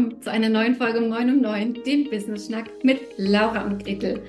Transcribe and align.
willkommen 0.00 0.22
zu 0.22 0.30
einer 0.30 0.48
neuen 0.48 0.76
Folge 0.76 1.00
Moin 1.02 1.28
um 1.28 1.40
9, 1.42 1.82
dem 1.84 2.08
Business 2.08 2.46
Schnack 2.46 2.70
mit 2.82 3.00
Laura 3.18 3.66
und 3.66 3.84
Gretel. 3.84 4.22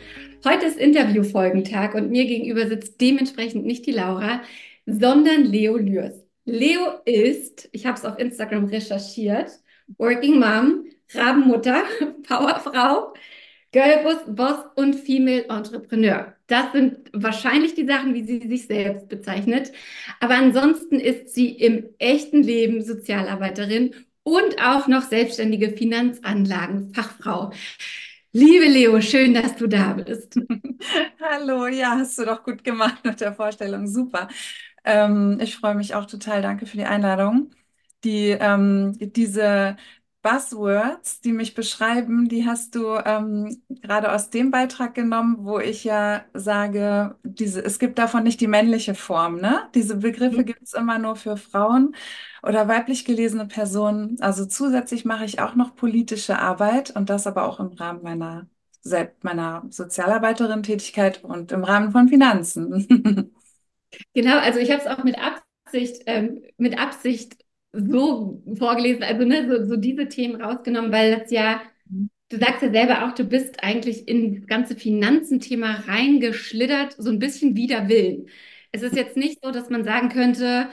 Heute 0.43 0.65
ist 0.65 0.77
Interviewfolgentag 0.77 1.95
und 1.95 2.11
mir 2.11 2.25
gegenüber 2.25 2.67
sitzt 2.67 2.99
dementsprechend 2.99 3.65
nicht 3.65 3.85
die 3.85 3.93
Laura, 3.93 4.41
sondern 4.85 5.45
Leo 5.45 5.77
Lürs. 5.77 6.25
Leo 6.43 6.99
ist, 7.05 7.69
ich 7.71 7.85
habe 7.85 7.97
es 7.97 8.03
auf 8.03 8.19
Instagram 8.19 8.65
recherchiert, 8.65 9.49
Working 9.97 10.41
Mom, 10.41 10.85
Rabenmutter, 11.13 11.83
Powerfrau, 12.27 13.13
Girlboss, 13.71 14.25
Boss 14.27 14.65
und 14.75 14.95
Female 14.95 15.45
Entrepreneur. 15.47 16.35
Das 16.47 16.73
sind 16.73 16.97
wahrscheinlich 17.13 17.75
die 17.75 17.85
Sachen, 17.87 18.13
wie 18.13 18.25
sie 18.25 18.45
sich 18.45 18.67
selbst 18.67 19.07
bezeichnet. 19.07 19.71
Aber 20.19 20.35
ansonsten 20.35 20.99
ist 20.99 21.33
sie 21.33 21.51
im 21.51 21.85
echten 21.97 22.43
Leben 22.43 22.81
Sozialarbeiterin 22.83 23.95
und 24.31 24.61
auch 24.61 24.87
noch 24.87 25.03
selbstständige 25.03 25.71
Finanzanlagenfachfrau. 25.71 27.51
Liebe 28.31 28.65
Leo, 28.65 29.01
schön, 29.01 29.33
dass 29.33 29.57
du 29.57 29.67
da 29.67 29.93
bist. 29.93 30.39
Hallo, 31.21 31.67
ja, 31.67 31.91
hast 31.97 32.17
du 32.17 32.25
doch 32.25 32.43
gut 32.43 32.63
gemacht 32.63 33.03
mit 33.03 33.19
der 33.19 33.33
Vorstellung. 33.33 33.87
Super. 33.87 34.29
Ähm, 34.85 35.37
ich 35.41 35.57
freue 35.57 35.75
mich 35.75 35.95
auch 35.95 36.05
total. 36.05 36.41
Danke 36.41 36.65
für 36.65 36.77
die 36.77 36.85
Einladung. 36.85 37.51
Die, 38.05 38.29
ähm, 38.29 38.93
diese 38.99 39.75
Buzzwords, 40.21 41.21
die 41.21 41.33
mich 41.33 41.55
beschreiben, 41.55 42.29
die 42.29 42.45
hast 42.45 42.75
du 42.75 42.95
ähm, 43.05 43.61
gerade 43.69 44.11
aus 44.13 44.29
dem 44.29 44.51
Beitrag 44.51 44.93
genommen, 44.93 45.37
wo 45.45 45.59
ich 45.59 45.83
ja 45.83 46.23
sage, 46.33 47.15
diese, 47.23 47.63
es 47.63 47.79
gibt 47.79 47.97
davon 47.97 48.23
nicht 48.23 48.39
die 48.39 48.47
männliche 48.47 48.93
Form, 48.95 49.37
ne? 49.37 49.67
Diese 49.73 49.97
Begriffe 49.97 50.43
gibt 50.43 50.61
es 50.63 50.73
immer 50.73 50.99
nur 50.99 51.15
für 51.15 51.37
Frauen 51.37 51.95
oder 52.43 52.67
weiblich 52.67 53.05
gelesene 53.05 53.47
Personen. 53.47 54.17
Also 54.21 54.45
zusätzlich 54.45 55.05
mache 55.05 55.25
ich 55.25 55.39
auch 55.39 55.55
noch 55.55 55.75
politische 55.75 56.37
Arbeit 56.39 56.91
und 56.95 57.09
das 57.09 57.25
aber 57.27 57.45
auch 57.47 57.59
im 57.59 57.69
Rahmen 57.73 58.03
meiner, 58.03 58.47
meiner 59.23 59.63
Sozialarbeiterin-Tätigkeit 59.69 61.23
und 61.23 61.51
im 61.51 61.63
Rahmen 61.63 61.91
von 61.91 62.07
Finanzen. 62.07 63.31
Genau, 64.13 64.37
also 64.39 64.59
ich 64.59 64.71
habe 64.71 64.81
es 64.81 64.87
auch 64.87 65.03
mit 65.03 65.17
Absicht, 65.17 66.03
ähm, 66.05 66.43
mit 66.57 66.77
Absicht 66.79 67.37
so 67.73 68.41
vorgelesen, 68.57 69.03
also 69.03 69.25
ne, 69.25 69.47
so, 69.47 69.65
so 69.65 69.75
diese 69.77 70.07
Themen 70.07 70.41
rausgenommen, 70.41 70.91
weil 70.91 71.17
das 71.19 71.31
ja, 71.31 71.61
du 72.29 72.37
sagst 72.37 72.61
ja 72.61 72.71
selber 72.71 73.05
auch, 73.05 73.13
du 73.15 73.23
bist 73.25 73.63
eigentlich 73.63 74.07
in 74.07 74.35
das 74.35 74.47
ganze 74.47 74.75
Finanzenthema 74.75 75.83
reingeschlittert, 75.87 76.95
so 76.97 77.09
ein 77.09 77.19
bisschen 77.19 77.55
wider 77.55 77.87
Willen. 77.89 78.27
Es 78.71 78.83
ist 78.83 78.95
jetzt 78.95 79.17
nicht 79.17 79.39
so, 79.43 79.51
dass 79.51 79.69
man 79.69 79.83
sagen 79.83 80.09
könnte, 80.09 80.69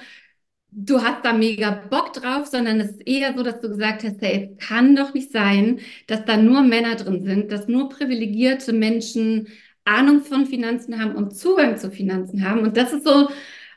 du 0.71 1.03
hast 1.03 1.25
da 1.25 1.33
mega 1.33 1.71
Bock 1.71 2.13
drauf, 2.13 2.47
sondern 2.47 2.81
es 2.81 2.91
ist 2.93 3.07
eher 3.07 3.35
so, 3.37 3.43
dass 3.43 3.61
du 3.61 3.69
gesagt 3.69 4.05
hast, 4.05 4.21
hey, 4.21 4.51
es 4.59 4.67
kann 4.69 4.95
doch 4.97 5.15
nicht 5.15 5.33
sein, 5.33 5.81
dass 6.07 6.25
da 6.25 6.37
nur 6.37 6.63
Männer 6.63 6.97
drin 6.97 7.25
sind, 7.25 7.51
dass 7.53 7.69
nur 7.69 7.89
privilegierte 7.89 8.73
Menschen 8.73 9.49
Ahnung 9.85 10.23
von 10.23 10.47
Finanzen 10.47 11.01
haben 11.03 11.17
und 11.17 11.35
Zugang 11.37 11.79
zu 11.79 11.91
Finanzen 11.91 12.45
haben. 12.45 12.61
Und 12.61 12.77
das 12.77 12.93
ist 12.93 13.05
so 13.07 13.29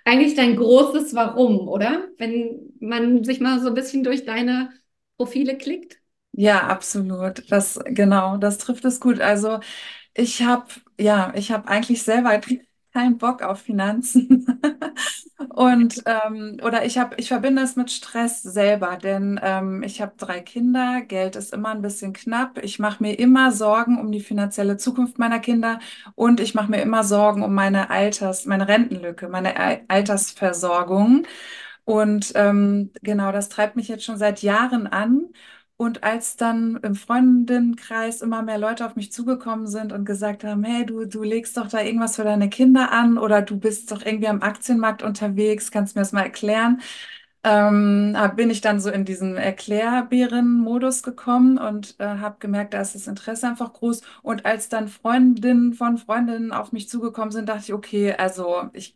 eigentlich 0.05 0.35
dein 0.35 0.55
großes 0.55 1.13
Warum, 1.16 1.67
oder? 1.67 2.07
Wenn 2.17 2.73
man 2.80 3.23
sich 3.23 3.39
mal 3.39 3.59
so 3.61 3.67
ein 3.69 3.73
bisschen 3.75 4.03
durch 4.03 4.25
deine 4.25 4.71
Profile 5.17 5.58
klickt. 5.58 5.99
Ja, 6.33 6.67
absolut. 6.67 7.52
Das, 7.52 7.80
genau, 7.85 8.38
das 8.38 8.58
trifft 8.58 8.85
es 8.85 8.99
gut. 8.99 9.19
Also 9.19 9.59
ich 10.13 10.43
habe, 10.43 10.67
ja, 10.99 11.33
ich 11.35 11.52
habe 11.52 11.67
eigentlich 11.69 12.03
selber 12.03 12.39
keinen 12.94 13.17
Bock 13.17 13.42
auf 13.42 13.61
Finanzen. 13.61 14.45
Und 15.50 16.03
ähm, 16.06 16.58
oder 16.64 16.86
ich 16.86 16.98
habe, 16.98 17.16
ich 17.17 17.28
verbinde 17.30 17.61
es 17.64 17.75
mit 17.75 17.92
Stress 17.92 18.42
selber, 18.44 18.98
denn 18.98 19.39
ähm, 19.44 19.83
ich 19.83 20.02
habe 20.02 20.14
drei 20.17 20.39
Kinder, 20.39 21.02
Geld 21.02 21.36
ist 21.36 21.53
immer 21.53 21.70
ein 21.70 21.81
bisschen 21.81 22.14
knapp. 22.14 22.60
Ich 22.64 22.80
mache 22.80 23.02
mir 23.04 23.17
immer 23.20 23.52
Sorgen 23.52 23.99
um 23.99 24.11
die 24.11 24.20
finanzielle 24.21 24.77
Zukunft 24.77 25.20
meiner 25.20 25.39
Kinder 25.39 25.80
und 26.15 26.39
ich 26.39 26.54
mache 26.55 26.71
mir 26.71 26.82
immer 26.82 27.04
Sorgen 27.04 27.43
um 27.43 27.54
meine 27.54 27.89
Alters, 27.89 28.45
meine 28.45 28.67
Rentenlücke, 28.67 29.27
meine 29.30 29.55
Altersversorgung. 29.89 31.26
Und 31.86 32.32
ähm, 32.36 32.92
genau, 33.02 33.32
das 33.32 33.49
treibt 33.49 33.76
mich 33.76 33.88
jetzt 33.88 34.05
schon 34.05 34.17
seit 34.17 34.42
Jahren 34.42 34.88
an. 34.88 35.30
Und 35.81 36.03
als 36.03 36.36
dann 36.37 36.75
im 36.83 36.93
Freundinnenkreis 36.93 38.21
immer 38.21 38.43
mehr 38.43 38.59
Leute 38.59 38.86
auf 38.86 38.95
mich 38.95 39.11
zugekommen 39.11 39.65
sind 39.65 39.92
und 39.93 40.05
gesagt 40.05 40.43
haben, 40.43 40.64
hey, 40.64 40.86
du, 40.86 41.05
du 41.05 41.23
legst 41.23 41.58
doch 41.58 41.67
da 41.69 41.81
irgendwas 41.81 42.17
für 42.17 42.23
deine 42.23 42.49
Kinder 42.52 42.92
an 42.92 43.17
oder 43.17 43.42
du 43.42 43.58
bist 43.58 43.91
doch 43.91 44.03
irgendwie 44.05 44.27
am 44.27 44.43
Aktienmarkt 44.43 45.02
unterwegs, 45.02 45.71
kannst 45.71 45.95
du 45.95 45.99
mir 45.99 46.03
das 46.03 46.11
mal 46.11 46.21
erklären? 46.21 46.81
Ähm, 47.43 48.15
bin 48.36 48.52
ich 48.52 48.61
dann 48.61 48.80
so 48.80 48.91
in 48.91 49.05
diesen 49.05 49.37
Erklärbären-Modus 49.37 51.02
gekommen 51.02 51.58
und 51.58 51.95
äh, 51.99 52.05
habe 52.05 52.37
gemerkt, 52.39 52.75
da 52.75 52.81
ist 52.81 52.93
das 52.93 53.08
Interesse 53.08 53.47
einfach 53.47 53.73
groß. 53.73 54.03
Und 54.21 54.45
als 54.45 54.70
dann 54.70 54.87
Freundinnen 54.87 55.73
von 55.73 55.97
Freundinnen 55.97 56.52
auf 56.52 56.71
mich 56.71 56.89
zugekommen 56.89 57.31
sind, 57.31 57.49
dachte 57.49 57.64
ich, 57.64 57.73
okay, 57.73 58.14
also 58.14 58.70
ich 58.73 58.93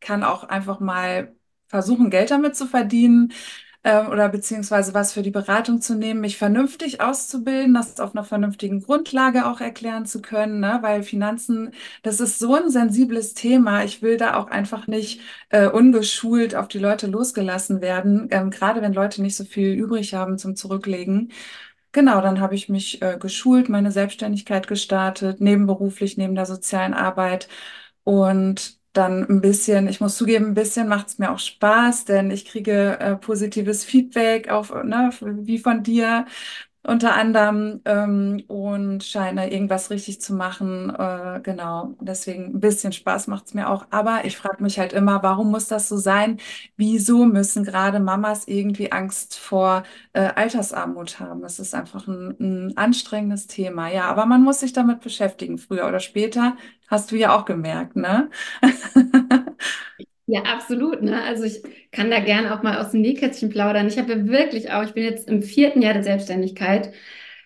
kann 0.00 0.22
auch 0.22 0.44
einfach 0.44 0.80
mal 0.80 1.34
versuchen, 1.68 2.10
Geld 2.10 2.30
damit 2.30 2.56
zu 2.56 2.66
verdienen 2.66 3.32
ähm, 3.86 4.08
oder 4.08 4.28
beziehungsweise 4.28 4.94
was 4.94 5.12
für 5.12 5.22
die 5.22 5.30
Beratung 5.30 5.80
zu 5.80 5.94
nehmen, 5.94 6.20
mich 6.20 6.38
vernünftig 6.38 7.00
auszubilden, 7.00 7.72
das 7.72 8.00
auf 8.00 8.14
einer 8.16 8.24
vernünftigen 8.24 8.82
Grundlage 8.82 9.46
auch 9.46 9.60
erklären 9.60 10.06
zu 10.06 10.20
können, 10.20 10.58
ne? 10.58 10.78
weil 10.82 11.04
Finanzen, 11.04 11.70
das 12.02 12.18
ist 12.20 12.40
so 12.40 12.54
ein 12.56 12.68
sensibles 12.68 13.34
Thema. 13.34 13.84
Ich 13.84 14.02
will 14.02 14.16
da 14.16 14.34
auch 14.36 14.48
einfach 14.48 14.88
nicht 14.88 15.20
äh, 15.50 15.68
ungeschult 15.68 16.56
auf 16.56 16.66
die 16.66 16.80
Leute 16.80 17.06
losgelassen 17.06 17.80
werden, 17.80 18.26
ähm, 18.32 18.50
gerade 18.50 18.82
wenn 18.82 18.92
Leute 18.92 19.22
nicht 19.22 19.36
so 19.36 19.44
viel 19.44 19.72
übrig 19.74 20.14
haben 20.14 20.36
zum 20.36 20.56
Zurücklegen. 20.56 21.30
Genau, 21.92 22.20
dann 22.20 22.40
habe 22.40 22.54
ich 22.56 22.68
mich 22.68 23.00
äh, 23.02 23.16
geschult, 23.18 23.68
meine 23.68 23.92
Selbstständigkeit 23.92 24.66
gestartet, 24.66 25.40
nebenberuflich, 25.40 26.16
neben 26.16 26.34
der 26.34 26.46
sozialen 26.46 26.92
Arbeit. 26.92 27.48
Und 28.04 28.75
dann 28.96 29.22
ein 29.28 29.40
bisschen, 29.40 29.88
ich 29.88 30.00
muss 30.00 30.16
zugeben, 30.16 30.46
ein 30.46 30.54
bisschen 30.54 30.88
macht 30.88 31.08
es 31.08 31.18
mir 31.18 31.30
auch 31.32 31.38
Spaß, 31.38 32.04
denn 32.06 32.30
ich 32.30 32.44
kriege 32.46 32.98
äh, 33.00 33.16
positives 33.16 33.84
Feedback 33.84 34.48
auf, 34.50 34.70
ne, 34.84 35.10
wie 35.20 35.58
von 35.58 35.82
dir 35.82 36.26
unter 36.86 37.14
anderem 37.14 37.80
ähm, 37.84 38.42
und 38.48 39.04
scheine 39.04 39.52
irgendwas 39.52 39.90
richtig 39.90 40.20
zu 40.20 40.34
machen. 40.34 40.90
Äh, 40.94 41.40
genau, 41.42 41.94
deswegen 42.00 42.46
ein 42.56 42.60
bisschen 42.60 42.92
Spaß 42.92 43.26
macht 43.26 43.46
es 43.46 43.54
mir 43.54 43.68
auch. 43.68 43.86
Aber 43.90 44.24
ich 44.24 44.36
frage 44.36 44.62
mich 44.62 44.78
halt 44.78 44.92
immer, 44.92 45.22
warum 45.22 45.50
muss 45.50 45.68
das 45.68 45.88
so 45.88 45.96
sein? 45.96 46.38
Wieso 46.76 47.24
müssen 47.26 47.64
gerade 47.64 48.00
Mamas 48.00 48.46
irgendwie 48.48 48.92
Angst 48.92 49.38
vor 49.38 49.82
äh, 50.12 50.20
Altersarmut 50.34 51.20
haben? 51.20 51.42
Das 51.42 51.58
ist 51.58 51.74
einfach 51.74 52.06
ein, 52.06 52.36
ein 52.40 52.76
anstrengendes 52.76 53.46
Thema. 53.46 53.88
Ja, 53.90 54.04
aber 54.06 54.26
man 54.26 54.42
muss 54.42 54.60
sich 54.60 54.72
damit 54.72 55.00
beschäftigen, 55.00 55.58
früher 55.58 55.86
oder 55.88 56.00
später. 56.00 56.56
Hast 56.88 57.10
du 57.10 57.16
ja 57.16 57.34
auch 57.36 57.44
gemerkt, 57.44 57.96
ne? 57.96 58.30
Ja, 60.28 60.42
absolut. 60.42 61.02
Ne? 61.02 61.22
Also 61.22 61.44
ich 61.44 61.62
kann 61.92 62.10
da 62.10 62.18
gerne 62.20 62.52
auch 62.54 62.62
mal 62.62 62.78
aus 62.78 62.90
dem 62.90 63.00
Nähkästchen 63.00 63.48
plaudern. 63.48 63.86
Ich 63.86 63.96
habe 63.98 64.26
wirklich 64.28 64.72
auch, 64.72 64.82
ich 64.82 64.92
bin 64.92 65.04
jetzt 65.04 65.28
im 65.28 65.42
vierten 65.42 65.82
Jahr 65.82 65.94
der 65.94 66.02
Selbstständigkeit, 66.02 66.92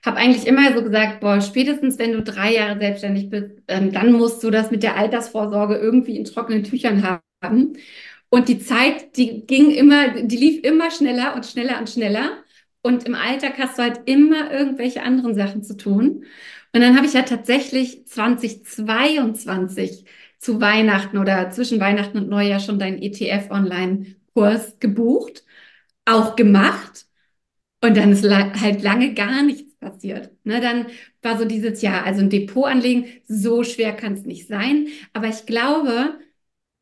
habe 0.05 0.17
eigentlich 0.17 0.47
immer 0.47 0.73
so 0.75 0.83
gesagt, 0.83 1.21
boah, 1.21 1.41
spätestens 1.43 1.99
wenn 1.99 2.13
du 2.13 2.23
drei 2.23 2.55
Jahre 2.55 2.79
selbstständig 2.79 3.29
bist, 3.29 3.51
ähm, 3.69 3.93
dann 3.93 4.13
musst 4.13 4.43
du 4.43 4.51
das 4.51 4.71
mit 4.71 4.83
der 4.83 4.97
Altersvorsorge 4.97 5.77
irgendwie 5.77 6.17
in 6.17 6.25
trockenen 6.25 6.65
Tüchern 6.65 7.03
haben. 7.43 7.77
Und 8.31 8.49
die 8.49 8.59
Zeit, 8.61 9.17
die 9.17 9.47
ging 9.47 9.71
immer, 9.73 10.23
die 10.23 10.37
lief 10.37 10.63
immer 10.65 10.91
schneller 10.91 11.35
und 11.35 11.47
schneller 11.47 11.79
und 11.81 11.91
schneller. 11.91 12.39
Und 12.83 13.05
im 13.07 13.15
Alltag 13.15 13.59
hast 13.59 13.79
du 13.79 13.83
halt 13.83 14.01
immer 14.07 14.51
irgendwelche 14.53 15.03
anderen 15.03 15.35
Sachen 15.35 15.63
zu 15.63 15.77
tun. 15.77 16.25
Und 16.73 16.81
dann 16.81 16.97
habe 16.97 17.07
ich 17.07 17.13
ja 17.15 17.23
tatsächlich 17.23 18.07
2022 18.07 20.05
zu 20.41 20.61
Weihnachten 20.61 21.19
oder 21.19 21.51
zwischen 21.51 21.81
Weihnachten 21.81 22.19
und 22.19 22.29
Neujahr 22.29 22.61
schon 22.61 22.79
deinen 22.79 23.01
ETF-Online-Kurs 23.03 24.79
gebucht, 24.81 25.45
auch 26.07 26.35
gemacht. 26.35 27.07
Und 27.83 27.97
dann 27.97 28.13
ist 28.13 28.25
halt 28.29 28.83
lange 28.83 29.15
gar 29.15 29.43
nichts 29.43 29.77
passiert. 29.79 30.31
Ne, 30.45 30.61
dann 30.61 30.87
war 31.23 31.39
so 31.39 31.45
dieses 31.45 31.83
Jahr, 31.83 32.05
also 32.05 32.21
ein 32.23 32.31
Depot 32.31 32.67
anlegen, 32.67 33.07
so 33.29 33.65
schwer 33.65 33.93
kann 33.95 34.15
es 34.15 34.25
nicht 34.25 34.49
sein. 34.49 34.89
Aber 35.13 35.29
ich 35.29 35.47
glaube, 35.47 36.19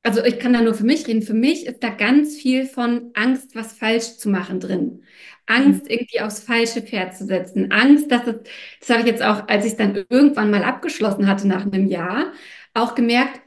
also 0.03 0.25
ich 0.25 0.39
kann 0.39 0.53
da 0.53 0.63
nur 0.63 0.75
für 0.75 0.85
mich 0.85 1.07
reden, 1.07 1.23
für 1.23 1.35
mich 1.35 1.67
ist 1.67 1.83
da 1.83 1.91
ganz 1.91 2.37
viel 2.37 2.67
von 2.67 3.11
Angst, 3.15 3.55
was 3.57 3.73
falsch 3.73 4.19
zu 4.19 4.29
machen 4.31 4.61
drin. 4.61 5.03
Angst, 5.47 5.85
mhm. 5.85 5.91
irgendwie 5.91 6.21
aufs 6.21 6.41
falsche 6.41 6.83
Pferd 6.83 7.17
zu 7.17 7.27
setzen. 7.27 7.73
Angst, 7.73 8.11
dass 8.11 8.27
es, 8.27 8.37
das 8.81 8.91
habe 8.91 9.01
ich 9.01 9.07
jetzt 9.07 9.23
auch, 9.23 9.49
als 9.49 9.65
ich 9.65 9.73
es 9.73 9.79
dann 9.79 9.97
irgendwann 10.09 10.51
mal 10.51 10.63
abgeschlossen 10.65 11.27
hatte 11.27 11.49
nach 11.49 11.67
einem 11.67 11.87
Jahr, 11.89 12.33
auch 12.75 12.95
gemerkt, 12.95 13.41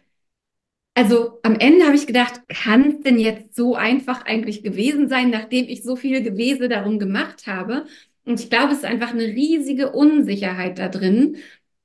also 0.95 1.39
am 1.43 1.55
Ende 1.55 1.85
habe 1.85 1.95
ich 1.95 2.07
gedacht, 2.07 2.41
kann 2.49 2.91
es 2.91 2.99
denn 3.01 3.19
jetzt 3.19 3.55
so 3.55 3.75
einfach 3.75 4.25
eigentlich 4.25 4.63
gewesen 4.63 5.07
sein, 5.09 5.29
nachdem 5.29 5.67
ich 5.67 5.83
so 5.83 5.95
viel 5.95 6.21
Gewese 6.21 6.69
darum 6.69 6.99
gemacht 6.99 7.47
habe? 7.47 7.85
Und 8.25 8.39
ich 8.39 8.49
glaube, 8.49 8.71
es 8.73 8.79
ist 8.79 8.85
einfach 8.85 9.11
eine 9.11 9.23
riesige 9.25 9.91
Unsicherheit 9.93 10.79
da 10.79 10.89
drin 10.89 11.37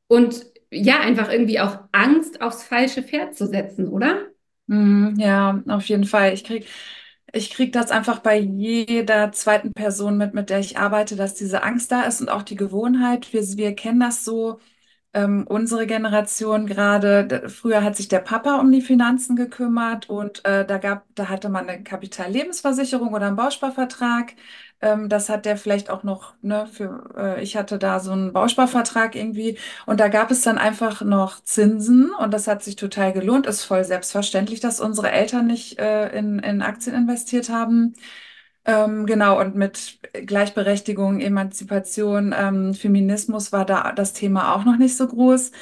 und 0.08 0.46
ja, 0.70 1.00
einfach 1.00 1.30
irgendwie 1.32 1.60
auch 1.60 1.78
Angst 1.92 2.40
aufs 2.42 2.64
falsche 2.64 3.02
Pferd 3.02 3.36
zu 3.36 3.46
setzen, 3.46 3.88
oder? 3.88 4.26
Mm, 4.66 5.14
ja, 5.18 5.62
auf 5.68 5.86
jeden 5.88 6.04
Fall. 6.04 6.32
Ich 6.34 6.44
kriege 6.44 6.66
Ich 7.32 7.50
kriege 7.50 7.72
das 7.72 7.90
einfach 7.92 8.20
bei 8.20 8.38
jeder 8.38 9.32
zweiten 9.32 9.72
Person 9.74 10.18
mit, 10.18 10.34
mit 10.34 10.50
der 10.50 10.60
ich 10.60 10.78
arbeite, 10.78 11.16
dass 11.16 11.34
diese 11.34 11.62
Angst 11.64 11.92
da 11.92 12.02
ist 12.04 12.20
und 12.22 12.30
auch 12.30 12.42
die 12.42 12.56
Gewohnheit. 12.56 13.32
Wir, 13.32 13.42
wir 13.58 13.74
kennen 13.76 14.00
das 14.00 14.24
so, 14.24 14.60
ähm, 15.16 15.46
unsere 15.48 15.86
Generation 15.86 16.66
gerade, 16.66 17.48
früher 17.48 17.82
hat 17.82 17.96
sich 17.96 18.08
der 18.08 18.20
Papa 18.20 18.60
um 18.60 18.70
die 18.70 18.82
Finanzen 18.82 19.34
gekümmert 19.36 20.10
und 20.10 20.44
äh, 20.44 20.66
da 20.66 20.78
gab, 20.78 21.04
da 21.14 21.28
hatte 21.30 21.48
man 21.48 21.68
eine 21.68 21.82
Kapitallebensversicherung 21.82 23.14
oder 23.14 23.26
einen 23.28 23.36
Bausparvertrag. 23.36 24.34
Ähm, 24.82 25.08
das 25.08 25.28
hat 25.30 25.46
der 25.46 25.56
vielleicht 25.56 25.88
auch 25.90 26.02
noch, 26.02 26.34
ne, 26.42 26.66
für, 26.66 27.14
äh, 27.16 27.42
ich 27.42 27.56
hatte 27.56 27.78
da 27.78 27.98
so 28.00 28.12
einen 28.12 28.32
Bausparvertrag 28.34 29.14
irgendwie 29.16 29.58
und 29.86 30.00
da 30.00 30.08
gab 30.08 30.30
es 30.30 30.42
dann 30.42 30.58
einfach 30.58 31.00
noch 31.02 31.42
Zinsen 31.42 32.12
und 32.14 32.32
das 32.34 32.46
hat 32.46 32.62
sich 32.62 32.76
total 32.76 33.12
gelohnt. 33.14 33.46
Ist 33.46 33.64
voll 33.64 33.84
selbstverständlich, 33.84 34.60
dass 34.60 34.80
unsere 34.80 35.10
Eltern 35.10 35.46
nicht 35.46 35.78
äh, 35.78 36.10
in, 36.16 36.38
in 36.40 36.60
Aktien 36.62 36.94
investiert 36.94 37.48
haben. 37.48 37.94
Ähm, 38.68 39.06
genau, 39.06 39.38
und 39.40 39.54
mit 39.54 40.00
Gleichberechtigung, 40.12 41.20
Emanzipation, 41.20 42.34
ähm, 42.36 42.74
Feminismus 42.74 43.52
war 43.52 43.64
da 43.64 43.92
das 43.92 44.12
Thema 44.12 44.54
auch 44.54 44.64
noch 44.64 44.76
nicht 44.76 44.96
so 44.96 45.06
groß. 45.06 45.52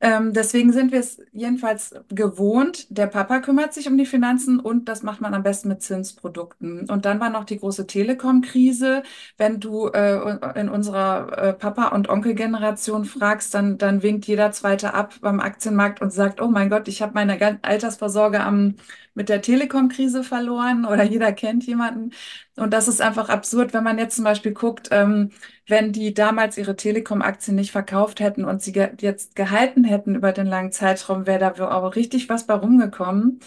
Ähm, 0.00 0.32
deswegen 0.34 0.72
sind 0.72 0.92
wir 0.92 1.00
es 1.00 1.20
jedenfalls 1.32 1.94
gewohnt. 2.10 2.86
Der 2.90 3.06
Papa 3.08 3.40
kümmert 3.40 3.72
sich 3.74 3.88
um 3.88 3.96
die 3.98 4.06
Finanzen 4.06 4.60
und 4.60 4.88
das 4.88 5.02
macht 5.02 5.20
man 5.22 5.34
am 5.34 5.42
besten 5.42 5.68
mit 5.68 5.82
Zinsprodukten. 5.82 6.88
Und 6.90 7.04
dann 7.06 7.18
war 7.18 7.30
noch 7.30 7.44
die 7.44 7.58
große 7.58 7.86
Telekom-Krise. 7.86 9.02
Wenn 9.38 9.58
du 9.60 9.88
äh, 9.88 10.60
in 10.60 10.68
unserer 10.68 11.38
äh, 11.38 11.52
Papa- 11.54 11.88
und 11.88 12.08
Onkelgeneration 12.10 13.06
fragst, 13.06 13.54
dann, 13.54 13.78
dann 13.78 14.02
winkt 14.02 14.26
jeder 14.26 14.52
Zweite 14.52 14.94
ab 14.94 15.14
beim 15.22 15.40
Aktienmarkt 15.40 16.00
und 16.02 16.12
sagt, 16.12 16.40
oh 16.42 16.48
mein 16.48 16.70
Gott, 16.70 16.88
ich 16.88 17.02
habe 17.02 17.14
meine 17.14 17.38
Altersvorsorge 17.62 18.40
am, 18.40 18.76
mit 19.16 19.28
der 19.28 19.42
Telekom-Krise 19.42 20.22
verloren 20.24 20.84
oder 20.84 21.02
jeder 21.04 21.32
kennt 21.32 21.66
jemanden. 21.66 22.12
Und 22.56 22.72
das 22.72 22.88
ist 22.88 23.00
einfach 23.00 23.28
absurd, 23.28 23.74
wenn 23.74 23.84
man 23.84 23.98
jetzt 23.98 24.16
zum 24.16 24.24
Beispiel 24.24 24.52
guckt, 24.52 24.88
ähm, 24.92 25.30
wenn 25.66 25.92
die 25.92 26.14
damals 26.14 26.58
ihre 26.58 26.76
Telekom-Aktien 26.76 27.56
nicht 27.56 27.72
verkauft 27.72 28.20
hätten 28.20 28.44
und 28.44 28.62
sie 28.62 28.72
ge 28.72 28.90
jetzt 29.00 29.34
gehalten 29.36 29.84
hätten 29.84 30.14
über 30.14 30.32
den 30.32 30.46
langen 30.46 30.72
Zeitraum, 30.72 31.26
wäre 31.26 31.38
da 31.56 31.70
auch 31.70 31.96
richtig 31.96 32.28
was 32.28 32.46
bei 32.46 32.54
rumgekommen. 32.54 33.40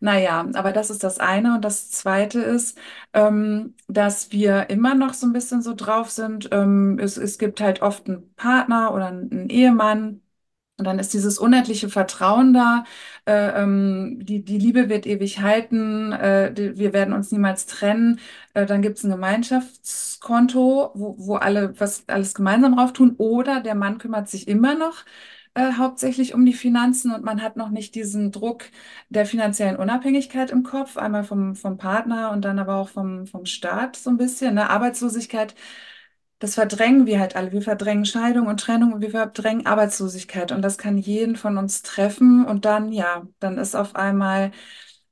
Naja, 0.00 0.46
aber 0.54 0.72
das 0.72 0.90
ist 0.90 1.04
das 1.04 1.18
eine. 1.18 1.54
Und 1.56 1.64
das 1.64 1.90
zweite 1.90 2.40
ist, 2.40 2.78
ähm, 3.12 3.74
dass 3.88 4.32
wir 4.32 4.70
immer 4.70 4.94
noch 4.94 5.12
so 5.14 5.26
ein 5.26 5.32
bisschen 5.32 5.62
so 5.62 5.74
drauf 5.74 6.10
sind. 6.10 6.48
Ähm, 6.52 6.98
es, 6.98 7.16
es 7.18 7.38
gibt 7.38 7.60
halt 7.60 7.82
oft 7.82 8.08
einen 8.08 8.34
Partner 8.34 8.94
oder 8.94 9.08
einen 9.08 9.48
Ehemann. 9.50 10.22
Und 10.80 10.84
dann 10.86 10.98
ist 10.98 11.14
dieses 11.14 11.38
unendliche 11.38 11.88
Vertrauen 11.88 12.52
da. 12.54 12.84
Äh, 13.26 13.62
ähm, 13.62 14.18
die, 14.22 14.44
die 14.44 14.58
Liebe 14.58 14.88
wird 14.88 15.06
ewig 15.06 15.40
halten. 15.40 16.12
Äh, 16.12 16.52
die, 16.52 16.78
wir 16.78 16.92
werden 16.92 17.14
uns 17.14 17.30
niemals 17.30 17.66
trennen. 17.66 18.18
Äh, 18.54 18.66
dann 18.66 18.82
gibt 18.82 18.98
es 18.98 19.04
ein 19.04 19.10
Gemeinschaftskonto, 19.10 20.90
wo, 20.94 21.16
wo 21.18 21.36
alle 21.36 21.78
was 21.78 22.04
alles 22.08 22.34
gemeinsam 22.34 22.76
drauf 22.76 22.92
tun. 22.92 23.14
Oder 23.18 23.60
der 23.60 23.74
Mann 23.74 23.98
kümmert 23.98 24.28
sich 24.28 24.48
immer 24.48 24.74
noch 24.74 25.04
äh, 25.54 25.72
hauptsächlich 25.74 26.34
um 26.34 26.44
die 26.46 26.52
Finanzen 26.52 27.12
und 27.12 27.24
man 27.24 27.42
hat 27.42 27.56
noch 27.56 27.70
nicht 27.70 27.94
diesen 27.94 28.30
Druck 28.32 28.64
der 29.08 29.26
finanziellen 29.26 29.76
Unabhängigkeit 29.76 30.50
im 30.50 30.62
Kopf, 30.62 30.96
einmal 30.96 31.24
vom, 31.24 31.56
vom 31.56 31.76
Partner 31.76 32.30
und 32.30 32.44
dann 32.44 32.58
aber 32.58 32.76
auch 32.76 32.88
vom, 32.88 33.26
vom 33.26 33.46
Staat 33.46 33.96
so 33.96 34.10
ein 34.10 34.16
bisschen. 34.16 34.54
Ne? 34.54 34.70
Arbeitslosigkeit 34.70 35.54
das 36.40 36.56
verdrängen 36.56 37.06
wir 37.06 37.20
halt 37.20 37.36
alle. 37.36 37.52
Wir 37.52 37.62
verdrängen 37.62 38.04
Scheidung 38.06 38.48
und 38.48 38.60
Trennung 38.60 38.94
und 38.94 39.02
wir 39.02 39.10
verdrängen 39.10 39.66
Arbeitslosigkeit. 39.66 40.52
Und 40.52 40.62
das 40.62 40.78
kann 40.78 40.98
jeden 40.98 41.36
von 41.36 41.58
uns 41.58 41.82
treffen. 41.82 42.44
Und 42.46 42.64
dann, 42.66 42.92
ja, 42.92 43.28
dann 43.40 43.58
ist 43.58 43.76
auf 43.76 43.94
einmal 43.96 44.52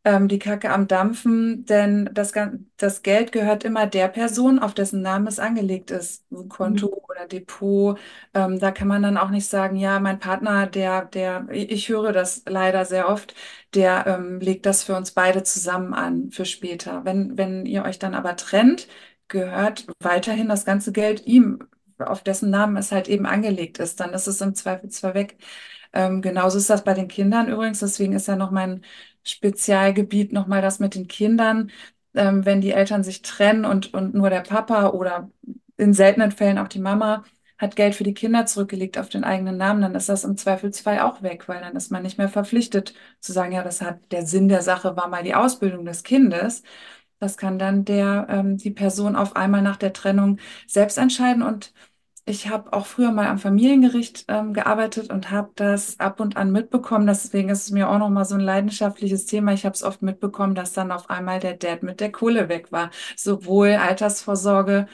ähm, 0.04 0.28
die 0.28 0.38
Kacke 0.38 0.70
am 0.70 0.86
Dampfen, 0.88 1.64
denn 1.66 2.08
das, 2.12 2.32
das 2.76 3.02
Geld 3.02 3.32
gehört 3.32 3.64
immer 3.64 3.86
der 3.86 4.08
Person, 4.08 4.58
auf 4.58 4.72
dessen 4.74 5.02
Namen 5.02 5.26
es 5.26 5.38
angelegt 5.38 5.90
ist. 5.90 6.24
Konto 6.48 7.02
oder 7.08 7.26
Depot. 7.26 7.98
Ähm, 8.34 8.58
da 8.58 8.70
kann 8.70 8.88
man 8.88 9.02
dann 9.02 9.16
auch 9.18 9.30
nicht 9.30 9.46
sagen, 9.48 9.76
ja, 9.76 10.00
mein 10.00 10.18
Partner, 10.20 10.66
der, 10.66 11.04
der, 11.06 11.46
ich 11.50 11.88
höre 11.88 12.12
das 12.12 12.42
leider 12.46 12.84
sehr 12.84 13.08
oft, 13.08 13.34
der 13.74 14.06
ähm, 14.06 14.40
legt 14.40 14.66
das 14.66 14.84
für 14.84 14.96
uns 14.96 15.10
beide 15.12 15.42
zusammen 15.42 15.94
an 15.94 16.30
für 16.30 16.44
später. 16.44 17.04
Wenn, 17.04 17.36
wenn 17.36 17.66
ihr 17.66 17.84
euch 17.84 17.98
dann 17.98 18.14
aber 18.14 18.36
trennt, 18.36 18.88
gehört 19.28 19.86
weiterhin 20.00 20.48
das 20.48 20.64
ganze 20.64 20.92
Geld 20.92 21.26
ihm, 21.26 21.60
auf 21.98 22.22
dessen 22.22 22.50
Namen 22.50 22.76
es 22.76 22.92
halt 22.92 23.08
eben 23.08 23.26
angelegt 23.26 23.78
ist. 23.78 24.00
Dann 24.00 24.12
ist 24.14 24.26
es 24.26 24.40
im 24.40 24.54
Zweifelsfall 24.54 25.14
weg. 25.14 25.36
Ähm, 25.92 26.22
genauso 26.22 26.58
ist 26.58 26.70
das 26.70 26.84
bei 26.84 26.94
den 26.94 27.08
Kindern 27.08 27.48
übrigens. 27.48 27.80
Deswegen 27.80 28.12
ist 28.12 28.28
ja 28.28 28.36
noch 28.36 28.50
mein 28.50 28.84
Spezialgebiet 29.24 30.32
nochmal 30.32 30.62
das 30.62 30.78
mit 30.80 30.94
den 30.94 31.08
Kindern. 31.08 31.70
Ähm, 32.14 32.44
wenn 32.46 32.60
die 32.60 32.72
Eltern 32.72 33.04
sich 33.04 33.22
trennen 33.22 33.64
und, 33.64 33.92
und 33.94 34.14
nur 34.14 34.30
der 34.30 34.40
Papa 34.40 34.88
oder 34.90 35.30
in 35.76 35.92
seltenen 35.94 36.32
Fällen 36.32 36.58
auch 36.58 36.68
die 36.68 36.80
Mama 36.80 37.24
hat 37.58 37.74
Geld 37.76 37.94
für 37.96 38.04
die 38.04 38.14
Kinder 38.14 38.46
zurückgelegt 38.46 38.98
auf 38.98 39.08
den 39.08 39.24
eigenen 39.24 39.56
Namen, 39.56 39.82
dann 39.82 39.94
ist 39.96 40.08
das 40.08 40.22
im 40.24 40.36
Zweifelsfall 40.36 41.00
auch 41.00 41.22
weg, 41.22 41.48
weil 41.48 41.60
dann 41.60 41.74
ist 41.76 41.90
man 41.90 42.02
nicht 42.04 42.16
mehr 42.16 42.28
verpflichtet 42.28 42.94
zu 43.20 43.32
sagen, 43.32 43.52
ja, 43.52 43.64
das 43.64 43.80
hat 43.82 43.98
der 44.12 44.24
Sinn 44.26 44.48
der 44.48 44.62
Sache 44.62 44.96
war 44.96 45.08
mal 45.08 45.24
die 45.24 45.34
Ausbildung 45.34 45.84
des 45.84 46.04
Kindes. 46.04 46.62
Das 47.20 47.36
kann 47.36 47.58
dann 47.58 47.84
der, 47.84 48.26
ähm, 48.30 48.56
die 48.58 48.70
Person 48.70 49.16
auf 49.16 49.36
einmal 49.36 49.62
nach 49.62 49.76
der 49.76 49.92
Trennung 49.92 50.38
selbst 50.66 50.98
entscheiden. 50.98 51.42
Und 51.42 51.72
ich 52.26 52.48
habe 52.48 52.72
auch 52.74 52.86
früher 52.86 53.10
mal 53.12 53.26
am 53.26 53.38
Familiengericht 53.38 54.26
ähm, 54.28 54.52
gearbeitet 54.52 55.10
und 55.10 55.30
habe 55.30 55.50
das 55.56 55.98
ab 55.98 56.20
und 56.20 56.36
an 56.36 56.52
mitbekommen. 56.52 57.06
Deswegen 57.06 57.48
ist 57.48 57.62
es 57.64 57.70
mir 57.70 57.88
auch 57.90 57.98
noch 57.98 58.10
mal 58.10 58.24
so 58.26 58.34
ein 58.36 58.40
leidenschaftliches 58.42 59.26
Thema. 59.26 59.52
Ich 59.54 59.64
habe 59.64 59.74
es 59.74 59.82
oft 59.82 60.02
mitbekommen, 60.02 60.54
dass 60.54 60.72
dann 60.74 60.92
auf 60.92 61.08
einmal 61.10 61.40
der 61.40 61.54
Dad 61.56 61.82
mit 61.82 62.00
der 62.00 62.12
Kohle 62.12 62.48
weg 62.48 62.70
war. 62.72 62.90
Sowohl 63.16 63.70
Altersvorsorge 63.76 64.86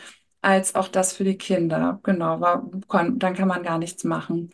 als 0.42 0.74
auch 0.76 0.88
das 0.88 1.12
für 1.14 1.24
die 1.24 1.36
Kinder. 1.38 2.00
Genau, 2.04 2.40
war, 2.40 2.70
kon, 2.88 3.18
dann 3.18 3.34
kann 3.34 3.48
man 3.48 3.62
gar 3.64 3.78
nichts 3.78 4.04
machen. 4.04 4.50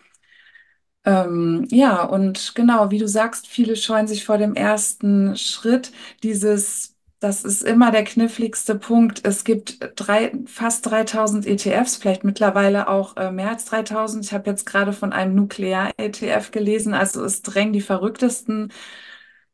Ähm, 1.04 1.66
ja, 1.70 2.04
und 2.04 2.54
genau, 2.54 2.90
wie 2.90 2.98
du 2.98 3.08
sagst, 3.08 3.46
viele 3.46 3.76
scheuen 3.76 4.06
sich 4.06 4.24
vor 4.24 4.36
dem 4.38 4.54
ersten 4.54 5.34
Schritt. 5.36 5.92
Dieses, 6.22 6.89
das 7.20 7.44
ist 7.44 7.62
immer 7.62 7.90
der 7.92 8.04
kniffligste 8.04 8.74
Punkt. 8.76 9.24
Es 9.26 9.44
gibt 9.44 9.78
drei, 9.96 10.32
fast 10.46 10.86
3000 10.86 11.46
ETFs, 11.46 11.96
vielleicht 11.96 12.24
mittlerweile 12.24 12.88
auch 12.88 13.16
äh, 13.16 13.30
mehr 13.30 13.50
als 13.50 13.66
3000. 13.66 14.24
Ich 14.24 14.32
habe 14.32 14.48
jetzt 14.50 14.64
gerade 14.66 14.92
von 14.94 15.12
einem 15.12 15.34
Nuklear-ETF 15.34 16.50
gelesen. 16.50 16.94
Also 16.94 17.22
es 17.24 17.42
drängen 17.42 17.72
die 17.74 17.82
verrücktesten 17.82 18.72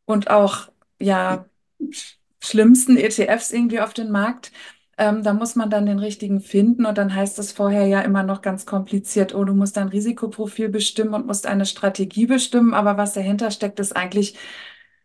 und 0.04 0.30
auch 0.30 0.68
ja 1.00 1.46
sch- 1.80 2.16
schlimmsten 2.42 2.96
ETFs 2.96 3.52
irgendwie 3.52 3.80
auf 3.80 3.94
den 3.94 4.10
Markt. 4.10 4.52
Ähm, 4.98 5.22
da 5.22 5.34
muss 5.34 5.56
man 5.56 5.68
dann 5.70 5.84
den 5.86 5.98
richtigen 5.98 6.40
finden 6.40 6.86
und 6.86 6.96
dann 6.96 7.14
heißt 7.14 7.38
es 7.38 7.52
vorher 7.52 7.86
ja 7.86 8.00
immer 8.00 8.22
noch 8.22 8.40
ganz 8.42 8.64
kompliziert, 8.64 9.34
oh, 9.34 9.44
du 9.44 9.52
musst 9.54 9.76
dein 9.76 9.88
Risikoprofil 9.88 10.70
bestimmen 10.70 11.12
und 11.14 11.26
musst 11.26 11.46
eine 11.46 11.66
Strategie 11.66 12.24
bestimmen, 12.26 12.72
aber 12.74 12.96
was 12.96 13.12
dahinter 13.12 13.50
steckt, 13.50 13.78
ist 13.80 13.94
eigentlich 13.94 14.38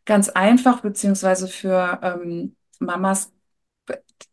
ganz 0.05 0.29
einfach, 0.29 0.81
beziehungsweise 0.81 1.47
für 1.47 2.00
ähm, 2.03 2.55
Mamas, 2.81 3.31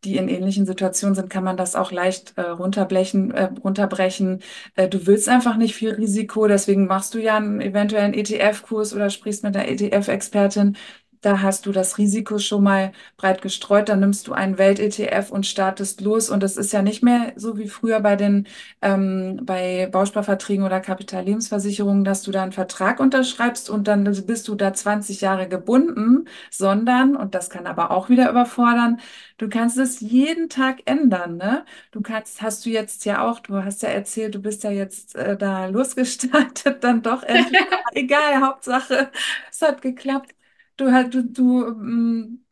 die 0.03 0.17
in 0.17 0.29
ähnlichen 0.29 0.65
Situationen 0.65 1.15
sind, 1.15 1.29
kann 1.29 1.43
man 1.43 1.57
das 1.57 1.75
auch 1.75 1.91
leicht 1.91 2.37
äh, 2.37 2.41
runterbrechen, 2.41 3.31
äh, 3.31 3.49
runterbrechen. 3.63 4.41
Äh, 4.75 4.87
du 4.87 5.05
willst 5.07 5.27
einfach 5.29 5.57
nicht 5.57 5.75
viel 5.75 5.91
Risiko, 5.91 6.47
deswegen 6.47 6.85
machst 6.87 7.13
du 7.13 7.19
ja 7.19 7.37
einen 7.37 7.59
eventuellen 7.61 8.13
ETF-Kurs 8.13 8.93
oder 8.93 9.09
sprichst 9.09 9.43
mit 9.43 9.55
einer 9.55 9.67
ETF-Expertin. 9.67 10.77
Da 11.21 11.41
hast 11.41 11.65
du 11.65 11.71
das 11.71 11.97
Risiko 11.97 12.39
schon 12.39 12.63
mal 12.63 12.91
breit 13.17 13.41
gestreut. 13.41 13.89
Dann 13.89 13.99
nimmst 13.99 14.27
du 14.27 14.33
einen 14.33 14.57
Welt-ETF 14.57 15.31
und 15.31 15.45
startest 15.45 16.01
los. 16.01 16.29
Und 16.29 16.43
es 16.43 16.57
ist 16.57 16.71
ja 16.73 16.81
nicht 16.81 17.03
mehr 17.03 17.33
so 17.35 17.57
wie 17.57 17.67
früher 17.67 17.99
bei 17.99 18.15
den 18.15 18.47
ähm, 18.81 19.39
bei 19.43 19.87
Bausparverträgen 19.91 20.63
oder 20.65 20.79
Kapitallebensversicherungen, 20.79 22.03
dass 22.03 22.23
du 22.23 22.31
da 22.31 22.43
einen 22.43 22.51
Vertrag 22.51 22.99
unterschreibst 22.99 23.69
und 23.69 23.87
dann 23.87 24.03
bist 24.25 24.47
du 24.47 24.55
da 24.55 24.73
20 24.73 25.21
Jahre 25.21 25.47
gebunden, 25.47 26.27
sondern, 26.51 27.15
und 27.15 27.35
das 27.35 27.49
kann 27.49 27.67
aber 27.67 27.91
auch 27.91 28.09
wieder 28.09 28.29
überfordern, 28.29 28.99
du 29.37 29.49
kannst 29.49 29.77
es 29.77 29.99
jeden 29.99 30.49
Tag 30.49 30.81
ändern, 30.85 31.37
ne? 31.37 31.65
Du 31.91 32.01
kannst, 32.01 32.41
hast 32.41 32.65
du 32.65 32.69
jetzt 32.69 33.05
ja 33.05 33.27
auch, 33.29 33.39
du 33.39 33.63
hast 33.63 33.81
ja 33.83 33.89
erzählt, 33.89 34.35
du 34.35 34.39
bist 34.41 34.63
ja 34.63 34.71
jetzt 34.71 35.15
äh, 35.15 35.37
da 35.37 35.65
losgestartet, 35.67 36.83
dann 36.83 37.01
doch 37.01 37.23
endlich. 37.23 37.59
Egal, 37.93 38.41
Hauptsache, 38.41 39.11
es 39.51 39.61
hat 39.61 39.81
geklappt. 39.81 40.33
Du, 40.79 40.91
halt- 40.91 41.13
du, 41.13 41.23
du, 41.23 41.65
ähm, 41.67 42.45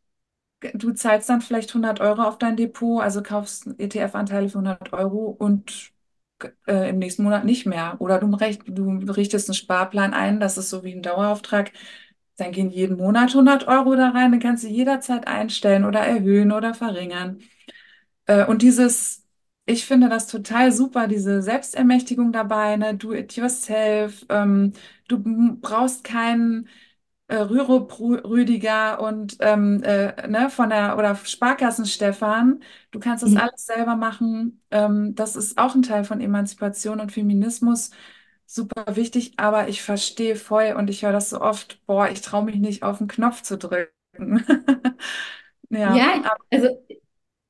du 0.74 0.94
zahlst 0.94 1.30
dann 1.30 1.42
vielleicht 1.42 1.74
100 1.74 2.02
Euro 2.02 2.24
auf 2.24 2.38
dein 2.38 2.58
Depot, 2.58 3.02
also 3.04 3.24
kaufst 3.24 3.68
ETF-Anteile 3.80 4.50
für 4.50 4.60
100 4.60 4.94
Euro 4.94 5.28
und 5.40 5.94
äh, 6.68 6.90
im 6.92 7.00
nächsten 7.00 7.24
Monat 7.24 7.46
nicht 7.46 7.66
mehr. 7.68 7.98
Oder 8.02 8.20
du, 8.20 8.28
recht, 8.36 8.64
du 8.68 8.98
richtest 9.14 9.50
einen 9.50 9.56
Sparplan 9.56 10.14
ein, 10.14 10.40
das 10.40 10.58
ist 10.58 10.70
so 10.70 10.84
wie 10.84 10.94
ein 10.94 11.04
Dauerauftrag. 11.04 11.72
Dann 12.38 12.52
gehen 12.54 12.70
jeden 12.72 12.98
Monat 12.98 13.34
100 13.36 13.68
Euro 13.68 13.96
da 13.96 14.10
rein, 14.12 14.32
dann 14.32 14.42
kannst 14.42 14.64
du 14.66 14.70
jederzeit 14.70 15.28
einstellen 15.28 15.86
oder 15.86 16.02
erhöhen 16.02 16.52
oder 16.54 16.74
verringern. 16.76 17.40
Äh, 18.26 18.46
und 18.46 18.62
dieses, 18.62 19.26
ich 19.66 19.86
finde 19.86 20.10
das 20.10 20.28
total 20.28 20.72
super, 20.72 21.08
diese 21.08 21.42
Selbstermächtigung 21.42 22.32
dabei, 22.32 22.76
ne? 22.78 22.96
Do 22.96 23.14
it 23.14 23.34
yourself. 23.36 24.26
Ähm, 24.30 24.74
du 25.08 25.22
brauchst 25.62 26.04
keinen 26.04 26.68
äh, 27.28 27.36
Rüdiger 27.38 29.00
und 29.02 29.38
ähm, 29.42 29.82
äh, 29.84 30.28
ne, 30.28 30.50
von 30.50 30.70
der 30.70 30.98
oder 30.98 31.16
Sparkassen 31.16 31.86
Stefan. 31.86 32.62
Du 32.92 33.00
kannst 33.00 33.24
das 33.24 33.36
Mhm. 33.36 33.38
alles 33.38 33.66
selber 33.66 33.96
machen. 33.96 34.62
Ähm, 34.72 35.16
das 35.16 35.36
ist 35.36 35.58
auch 35.58 35.76
ein 35.76 35.84
Teil 35.84 36.04
von 36.06 36.22
Emanzipation 36.22 37.00
und 37.00 37.12
Feminismus. 37.12 37.92
Super 38.46 38.96
wichtig, 38.96 39.34
aber 39.38 39.68
ich 39.68 39.82
verstehe 39.84 40.36
voll 40.38 40.74
und 40.78 40.90
ich 40.90 41.04
höre 41.04 41.12
das 41.12 41.30
so 41.32 41.42
oft, 41.42 41.86
boah, 41.86 42.10
ich 42.10 42.22
traue 42.22 42.46
mich 42.46 42.56
nicht 42.58 42.84
auf 42.84 42.98
den 43.00 43.08
Knopf 43.08 43.42
zu 43.42 43.58
drücken. 43.58 43.92
Ja, 45.70 46.06
Ja, 46.06 46.24
also 46.52 46.70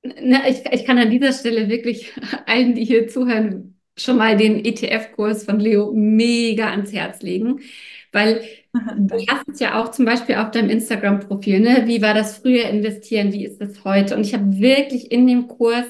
Na, 0.04 0.48
ich, 0.50 0.66
ich 0.72 0.86
kann 0.86 0.98
an 1.00 1.12
dieser 1.12 1.34
Stelle 1.34 1.70
wirklich 1.70 2.14
allen, 2.48 2.76
die 2.76 2.86
hier 2.86 3.08
zuhören, 3.08 3.80
schon 3.98 4.18
mal 4.18 4.38
den 4.38 4.64
ETF-Kurs 4.66 5.46
von 5.46 5.60
Leo 5.60 5.94
mega 5.94 6.70
ans 6.72 6.94
Herz 6.94 7.22
legen, 7.24 7.62
weil 8.12 8.44
du 8.98 9.16
hast 9.30 9.48
es 9.50 9.60
ja 9.60 9.82
auch 9.82 9.92
zum 9.92 10.06
Beispiel 10.06 10.36
auf 10.36 10.52
deinem 10.52 10.70
Instagram-Profil, 10.70 11.60
ne? 11.60 11.84
Wie 11.88 12.02
war 12.02 12.14
das 12.14 12.38
früher 12.38 12.70
investieren? 12.70 13.32
Wie 13.34 13.46
ist 13.46 13.60
das 13.62 13.84
heute? 13.84 14.16
Und 14.16 14.22
ich 14.26 14.34
habe 14.34 14.58
wirklich 14.60 15.12
in 15.12 15.28
dem 15.28 15.48
Kurs 15.48 15.86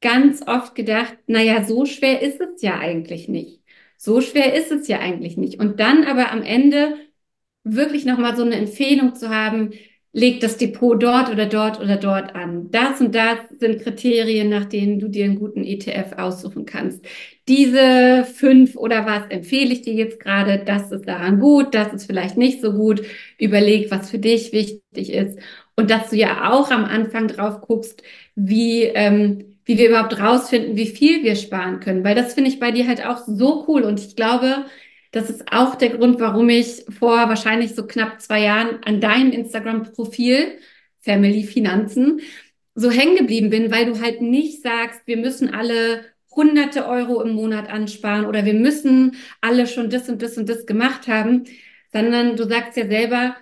ganz 0.00 0.42
oft 0.46 0.74
gedacht, 0.74 1.16
naja, 1.26 1.64
so 1.64 1.86
schwer 1.86 2.22
ist 2.22 2.40
es 2.40 2.62
ja 2.62 2.78
eigentlich 2.78 3.28
nicht. 3.28 3.62
So 3.96 4.20
schwer 4.20 4.54
ist 4.54 4.70
es 4.70 4.88
ja 4.88 5.00
eigentlich 5.00 5.36
nicht. 5.36 5.60
Und 5.60 5.80
dann 5.80 6.04
aber 6.04 6.30
am 6.30 6.42
Ende 6.42 6.96
wirklich 7.64 8.04
nochmal 8.04 8.36
so 8.36 8.42
eine 8.42 8.56
Empfehlung 8.56 9.14
zu 9.14 9.30
haben, 9.30 9.72
leg 10.14 10.40
das 10.40 10.56
Depot 10.56 11.00
dort 11.02 11.28
oder 11.30 11.46
dort 11.46 11.80
oder 11.80 11.96
dort 11.96 12.34
an. 12.36 12.70
Das 12.70 13.00
und 13.00 13.14
das 13.14 13.36
sind 13.58 13.82
Kriterien, 13.82 14.48
nach 14.48 14.64
denen 14.64 15.00
du 15.00 15.08
dir 15.08 15.24
einen 15.24 15.38
guten 15.38 15.64
ETF 15.64 16.12
aussuchen 16.16 16.64
kannst. 16.66 17.04
Diese 17.48 18.24
fünf 18.24 18.76
oder 18.76 19.04
was 19.06 19.24
empfehle 19.28 19.72
ich 19.72 19.82
dir 19.82 19.92
jetzt 19.92 20.20
gerade? 20.20 20.62
Das 20.64 20.92
ist 20.92 21.06
daran 21.08 21.40
gut, 21.40 21.74
das 21.74 21.92
ist 21.92 22.06
vielleicht 22.06 22.36
nicht 22.36 22.60
so 22.62 22.72
gut. 22.72 23.02
Überleg, 23.38 23.90
was 23.90 24.10
für 24.10 24.18
dich 24.18 24.52
wichtig 24.52 25.12
ist. 25.12 25.38
Und 25.76 25.90
dass 25.90 26.10
du 26.10 26.16
ja 26.16 26.52
auch 26.52 26.70
am 26.70 26.84
Anfang 26.84 27.26
drauf 27.26 27.60
guckst, 27.60 28.02
wie, 28.36 28.84
ähm, 28.84 29.56
wie 29.64 29.78
wir 29.78 29.88
überhaupt 29.88 30.20
rausfinden, 30.20 30.76
wie 30.76 30.86
viel 30.86 31.24
wir 31.24 31.34
sparen 31.34 31.80
können. 31.80 32.04
Weil 32.04 32.14
das 32.14 32.34
finde 32.34 32.50
ich 32.50 32.60
bei 32.60 32.70
dir 32.70 32.86
halt 32.86 33.04
auch 33.04 33.18
so 33.26 33.64
cool. 33.66 33.82
Und 33.82 33.98
ich 33.98 34.14
glaube, 34.14 34.64
das 35.14 35.30
ist 35.30 35.52
auch 35.52 35.76
der 35.76 35.90
Grund, 35.90 36.18
warum 36.18 36.48
ich 36.48 36.84
vor 36.98 37.28
wahrscheinlich 37.28 37.76
so 37.76 37.86
knapp 37.86 38.20
zwei 38.20 38.40
Jahren 38.42 38.82
an 38.84 39.00
deinem 39.00 39.30
Instagram-Profil 39.30 40.58
Family 41.02 41.44
Finanzen 41.44 42.20
so 42.74 42.90
hängen 42.90 43.14
geblieben 43.16 43.48
bin, 43.48 43.70
weil 43.70 43.86
du 43.86 44.00
halt 44.00 44.20
nicht 44.20 44.62
sagst, 44.62 45.02
wir 45.06 45.16
müssen 45.16 45.54
alle 45.54 46.04
hunderte 46.34 46.88
Euro 46.88 47.22
im 47.22 47.30
Monat 47.34 47.68
ansparen 47.68 48.26
oder 48.26 48.44
wir 48.44 48.54
müssen 48.54 49.14
alle 49.40 49.68
schon 49.68 49.88
das 49.88 50.08
und 50.08 50.20
das 50.20 50.36
und 50.36 50.48
das 50.48 50.66
gemacht 50.66 51.06
haben, 51.06 51.44
sondern 51.92 52.34
du 52.34 52.48
sagst 52.48 52.76
ja 52.76 52.88
selber, 52.88 53.36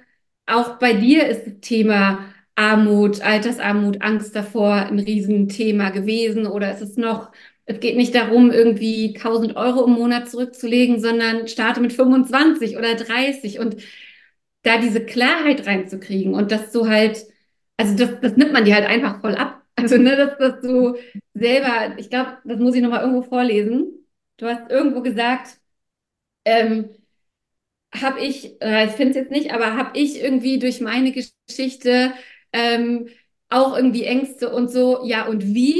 auch 0.44 0.78
bei 0.78 0.92
dir 0.92 1.26
ist 1.26 1.46
das 1.46 1.60
Thema 1.62 2.26
Armut, 2.54 3.22
Altersarmut, 3.22 4.02
Angst 4.02 4.36
davor 4.36 4.74
ein 4.74 4.98
Riesenthema 4.98 5.88
gewesen 5.88 6.46
oder 6.46 6.70
ist 6.70 6.82
es 6.82 6.98
noch 6.98 7.32
es 7.66 7.80
geht 7.80 7.96
nicht 7.96 8.14
darum, 8.14 8.50
irgendwie 8.50 9.14
1000 9.14 9.56
Euro 9.56 9.84
im 9.86 9.92
Monat 9.92 10.28
zurückzulegen, 10.30 11.00
sondern 11.00 11.48
starte 11.48 11.80
mit 11.80 11.92
25 11.92 12.76
oder 12.76 12.94
30 12.96 13.58
und 13.60 13.76
da 14.62 14.78
diese 14.78 15.04
Klarheit 15.04 15.66
reinzukriegen 15.66 16.34
und 16.34 16.52
dass 16.52 16.72
du 16.72 16.88
halt, 16.88 17.24
also 17.76 17.96
das, 17.96 18.20
das 18.20 18.36
nimmt 18.36 18.52
man 18.52 18.64
dir 18.64 18.74
halt 18.74 18.86
einfach 18.86 19.20
voll 19.20 19.34
ab. 19.36 19.58
Also, 19.74 19.96
ne, 19.96 20.14
dass, 20.16 20.38
dass 20.38 20.60
du 20.60 20.96
selber, 21.34 21.96
ich 21.98 22.10
glaube, 22.10 22.38
das 22.44 22.58
muss 22.60 22.74
ich 22.74 22.82
nochmal 22.82 23.00
irgendwo 23.00 23.22
vorlesen. 23.22 24.06
Du 24.36 24.46
hast 24.46 24.70
irgendwo 24.70 25.00
gesagt, 25.02 25.58
ähm, 26.44 26.90
habe 27.94 28.20
ich, 28.20 28.60
äh, 28.62 28.86
ich 28.86 28.92
finde 28.92 29.10
es 29.10 29.16
jetzt 29.16 29.30
nicht, 29.30 29.52
aber 29.52 29.76
habe 29.76 29.98
ich 29.98 30.20
irgendwie 30.22 30.58
durch 30.58 30.80
meine 30.80 31.12
Geschichte 31.12 32.12
ähm, 32.52 33.08
auch 33.48 33.76
irgendwie 33.76 34.04
Ängste 34.04 34.50
und 34.52 34.70
so, 34.70 35.04
ja, 35.04 35.26
und 35.26 35.54
wie 35.54 35.76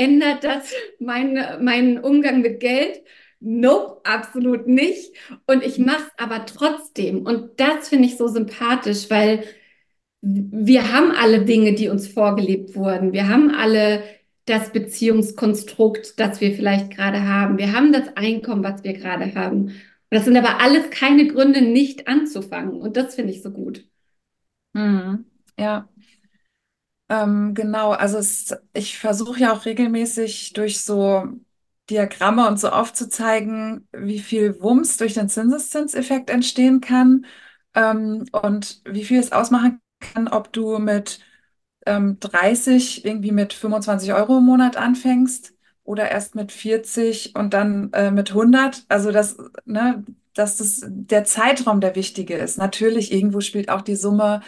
ändert 0.00 0.44
das 0.44 0.72
mein, 0.98 1.34
meinen 1.62 1.98
Umgang 1.98 2.40
mit 2.40 2.60
Geld? 2.60 3.02
Nope, 3.40 4.00
absolut 4.04 4.66
nicht. 4.66 5.14
Und 5.46 5.62
ich 5.62 5.78
mache 5.78 6.04
es 6.04 6.24
aber 6.24 6.46
trotzdem. 6.46 7.26
Und 7.26 7.60
das 7.60 7.88
finde 7.88 8.06
ich 8.06 8.16
so 8.16 8.26
sympathisch, 8.28 9.10
weil 9.10 9.44
wir 10.22 10.92
haben 10.92 11.12
alle 11.12 11.44
Dinge, 11.44 11.74
die 11.74 11.88
uns 11.88 12.08
vorgelebt 12.08 12.74
wurden. 12.74 13.12
Wir 13.12 13.28
haben 13.28 13.50
alle 13.50 14.02
das 14.46 14.72
Beziehungskonstrukt, 14.72 16.18
das 16.18 16.40
wir 16.40 16.52
vielleicht 16.54 16.90
gerade 16.90 17.26
haben. 17.26 17.58
Wir 17.58 17.72
haben 17.72 17.92
das 17.92 18.16
Einkommen, 18.16 18.64
was 18.64 18.84
wir 18.84 18.94
gerade 18.94 19.34
haben. 19.34 19.66
Und 19.66 19.74
das 20.10 20.24
sind 20.24 20.36
aber 20.36 20.60
alles 20.60 20.90
keine 20.90 21.28
Gründe, 21.28 21.62
nicht 21.62 22.08
anzufangen. 22.08 22.80
Und 22.80 22.96
das 22.96 23.14
finde 23.14 23.32
ich 23.32 23.42
so 23.42 23.50
gut. 23.50 23.86
Mhm. 24.72 25.26
Ja, 25.58 25.89
ähm, 27.10 27.54
genau. 27.54 27.92
Also 27.92 28.18
es, 28.18 28.56
ich 28.74 28.98
versuche 28.98 29.40
ja 29.40 29.54
auch 29.54 29.66
regelmäßig 29.66 30.54
durch 30.54 30.82
so 30.82 31.24
Diagramme 31.90 32.48
und 32.48 32.58
so 32.60 32.70
aufzuzeigen, 32.70 33.88
wie 33.92 34.20
viel 34.20 34.60
Wumms 34.62 34.98
durch 34.98 35.14
den 35.14 35.28
Zinseszinseffekt 35.28 36.30
entstehen 36.30 36.80
kann, 36.80 37.26
ähm, 37.74 38.26
und 38.32 38.82
wie 38.86 39.04
viel 39.04 39.20
es 39.20 39.32
ausmachen 39.32 39.80
kann, 40.00 40.28
ob 40.28 40.52
du 40.52 40.78
mit 40.80 41.20
ähm, 41.86 42.18
30 42.20 43.04
irgendwie 43.04 43.32
mit 43.32 43.52
25 43.54 44.12
Euro 44.14 44.38
im 44.38 44.44
Monat 44.46 44.76
anfängst 44.76 45.54
oder 45.84 46.10
erst 46.10 46.34
mit 46.36 46.52
40 46.52 47.34
und 47.36 47.54
dann 47.54 47.92
äh, 47.94 48.10
mit 48.12 48.34
100. 48.34 48.84
Also 48.88 49.12
das, 49.12 49.38
ne, 49.66 50.04
dass 50.34 50.58
das 50.58 50.84
der 50.86 51.24
Zeitraum 51.24 51.80
der 51.80 51.96
wichtige 51.96 52.36
ist. 52.36 52.58
Natürlich, 52.58 53.12
irgendwo 53.12 53.40
spielt 53.40 53.68
auch 53.70 53.82
die 53.82 53.96
Summe 53.96 54.42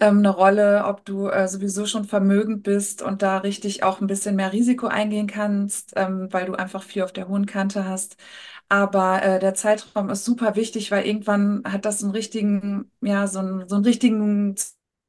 ähm, 0.00 0.18
eine 0.18 0.30
Rolle, 0.30 0.84
ob 0.86 1.04
du 1.04 1.28
äh, 1.28 1.48
sowieso 1.48 1.86
schon 1.86 2.04
vermögend 2.04 2.62
bist 2.62 3.02
und 3.02 3.22
da 3.22 3.38
richtig 3.38 3.82
auch 3.82 4.00
ein 4.00 4.06
bisschen 4.06 4.36
mehr 4.36 4.52
Risiko 4.52 4.86
eingehen 4.86 5.26
kannst, 5.26 5.92
ähm, 5.96 6.28
weil 6.32 6.46
du 6.46 6.54
einfach 6.54 6.82
viel 6.82 7.02
auf 7.02 7.12
der 7.12 7.28
hohen 7.28 7.46
Kante 7.46 7.84
hast. 7.86 8.16
Aber 8.68 9.22
äh, 9.22 9.38
der 9.40 9.54
Zeitraum 9.54 10.10
ist 10.10 10.24
super 10.24 10.56
wichtig, 10.56 10.90
weil 10.90 11.06
irgendwann 11.06 11.62
hat 11.66 11.84
das 11.84 12.02
einen 12.02 12.12
richtigen, 12.12 12.90
ja, 13.00 13.26
so 13.26 13.38
einen, 13.40 13.68
so 13.68 13.76
einen 13.76 13.84
richtigen 13.84 14.56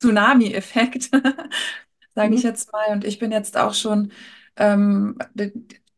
Tsunami-Effekt, 0.01 1.10
sage 2.15 2.36
ich 2.36 2.43
Mhm. 2.43 2.43
jetzt 2.43 2.72
mal. 2.72 2.88
Und 2.91 3.05
ich 3.05 3.19
bin 3.19 3.31
jetzt 3.31 3.58
auch 3.58 3.74
schon, 3.74 4.12
ähm, 4.58 5.17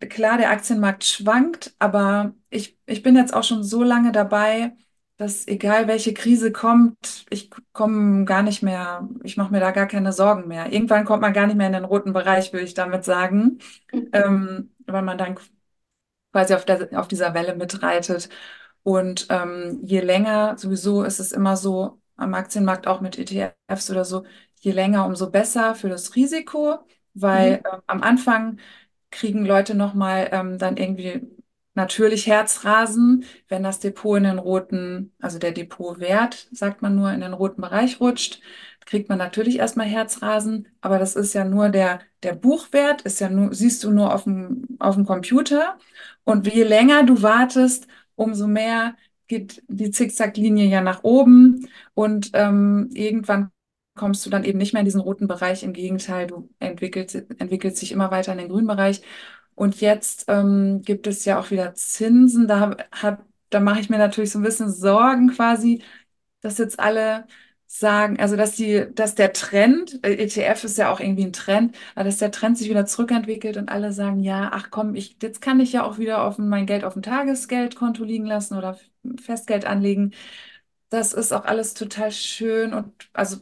klar, 0.10 0.38
der 0.38 0.52
Aktienmarkt 0.52 1.04
schwankt, 1.04 1.76
aber 1.80 2.34
ich, 2.50 2.78
ich 2.86 3.04
bin 3.04 3.16
jetzt 3.16 3.34
auch 3.34 3.44
schon 3.44 3.64
so 3.64 3.84
lange 3.84 4.12
dabei, 4.12 4.76
dass 5.22 5.48
egal 5.48 5.88
welche 5.88 6.14
Krise 6.14 6.52
kommt, 6.52 7.26
ich 7.30 7.50
komme 7.74 8.26
gar 8.26 8.44
nicht 8.44 8.64
mehr, 8.64 9.08
ich 9.24 9.38
mache 9.38 9.52
mir 9.52 9.60
da 9.60 9.72
gar 9.72 9.88
keine 9.88 10.14
Sorgen 10.14 10.48
mehr. 10.48 10.72
Irgendwann 10.74 11.06
kommt 11.06 11.22
man 11.22 11.34
gar 11.34 11.48
nicht 11.48 11.56
mehr 11.58 11.68
in 11.68 11.74
den 11.74 11.86
roten 11.86 12.14
Bereich, 12.14 12.54
würde 12.54 12.66
ich 12.66 12.74
damit 12.74 13.06
sagen, 13.06 13.60
ähm, 14.14 14.74
weil 14.88 15.04
man 15.04 15.18
dann 15.18 15.38
quasi 16.32 16.54
auf 16.54 16.66
der, 16.66 16.90
auf 17.00 17.08
dieser 17.08 17.34
Welle 17.34 17.56
mitreitet. 17.56 18.30
Und 18.84 19.28
ähm, 19.30 19.80
je 19.84 20.02
länger, 20.02 20.58
sowieso 20.58 21.04
ist 21.04 21.20
es 21.20 21.32
immer 21.32 21.58
so 21.58 22.02
am 22.18 22.34
Aktienmarkt 22.34 22.88
auch 22.88 23.02
mit 23.02 23.18
ETFs 23.20 23.90
oder 23.92 24.06
so, 24.06 24.26
je 24.62 24.72
länger, 24.72 25.06
umso 25.06 25.30
besser 25.32 25.76
für 25.76 25.90
das 25.90 26.16
Risiko, 26.16 26.80
weil 27.14 27.62
Mhm. 27.62 27.66
ähm, 27.72 27.82
am 27.88 28.04
Anfang 28.04 28.60
kriegen 29.12 29.46
Leute 29.46 29.76
nochmal 29.76 30.30
ähm, 30.32 30.58
dann 30.58 30.78
irgendwie 30.78 31.22
natürlich 31.74 32.28
Herzrasen, 32.28 33.26
wenn 33.48 33.64
das 33.64 33.80
Depot 33.80 34.18
in 34.18 34.24
den 34.26 34.40
roten, 34.40 35.14
also 35.20 35.40
der 35.40 35.52
Depotwert, 35.52 36.48
sagt 36.52 36.82
man 36.82 36.96
nur, 36.96 37.12
in 37.12 37.22
den 37.22 37.34
roten 37.34 37.62
Bereich 37.62 38.00
rutscht, 38.00 38.42
kriegt 38.86 39.10
man 39.10 39.18
natürlich 39.18 39.60
erstmal 39.60 39.88
Herzrasen, 39.88 40.68
aber 40.82 41.00
das 41.00 41.16
ist 41.16 41.34
ja 41.34 41.46
nur 41.46 41.70
der, 41.70 42.02
der 42.24 42.34
Buchwert, 42.34 43.04
ist 43.04 43.20
ja 43.22 43.30
nur, 43.30 43.54
siehst 43.54 43.84
du 43.84 43.92
nur 43.92 44.14
auf 44.14 44.24
dem, 44.24 44.68
auf 44.80 44.96
dem 44.96 45.06
Computer. 45.06 45.78
Und 46.24 46.48
je 46.52 46.64
länger 46.64 47.04
du 47.04 47.22
wartest, 47.22 47.88
umso 48.16 48.48
mehr 48.48 48.96
geht 49.28 49.64
die 49.68 49.92
Zickzacklinie 49.92 50.66
ja 50.68 50.82
nach 50.82 51.04
oben 51.04 51.70
und 51.94 52.32
ähm, 52.34 52.90
irgendwann 52.94 53.52
kommst 53.96 54.26
du 54.26 54.30
dann 54.30 54.44
eben 54.44 54.58
nicht 54.58 54.74
mehr 54.74 54.82
in 54.82 54.86
diesen 54.86 55.02
roten 55.02 55.28
Bereich. 55.28 55.64
Im 55.64 55.74
Gegenteil, 55.74 56.28
du 56.28 56.50
entwickelst, 56.60 57.16
entwickelst 57.38 57.82
dich 57.82 57.92
immer 57.92 58.12
weiter 58.12 58.32
in 58.34 58.40
den 58.40 58.50
grünen 58.50 58.68
Bereich. 58.68 59.02
Und 59.56 59.82
jetzt 59.82 60.26
ähm, 60.28 60.82
gibt 60.84 61.08
es 61.08 61.26
ja 61.26 61.40
auch 61.40 61.52
wieder 61.52 61.74
Zinsen. 61.76 62.48
Da 62.48 62.76
da 63.50 63.60
mache 63.60 63.80
ich 63.82 63.90
mir 63.90 63.98
natürlich 63.98 64.32
so 64.32 64.40
ein 64.40 64.44
bisschen 64.44 64.72
Sorgen 64.72 65.30
quasi, 65.32 65.84
dass 66.42 66.58
jetzt 66.58 66.80
alle 66.80 67.26
sagen, 67.68 68.20
also 68.20 68.36
dass 68.36 68.54
die, 68.56 68.88
dass 68.94 69.16
der 69.16 69.34
Trend, 69.34 70.00
äh, 70.06 70.14
ETF 70.16 70.64
ist 70.66 70.78
ja 70.78 70.92
auch 70.92 71.00
irgendwie 71.00 71.24
ein 71.26 71.34
Trend, 71.34 71.76
dass 71.96 72.18
der 72.18 72.32
Trend 72.32 72.58
sich 72.58 72.70
wieder 72.70 72.86
zurückentwickelt 72.86 73.58
und 73.58 73.70
alle 73.70 73.94
sagen, 73.94 74.20
ja, 74.22 74.50
ach 74.54 74.70
komm, 74.72 74.96
ich, 74.96 75.18
jetzt 75.22 75.42
kann 75.42 75.60
ich 75.62 75.72
ja 75.74 75.84
auch 75.86 75.98
wieder 75.98 76.24
auf 76.24 76.38
mein 76.38 76.66
Geld 76.66 76.84
auf 76.84 76.94
dem 76.94 77.02
Tagesgeldkonto 77.02 78.04
liegen 78.04 78.26
lassen 78.26 78.58
oder 78.58 78.78
Festgeld 79.22 79.66
anlegen. 79.66 80.14
Das 80.90 81.14
ist 81.14 81.32
auch 81.34 81.46
alles 81.46 81.74
total 81.74 82.12
schön 82.12 82.74
und 82.74 82.94
also 83.14 83.38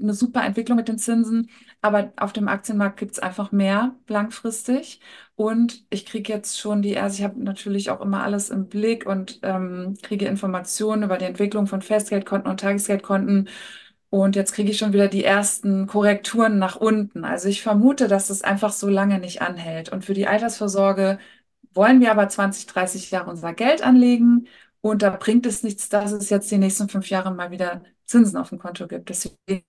eine 0.00 0.14
super 0.14 0.44
Entwicklung 0.44 0.76
mit 0.76 0.88
den 0.88 0.98
Zinsen, 0.98 1.50
aber 1.80 2.12
auf 2.16 2.32
dem 2.32 2.48
Aktienmarkt 2.48 2.98
gibt 2.98 3.12
es 3.12 3.18
einfach 3.18 3.52
mehr 3.52 3.94
langfristig. 4.08 5.00
Und 5.34 5.84
ich 5.90 6.06
kriege 6.06 6.32
jetzt 6.32 6.58
schon 6.58 6.82
die, 6.82 6.98
also 6.98 7.18
ich 7.18 7.24
habe 7.24 7.42
natürlich 7.42 7.90
auch 7.90 8.00
immer 8.00 8.22
alles 8.22 8.50
im 8.50 8.68
Blick 8.68 9.06
und 9.06 9.40
ähm, 9.42 9.96
kriege 10.02 10.26
Informationen 10.26 11.02
über 11.04 11.18
die 11.18 11.26
Entwicklung 11.26 11.66
von 11.66 11.82
Festgeldkonten 11.82 12.50
und 12.50 12.60
Tagesgeldkonten. 12.60 13.48
Und 14.10 14.36
jetzt 14.36 14.52
kriege 14.52 14.70
ich 14.70 14.78
schon 14.78 14.92
wieder 14.92 15.08
die 15.08 15.24
ersten 15.24 15.86
Korrekturen 15.86 16.58
nach 16.58 16.76
unten. 16.76 17.24
Also 17.24 17.48
ich 17.48 17.62
vermute, 17.62 18.08
dass 18.08 18.30
es 18.30 18.42
einfach 18.42 18.72
so 18.72 18.88
lange 18.88 19.18
nicht 19.18 19.42
anhält. 19.42 19.90
Und 19.90 20.04
für 20.04 20.14
die 20.14 20.26
Altersvorsorge 20.26 21.18
wollen 21.74 22.00
wir 22.00 22.10
aber 22.10 22.28
20, 22.28 22.66
30 22.66 23.10
Jahre 23.10 23.30
unser 23.30 23.52
Geld 23.54 23.82
anlegen. 23.82 24.48
Und 24.80 25.02
da 25.02 25.10
bringt 25.10 25.46
es 25.46 25.62
nichts, 25.62 25.88
dass 25.88 26.12
es 26.12 26.30
jetzt 26.30 26.50
die 26.50 26.58
nächsten 26.58 26.88
fünf 26.88 27.08
Jahre 27.10 27.32
mal 27.32 27.50
wieder 27.50 27.82
Zinsen 28.04 28.36
auf 28.38 28.50
dem 28.50 28.58
Konto 28.58 28.86
gibt. 28.88 29.08
Deswegen 29.08 29.64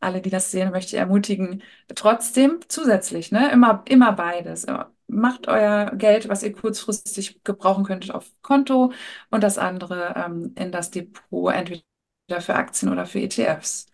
alle, 0.00 0.20
die 0.20 0.30
das 0.30 0.50
sehen, 0.50 0.70
möchte 0.70 0.96
ich 0.96 1.00
ermutigen, 1.00 1.62
trotzdem 1.94 2.60
zusätzlich, 2.68 3.32
ne, 3.32 3.50
immer, 3.52 3.84
immer 3.88 4.12
beides. 4.12 4.66
Macht 5.06 5.48
euer 5.48 5.92
Geld, 5.96 6.28
was 6.28 6.42
ihr 6.42 6.52
kurzfristig 6.52 7.42
gebrauchen 7.44 7.84
könntet, 7.84 8.10
auf 8.10 8.30
Konto 8.42 8.92
und 9.30 9.42
das 9.42 9.58
andere 9.58 10.14
ähm, 10.16 10.52
in 10.58 10.72
das 10.72 10.90
Depot, 10.90 11.52
entweder 11.52 11.82
für 12.40 12.54
Aktien 12.54 12.92
oder 12.92 13.06
für 13.06 13.20
ETFs. 13.20 13.86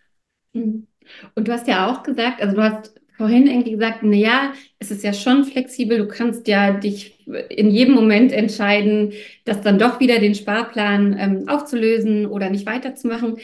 Mhm. 0.53 0.87
Und 1.35 1.47
du 1.47 1.51
hast 1.51 1.67
ja 1.67 1.91
auch 1.91 2.03
gesagt, 2.03 2.41
also 2.41 2.55
du 2.55 2.63
hast 2.63 2.93
vorhin 3.17 3.47
irgendwie 3.47 3.71
gesagt, 3.71 3.99
na 4.01 4.15
ja, 4.15 4.53
es 4.79 4.89
ist 4.89 5.03
ja 5.03 5.13
schon 5.13 5.43
flexibel. 5.45 5.97
Du 5.99 6.07
kannst 6.07 6.47
ja 6.47 6.71
dich 6.71 7.27
in 7.49 7.69
jedem 7.69 7.93
Moment 7.93 8.31
entscheiden, 8.31 9.13
das 9.45 9.61
dann 9.61 9.77
doch 9.77 9.99
wieder 9.99 10.19
den 10.19 10.33
Sparplan 10.33 11.15
ähm, 11.19 11.47
aufzulösen 11.47 12.25
oder 12.25 12.49
nicht 12.49 12.65
weiterzumachen. 12.65 13.37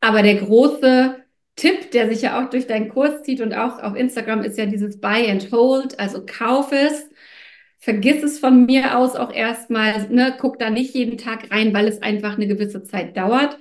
Aber 0.00 0.22
der 0.22 0.36
große 0.36 1.16
der 1.94 2.08
sich 2.08 2.22
ja 2.22 2.42
auch 2.44 2.50
durch 2.50 2.66
deinen 2.66 2.88
Kurs 2.88 3.22
zieht 3.22 3.40
und 3.40 3.54
auch 3.54 3.78
auf 3.82 3.94
Instagram, 3.96 4.42
ist 4.42 4.58
ja 4.58 4.66
dieses 4.66 5.00
Buy 5.00 5.30
and 5.30 5.50
Hold, 5.52 5.98
also 5.98 6.24
kauf 6.26 6.72
es. 6.72 7.08
Vergiss 7.78 8.22
es 8.22 8.38
von 8.38 8.66
mir 8.66 8.98
aus 8.98 9.14
auch 9.16 9.32
erstmal, 9.32 10.08
ne, 10.08 10.34
guck 10.40 10.58
da 10.58 10.70
nicht 10.70 10.94
jeden 10.94 11.18
Tag 11.18 11.50
rein, 11.50 11.74
weil 11.74 11.86
es 11.88 12.00
einfach 12.02 12.34
eine 12.36 12.46
gewisse 12.46 12.82
Zeit 12.82 13.16
dauert. 13.16 13.58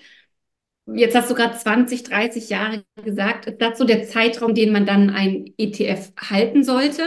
Jetzt 0.86 1.16
hast 1.16 1.30
du 1.32 1.36
gerade 1.36 1.58
20, 1.58 2.04
30 2.04 2.50
Jahre 2.50 2.84
gesagt. 3.04 3.46
Ist 3.48 3.62
das 3.62 3.78
so 3.78 3.86
der 3.86 4.04
Zeitraum, 4.08 4.54
den 4.56 4.72
man 4.74 4.86
dann 4.86 5.10
ein 5.10 5.54
ETF 5.58 6.12
halten 6.18 6.64
sollte? 6.64 7.04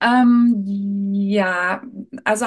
Ähm, 0.00 1.12
ja, 1.12 1.82
also 2.24 2.46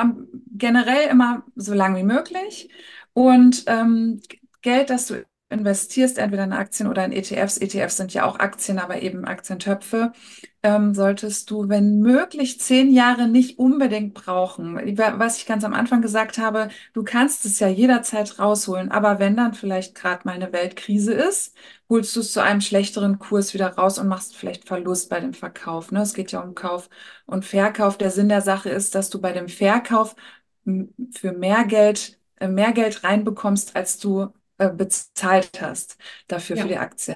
generell 0.58 1.10
immer 1.10 1.46
so 1.56 1.74
lang 1.74 1.96
wie 1.98 2.04
möglich. 2.04 2.70
Und 3.14 3.64
ähm, 3.68 4.22
Geld, 4.62 4.90
das 4.90 5.08
du 5.08 5.26
investierst, 5.52 6.18
entweder 6.18 6.44
in 6.46 6.54
Aktien 6.54 6.90
oder 6.90 7.06
in 7.06 7.12
ETFs, 7.12 7.58
ETFs 7.58 7.98
sind 7.98 8.14
ja 8.14 8.26
auch 8.26 8.40
Aktien, 8.40 8.80
aber 8.80 9.02
eben 9.02 9.26
Aktientöpfe, 9.26 10.14
ähm, 10.64 10.94
solltest 10.94 11.50
du, 11.52 11.70
wenn 11.70 12.00
möglich, 12.00 12.60
zehn 12.60 12.92
Jahre 12.92 13.28
nicht 13.28 13.60
unbedingt 13.60 14.14
brauchen. 14.14 14.76
Was 14.98 15.38
ich 15.38 15.46
ganz 15.46 15.64
am 15.64 15.74
Anfang 15.74 16.02
gesagt 16.02 16.38
habe, 16.38 16.70
du 16.94 17.04
kannst 17.04 17.46
es 17.46 17.60
ja 17.60 17.68
jederzeit 17.68 18.40
rausholen, 18.40 18.92
aber 18.92 19.20
wenn 19.20 19.36
dann 19.36 19.54
vielleicht 19.54 19.96
gerade 19.96 20.22
mal 20.26 20.34
eine 20.34 20.54
Weltkrise 20.54 21.14
ist, 21.14 21.56
holst 21.90 22.16
du 22.16 22.22
es 22.22 22.32
zu 22.34 22.42
einem 22.42 22.62
schlechteren 22.62 23.20
Kurs 23.20 23.54
wieder 23.54 23.76
raus 23.76 24.00
und 24.00 24.08
machst 24.08 24.36
vielleicht 24.36 24.68
Verlust 24.68 25.10
bei 25.10 25.20
dem 25.20 25.34
Verkauf. 25.34 25.92
Ne? 25.92 26.02
Es 26.02 26.14
geht 26.14 26.32
ja 26.32 26.42
um 26.42 26.56
Kauf 26.56 26.90
und 27.26 27.46
Verkauf. 27.46 27.98
Der 27.98 28.12
Sinn 28.12 28.30
der 28.30 28.42
Sache 28.42 28.70
ist, 28.70 28.96
dass 28.96 29.10
du 29.10 29.20
bei 29.22 29.32
dem 29.34 29.48
Verkauf 29.50 30.16
für 30.66 31.34
mehr 31.34 31.66
Geld, 31.66 32.20
äh, 32.38 32.48
mehr 32.48 32.72
Geld 32.72 33.04
reinbekommst, 33.04 33.76
als 33.76 33.98
du 34.00 34.32
äh, 34.62 34.70
bezahlt 34.70 35.62
hast 35.62 35.98
dafür 36.28 36.56
Ja. 36.56 36.64
für 36.64 36.68
die 36.70 36.78
Aktie. 36.78 37.16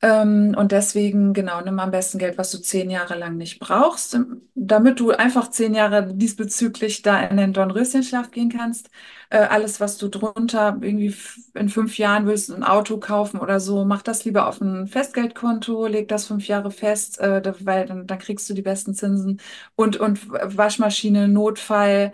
Ähm, 0.00 0.54
und 0.56 0.70
deswegen, 0.70 1.32
genau, 1.34 1.60
nimm 1.60 1.80
am 1.80 1.90
besten 1.90 2.18
Geld, 2.18 2.38
was 2.38 2.52
du 2.52 2.58
zehn 2.58 2.88
Jahre 2.88 3.16
lang 3.18 3.36
nicht 3.36 3.58
brauchst, 3.58 4.16
damit 4.54 5.00
du 5.00 5.10
einfach 5.10 5.50
zehn 5.50 5.74
Jahre 5.74 6.14
diesbezüglich 6.14 7.02
da 7.02 7.20
in 7.26 7.36
den 7.36 7.52
Dornröschenschlaf 7.52 8.30
gehen 8.30 8.48
kannst. 8.48 8.90
Äh, 9.30 9.38
alles, 9.38 9.80
was 9.80 9.98
du 9.98 10.06
drunter 10.08 10.78
irgendwie 10.80 11.14
in 11.54 11.68
fünf 11.68 11.98
Jahren 11.98 12.26
willst, 12.28 12.48
ein 12.50 12.62
Auto 12.62 12.98
kaufen 12.98 13.40
oder 13.40 13.58
so, 13.58 13.84
mach 13.84 14.02
das 14.02 14.24
lieber 14.24 14.46
auf 14.46 14.60
ein 14.60 14.86
Festgeldkonto, 14.86 15.86
leg 15.86 16.06
das 16.08 16.26
fünf 16.28 16.46
Jahre 16.46 16.70
fest, 16.70 17.18
äh, 17.20 17.42
weil 17.66 17.86
dann, 17.86 18.06
dann 18.06 18.18
kriegst 18.20 18.48
du 18.48 18.54
die 18.54 18.62
besten 18.62 18.94
Zinsen. 18.94 19.40
Und, 19.74 19.96
und 19.96 20.28
Waschmaschine, 20.30 21.26
Notfall, 21.28 22.12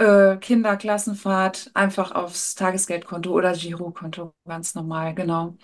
äh, 0.00 0.36
Kinderklassenfahrt, 0.38 1.70
einfach 1.74 2.12
aufs 2.12 2.54
Tagesgeldkonto 2.56 3.30
oder 3.32 3.52
Girokonto, 3.54 4.34
ganz 4.46 4.74
normal, 4.74 5.14
genau. 5.14 5.56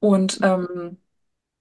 Und 0.00 0.40
ähm, 0.42 0.98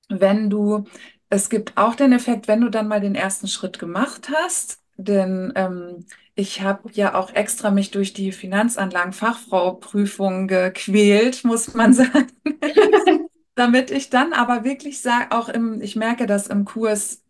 wenn 0.09 0.49
du, 0.49 0.85
es 1.29 1.49
gibt 1.49 1.77
auch 1.77 1.95
den 1.95 2.11
Effekt, 2.13 2.47
wenn 2.47 2.61
du 2.61 2.69
dann 2.69 2.87
mal 2.87 3.01
den 3.01 3.15
ersten 3.15 3.47
Schritt 3.47 3.79
gemacht 3.79 4.29
hast, 4.33 4.81
denn 4.97 5.51
ähm, 5.55 6.05
ich 6.35 6.61
habe 6.61 6.89
ja 6.93 7.15
auch 7.15 7.31
extra 7.33 7.71
mich 7.71 7.91
durch 7.91 8.13
die 8.13 8.31
Finanzanlagen-Fachfrau-Prüfung 8.31 10.47
gequält, 10.47 11.43
muss 11.45 11.73
man 11.73 11.93
sagen, 11.95 12.27
damit 13.55 13.91
ich 13.91 14.09
dann 14.09 14.33
aber 14.33 14.63
wirklich 14.63 15.01
sage, 15.01 15.31
auch 15.31 15.49
im, 15.49 15.81
ich 15.81 15.95
merke 15.95 16.25
das 16.27 16.47
im 16.47 16.65
Kurs, 16.65 17.22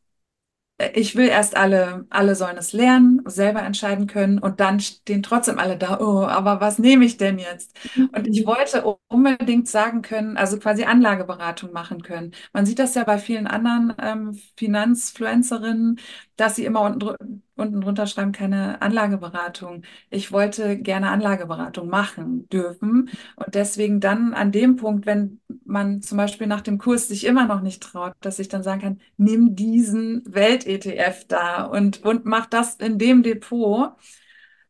ich 0.93 1.15
will 1.15 1.27
erst 1.27 1.55
alle, 1.57 2.05
alle 2.09 2.35
sollen 2.35 2.57
es 2.57 2.73
lernen, 2.73 3.21
selber 3.25 3.61
entscheiden 3.63 4.07
können 4.07 4.39
und 4.39 4.59
dann 4.59 4.79
stehen 4.79 5.23
trotzdem 5.23 5.59
alle 5.59 5.77
da, 5.77 5.99
oh, 5.99 6.25
aber 6.25 6.61
was 6.61 6.79
nehme 6.79 7.05
ich 7.05 7.17
denn 7.17 7.39
jetzt? 7.39 7.75
Und 8.11 8.27
ich 8.27 8.45
wollte 8.45 8.83
unbedingt 9.07 9.67
sagen 9.67 10.01
können, 10.01 10.37
also 10.37 10.57
quasi 10.59 10.83
Anlageberatung 10.83 11.71
machen 11.71 12.03
können. 12.03 12.33
Man 12.53 12.65
sieht 12.65 12.79
das 12.79 12.95
ja 12.95 13.03
bei 13.03 13.17
vielen 13.17 13.47
anderen 13.47 13.93
ähm, 14.01 14.39
Finanzfluencerinnen, 14.57 15.99
dass 16.35 16.55
sie 16.55 16.65
immer 16.65 16.81
unten, 16.81 17.43
unten 17.55 17.81
drunter 17.81 18.07
schreiben, 18.07 18.31
keine 18.31 18.81
Anlageberatung. 18.81 19.83
Ich 20.09 20.31
wollte 20.31 20.77
gerne 20.79 21.09
Anlageberatung 21.11 21.87
machen 21.89 22.49
dürfen 22.49 23.09
und 23.35 23.53
deswegen 23.55 23.99
dann 23.99 24.33
an 24.33 24.51
dem 24.51 24.75
Punkt, 24.75 25.05
wenn 25.05 25.39
man 25.65 26.01
zum 26.01 26.17
Beispiel 26.17 26.47
nach 26.47 26.61
dem 26.61 26.77
Kurs 26.79 27.07
sich 27.07 27.25
immer 27.25 27.45
noch 27.45 27.61
nicht 27.61 27.83
traut, 27.83 28.13
dass 28.21 28.39
ich 28.39 28.47
dann 28.49 28.63
sagen 28.63 28.81
kann, 28.81 29.01
nimm 29.17 29.55
diesen 29.55 30.23
Welt-ETF 30.27 31.25
da 31.27 31.63
und, 31.65 32.03
und 32.03 32.25
mach 32.25 32.47
das 32.47 32.75
in 32.75 32.97
dem 32.97 33.23
Depot. 33.23 33.91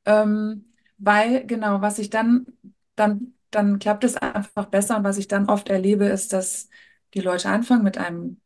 Ähm, 0.06 0.66
weil, 0.98 1.46
genau, 1.46 1.82
was 1.82 2.00
ich 2.00 2.10
dann, 2.10 2.46
dann, 2.96 3.34
dann 3.52 3.80
klappt 3.80 4.04
es 4.04 4.16
einfach 4.18 4.66
besser. 4.68 4.98
Und 4.98 5.04
was 5.04 5.18
ich 5.18 5.28
dann 5.28 5.50
oft 5.50 5.70
erlebe, 5.70 6.06
ist, 6.06 6.34
dass 6.34 6.70
die 7.14 7.22
Leute 7.22 7.50
anfangen 7.50 7.84
mit 7.84 7.98
einem 7.98 8.40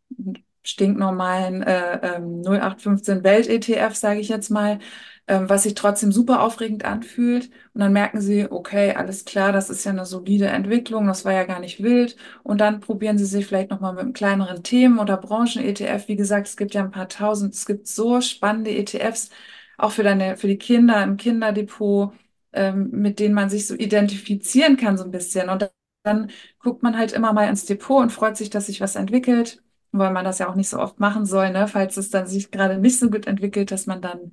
stinknormalen 0.68 1.64
äh, 1.64 2.16
ähm, 2.18 2.42
0815 2.42 3.24
Welt-ETF, 3.24 3.96
sage 3.96 4.20
ich 4.20 4.30
jetzt 4.30 4.50
mal, 4.50 4.80
ähm, 5.28 5.50
was 5.50 5.64
sich 5.64 5.74
trotzdem 5.76 6.12
super 6.12 6.42
aufregend 6.42 6.86
anfühlt. 6.86 7.50
Und 7.74 7.82
dann 7.82 7.94
merken 7.94 8.22
sie, 8.22 8.50
okay, 8.50 8.94
alles 8.96 9.26
klar, 9.26 9.52
das 9.52 9.70
ist 9.70 9.84
ja 9.86 9.92
eine 9.92 10.06
solide 10.06 10.48
Entwicklung, 10.48 11.08
das 11.08 11.26
war 11.26 11.34
ja 11.34 11.44
gar 11.44 11.60
nicht 11.60 11.82
wild. 11.84 12.16
Und 12.44 12.60
dann 12.62 12.80
probieren 12.80 13.18
sie 13.18 13.26
sich 13.26 13.46
vielleicht 13.48 13.70
nochmal 13.72 13.94
mit 13.94 14.02
einem 14.02 14.14
kleineren 14.14 14.64
Themen- 14.64 15.00
oder 15.00 15.18
Branchen-ETF. 15.18 16.08
Wie 16.08 16.16
gesagt, 16.16 16.48
es 16.48 16.58
gibt 16.58 16.74
ja 16.74 16.84
ein 16.84 16.92
paar 16.92 17.10
tausend, 17.10 17.54
es 17.54 17.66
gibt 17.66 17.88
so 17.88 18.22
spannende 18.22 18.72
ETFs, 18.72 19.30
auch 19.78 19.92
für 19.92 20.04
deine, 20.04 20.38
für 20.38 20.48
die 20.48 20.58
Kinder 20.58 21.04
im 21.04 21.18
Kinderdepot, 21.18 22.14
ähm, 22.54 22.90
mit 22.92 23.20
denen 23.20 23.34
man 23.36 23.50
sich 23.50 23.68
so 23.68 23.76
identifizieren 23.76 24.78
kann, 24.78 24.98
so 24.98 25.04
ein 25.04 25.12
bisschen. 25.12 25.50
Und 25.50 25.70
dann 26.04 26.32
guckt 26.60 26.84
man 26.84 26.98
halt 26.98 27.12
immer 27.14 27.34
mal 27.34 27.50
ins 27.50 27.66
Depot 27.66 28.02
und 28.02 28.12
freut 28.12 28.38
sich, 28.38 28.50
dass 28.50 28.68
sich 28.68 28.82
was 28.82 28.96
entwickelt 28.96 29.62
weil 29.92 30.12
man 30.12 30.26
das 30.26 30.40
ja 30.40 30.50
auch 30.50 30.56
nicht 30.56 30.70
so 30.70 30.80
oft 30.80 31.00
machen 31.00 31.26
soll, 31.26 31.52
ne? 31.52 31.68
Falls 31.68 31.98
es 31.98 32.10
dann 32.10 32.28
sich 32.28 32.52
gerade 32.52 32.78
nicht 32.78 33.00
so 33.00 33.10
gut 33.10 33.28
entwickelt, 33.28 33.72
dass 33.72 33.86
man 33.88 34.02
dann 34.02 34.32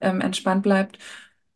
ähm, 0.00 0.20
entspannt 0.20 0.62
bleibt. 0.62 0.98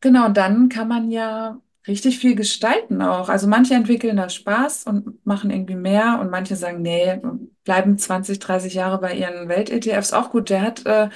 Genau, 0.00 0.26
und 0.26 0.37
dann 0.37 0.68
kann 0.68 0.88
man 0.88 1.11
ja 1.11 1.61
richtig 1.87 2.18
viel 2.18 2.35
gestalten 2.35 3.02
auch. 3.02 3.28
Also 3.28 3.46
manche 3.48 3.74
entwickeln 3.74 4.16
da 4.16 4.28
Spaß 4.28 4.85
und 4.85 5.24
machen 5.26 5.50
irgendwie 5.50 5.74
mehr 5.76 6.18
und 6.20 6.31
manche 6.31 6.57
sagen, 6.57 6.83
nee, 6.83 7.20
bleiben 7.64 7.98
20, 7.98 8.38
30 8.38 8.74
Jahre 8.74 9.00
bei 9.00 9.14
ihren 9.14 9.48
Welt-ETFs 9.48 10.12
auch 10.12 10.31
gut. 10.31 10.50
Der 10.50 10.62
hat 10.62 10.87
äh, 10.87 11.09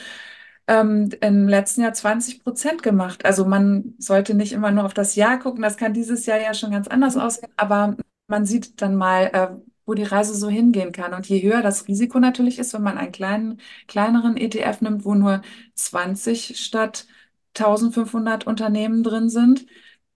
ähm, 0.66 1.10
im 1.20 1.48
letzten 1.48 1.82
Jahr 1.82 1.92
20 1.94 2.42
Prozent 2.44 2.82
gemacht. 2.82 3.24
Also 3.24 3.44
man 3.44 3.94
sollte 3.98 4.34
nicht 4.34 4.52
immer 4.52 4.70
nur 4.70 4.84
auf 4.84 4.94
das 4.94 5.14
Jahr 5.14 5.38
gucken. 5.38 5.62
Das 5.62 5.76
kann 5.76 5.94
dieses 5.94 6.26
Jahr 6.26 6.40
ja 6.40 6.54
schon 6.54 6.70
ganz 6.72 6.88
anders 6.88 7.16
aussehen, 7.16 7.52
aber 7.56 7.96
man 8.28 8.46
sieht 8.46 8.80
dann 8.82 8.96
mal, 8.96 9.24
äh, 9.32 9.48
wo 9.86 9.94
die 9.94 10.02
Reise 10.04 10.34
so 10.34 10.48
hingehen 10.48 10.92
kann. 10.92 11.14
Und 11.14 11.28
je 11.28 11.42
höher 11.42 11.62
das 11.62 11.88
Risiko 11.88 12.18
natürlich 12.20 12.58
ist, 12.58 12.74
wenn 12.74 12.82
man 12.82 12.98
einen 12.98 13.12
kleinen, 13.12 13.60
kleineren 13.88 14.36
ETF 14.36 14.80
nimmt, 14.82 15.04
wo 15.04 15.14
nur 15.14 15.42
20 15.74 16.58
statt 16.58 17.06
1500 17.54 18.46
Unternehmen 18.46 19.02
drin 19.02 19.28
sind, 19.30 19.66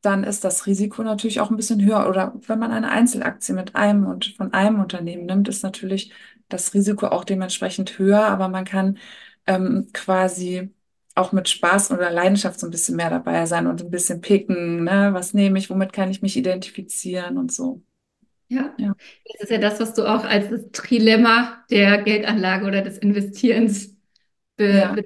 dann 0.02 0.24
ist 0.24 0.44
das 0.44 0.66
Risiko 0.66 1.02
natürlich 1.02 1.40
auch 1.40 1.50
ein 1.50 1.56
bisschen 1.56 1.84
höher. 1.84 2.08
Oder 2.08 2.34
wenn 2.46 2.58
man 2.58 2.72
eine 2.72 2.90
Einzelaktie 2.90 3.54
mit 3.54 3.74
einem 3.76 4.06
und 4.06 4.34
von 4.36 4.52
einem 4.54 4.80
Unternehmen 4.80 5.26
nimmt, 5.26 5.48
ist 5.48 5.62
natürlich 5.62 6.12
das 6.48 6.74
Risiko 6.74 7.06
auch 7.08 7.24
dementsprechend 7.24 7.98
höher, 7.98 8.24
aber 8.26 8.48
man 8.48 8.64
kann 8.64 8.98
ähm, 9.46 9.88
quasi 9.92 10.70
auch 11.14 11.32
mit 11.32 11.48
Spaß 11.48 11.90
oder 11.92 12.10
Leidenschaft 12.10 12.58
so 12.60 12.66
ein 12.66 12.70
bisschen 12.70 12.96
mehr 12.96 13.10
dabei 13.10 13.46
sein 13.46 13.66
und 13.66 13.82
ein 13.82 13.90
bisschen 13.90 14.20
picken, 14.20 14.84
ne? 14.84 15.10
Was 15.12 15.34
nehme 15.34 15.58
ich, 15.58 15.68
womit 15.70 15.92
kann 15.92 16.10
ich 16.10 16.22
mich 16.22 16.36
identifizieren 16.36 17.36
und 17.38 17.52
so. 17.52 17.82
Ja, 18.50 18.74
Ja, 18.78 18.94
das 19.26 19.42
ist 19.42 19.50
ja 19.50 19.58
das, 19.58 19.78
was 19.80 19.94
du 19.94 20.04
auch 20.06 20.24
als 20.24 20.50
das 20.50 20.70
Trilemma 20.72 21.64
der 21.70 22.02
Geldanlage 22.02 22.66
oder 22.66 22.82
des 22.82 22.98
Investierens 22.98 23.96
be 24.56 24.66
ja. 24.80 24.96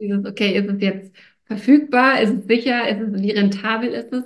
Dieses, 0.00 0.26
okay, 0.26 0.56
ist 0.58 0.68
es 0.70 0.82
jetzt 0.82 1.12
verfügbar? 1.46 2.20
Ist 2.20 2.32
es 2.34 2.46
sicher? 2.46 2.88
Ist 2.88 3.00
es, 3.00 3.22
wie 3.22 3.30
rentabel 3.32 3.90
ist 3.90 4.12
es? 4.12 4.24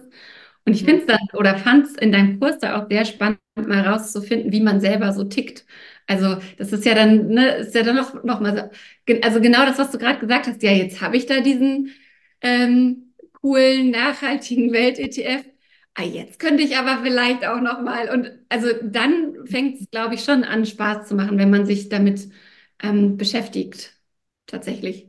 Und 0.66 0.75
ich 0.75 0.85
finde 0.85 1.03
es 1.03 1.07
dann 1.07 1.18
oder 1.35 1.59
fand 1.59 1.87
es 1.87 1.94
in 1.96 2.12
deinem 2.12 2.40
Kurs 2.40 2.59
da 2.61 2.83
auch 2.83 2.88
sehr 2.90 3.05
spannend, 3.07 3.40
mal 3.57 3.83
rauszufinden, 3.87 4.53
wie 4.53 4.61
man 4.62 4.81
selber 4.81 5.12
so 5.12 5.25
tickt. 5.25 5.66
Also 6.07 6.38
das 6.59 6.72
ist 6.72 6.85
ja 6.87 6.94
dann, 6.94 7.29
ne, 7.29 7.57
ist 7.59 7.75
ja 7.75 7.83
dann 7.85 7.96
noch, 7.96 8.22
noch 8.25 8.40
mal 8.40 8.70
so, 9.07 9.14
also 9.22 9.40
genau 9.40 9.66
das, 9.66 9.79
was 9.79 9.90
du 9.92 9.99
gerade 9.99 10.20
gesagt 10.20 10.46
hast. 10.49 10.62
Ja, 10.62 10.72
jetzt 10.72 11.01
habe 11.03 11.16
ich 11.18 11.27
da 11.27 11.40
diesen 11.40 11.92
ähm, 12.42 13.14
coolen, 13.35 13.90
nachhaltigen 13.90 14.72
Welt-ETF. 14.72 15.44
Ah, 15.98 16.02
jetzt 16.02 16.38
könnte 16.38 16.62
ich 16.62 16.76
aber 16.76 17.02
vielleicht 17.02 17.46
auch 17.46 17.61
noch 17.61 17.80
mal 17.80 18.11
und 18.11 18.30
also 18.50 18.68
dann 18.82 19.46
fängt 19.46 19.80
es, 19.80 19.90
glaube 19.90 20.14
ich, 20.14 20.24
schon 20.24 20.44
an, 20.44 20.66
Spaß 20.66 21.09
zu 21.09 21.14
machen, 21.14 21.38
wenn 21.38 21.48
man 21.48 21.64
sich 21.64 21.88
damit 21.88 22.28
ähm, 22.82 23.16
beschäftigt, 23.16 23.98
tatsächlich. 24.46 25.09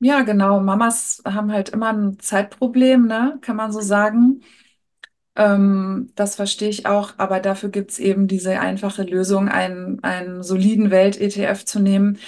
Ja, 0.00 0.22
genau. 0.22 0.60
Mamas 0.60 1.22
haben 1.24 1.52
halt 1.52 1.68
immer 1.70 1.92
ein 1.92 2.18
Zeitproblem, 2.18 3.06
ne? 3.06 3.38
Kann 3.40 3.56
man 3.56 3.70
so 3.72 3.80
sagen. 3.80 4.42
Ähm, 5.36 6.12
das 6.16 6.36
verstehe 6.36 6.68
ich 6.70 6.86
auch, 6.86 7.14
aber 7.18 7.40
dafür 7.40 7.68
gibt 7.70 7.92
es 7.92 7.98
eben 7.98 8.28
diese 8.28 8.58
einfache 8.60 9.02
Lösung, 9.04 9.48
einen, 9.48 10.02
einen 10.02 10.42
soliden 10.42 10.90
Welt-ETF 10.90 11.64
zu 11.64 11.80
nehmen. 11.80 12.18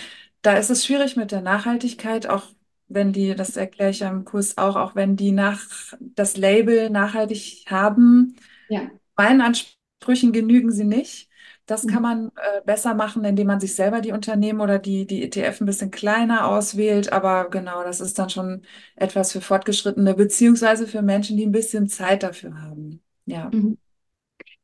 Da 0.42 0.54
ist 0.58 0.70
es 0.70 0.84
schwierig 0.86 1.16
mit 1.16 1.32
der 1.32 1.40
Nachhaltigkeit, 1.42 2.28
auch 2.28 2.46
wenn 2.88 3.12
die, 3.12 3.34
das 3.34 3.56
erkläre 3.56 3.90
ich 3.90 4.00
ja 4.00 4.10
im 4.10 4.24
Kurs 4.24 4.58
auch, 4.58 4.76
auch 4.76 4.94
wenn 4.94 5.16
die 5.16 5.32
nach 5.32 5.60
das 6.00 6.36
Label 6.36 6.90
nachhaltig 6.90 7.64
haben. 7.68 8.36
Ja. 8.68 8.90
Meinen 9.16 9.40
Ansprüchen 9.40 10.32
genügen 10.32 10.72
sie 10.72 10.84
nicht. 10.84 11.28
Das 11.66 11.86
kann 11.86 12.02
Mhm. 12.02 12.04
man 12.04 12.28
äh, 12.36 12.62
besser 12.64 12.94
machen, 12.94 13.24
indem 13.24 13.46
man 13.48 13.60
sich 13.60 13.74
selber 13.74 14.00
die 14.00 14.12
Unternehmen 14.12 14.60
oder 14.60 14.78
die, 14.78 15.06
die 15.06 15.22
ETF 15.24 15.60
ein 15.60 15.66
bisschen 15.66 15.90
kleiner 15.90 16.48
auswählt. 16.48 17.12
Aber 17.12 17.50
genau, 17.50 17.82
das 17.84 18.00
ist 18.00 18.18
dann 18.18 18.30
schon 18.30 18.62
etwas 18.96 19.32
für 19.32 19.40
Fortgeschrittene, 19.42 20.14
beziehungsweise 20.14 20.86
für 20.86 21.02
Menschen, 21.02 21.36
die 21.36 21.44
ein 21.46 21.52
bisschen 21.52 21.88
Zeit 21.88 22.22
dafür 22.22 22.60
haben. 22.62 23.02
Ja. 23.26 23.52
Mhm. 23.52 23.78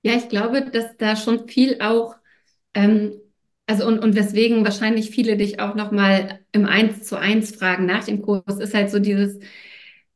Ja, 0.03 0.15
ich 0.17 0.29
glaube, 0.31 0.71
dass 0.71 0.97
da 0.99 1.17
schon 1.17 1.49
viel 1.49 1.81
auch, 1.83 2.17
ähm, 2.75 3.21
also 3.67 3.87
und, 3.87 4.01
und 4.01 4.17
weswegen 4.17 4.65
wahrscheinlich 4.65 5.11
viele 5.11 5.37
dich 5.39 5.61
auch 5.61 5.75
nochmal 5.77 6.44
im 6.55 6.67
Eins 6.67 7.05
zu 7.05 7.17
eins 7.17 7.55
fragen 7.55 7.87
nach 7.87 8.05
dem 8.05 8.23
Kurs, 8.23 8.59
ist 8.61 8.75
halt 8.75 8.91
so 8.91 8.99
dieses, 8.99 9.39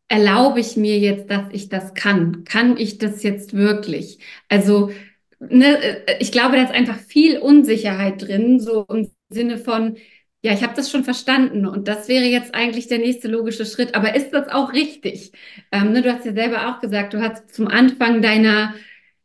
erlaube 0.09 0.61
ich 0.61 0.77
mir 0.77 0.99
jetzt, 0.99 1.31
dass 1.31 1.45
ich 1.53 1.69
das 1.69 1.95
kann? 1.95 2.45
Kann 2.45 2.77
ich 2.77 2.99
das 2.99 3.23
jetzt 3.23 3.55
wirklich? 3.55 4.19
Also, 4.49 4.91
ne, 5.41 6.05
ich 6.21 6.33
glaube, 6.33 6.57
da 6.57 6.65
ist 6.65 6.73
einfach 6.73 6.99
viel 6.99 7.39
Unsicherheit 7.39 8.23
drin, 8.23 8.61
so 8.61 8.85
im 8.89 9.11
Sinne 9.31 9.59
von, 9.59 9.97
ja, 10.43 10.53
ich 10.53 10.63
habe 10.63 10.75
das 10.75 10.91
schon 10.91 11.05
verstanden 11.05 11.67
und 11.67 11.89
das 11.89 12.09
wäre 12.09 12.25
jetzt 12.25 12.55
eigentlich 12.55 12.87
der 12.89 12.99
nächste 12.99 13.29
logische 13.29 13.67
Schritt. 13.67 13.95
Aber 13.95 14.15
ist 14.15 14.31
das 14.31 14.49
auch 14.49 14.73
richtig? 14.73 15.33
Ähm, 15.73 15.93
ne, 15.93 16.03
du 16.03 16.13
hast 16.13 16.25
ja 16.25 16.33
selber 16.33 16.69
auch 16.71 16.81
gesagt, 16.81 17.13
du 17.15 17.21
hast 17.21 17.55
zum 17.55 17.69
Anfang 17.69 18.23
deiner 18.23 18.75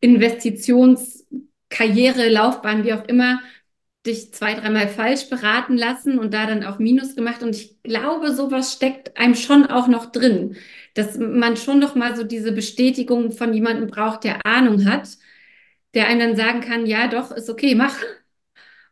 Investitionskarriere, 0.02 2.30
Laufbahn, 2.30 2.84
wie 2.84 2.94
auch 2.94 3.06
immer, 3.08 3.40
dich 4.06 4.34
zwei, 4.34 4.54
dreimal 4.56 4.88
falsch 4.90 5.30
beraten 5.30 5.78
lassen 5.78 6.20
und 6.20 6.34
da 6.34 6.46
dann 6.46 6.64
auch 6.64 6.80
Minus 6.80 7.16
gemacht. 7.16 7.42
Und 7.42 7.56
ich 7.56 7.82
glaube, 7.84 8.34
sowas 8.34 8.74
steckt 8.74 9.18
einem 9.18 9.36
schon 9.36 9.66
auch 9.66 9.88
noch 9.88 10.12
drin, 10.12 10.58
dass 10.94 11.18
man 11.18 11.58
schon 11.58 11.80
noch 11.80 11.96
mal 11.96 12.16
so 12.16 12.24
diese 12.24 12.52
Bestätigung 12.52 13.32
von 13.32 13.54
jemandem 13.54 13.88
braucht, 13.88 14.24
der 14.26 14.46
Ahnung 14.46 14.86
hat, 14.86 15.18
der 15.94 16.08
einem 16.08 16.20
dann 16.20 16.36
sagen 16.36 16.62
kann, 16.62 16.86
ja, 16.86 17.08
doch, 17.08 17.32
ist 17.32 17.50
okay, 17.50 17.76
mach, 17.76 17.96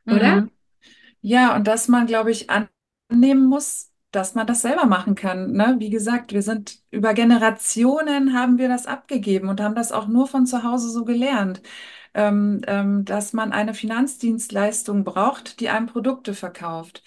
oder? 0.06 0.41
Mhm. 0.41 0.52
Ja, 1.21 1.56
und 1.56 1.67
dass 1.67 1.88
man, 1.88 2.08
glaube 2.08 2.32
ich, 2.32 2.47
annehmen 2.50 3.45
muss, 3.45 3.91
dass 4.12 4.36
man 4.36 4.47
das 4.47 4.62
selber 4.62 4.86
machen 4.86 5.15
kann. 5.15 5.54
Ne? 5.54 5.76
Wie 5.80 5.89
gesagt, 5.89 6.34
wir 6.34 6.41
sind 6.41 6.80
über 6.91 7.13
Generationen 7.13 8.34
haben 8.34 8.58
wir 8.58 8.67
das 8.67 8.86
abgegeben 8.86 9.50
und 9.50 9.62
haben 9.62 9.76
das 9.76 9.91
auch 9.91 10.08
nur 10.08 10.28
von 10.28 10.45
zu 10.45 10.63
Hause 10.63 10.89
so 10.89 11.06
gelernt, 11.06 11.62
ähm, 12.13 12.62
ähm, 12.67 13.06
dass 13.06 13.34
man 13.34 13.52
eine 13.54 13.74
Finanzdienstleistung 13.74 15.04
braucht, 15.04 15.60
die 15.60 15.69
einem 15.69 15.88
Produkte 15.88 16.34
verkauft. 16.34 17.04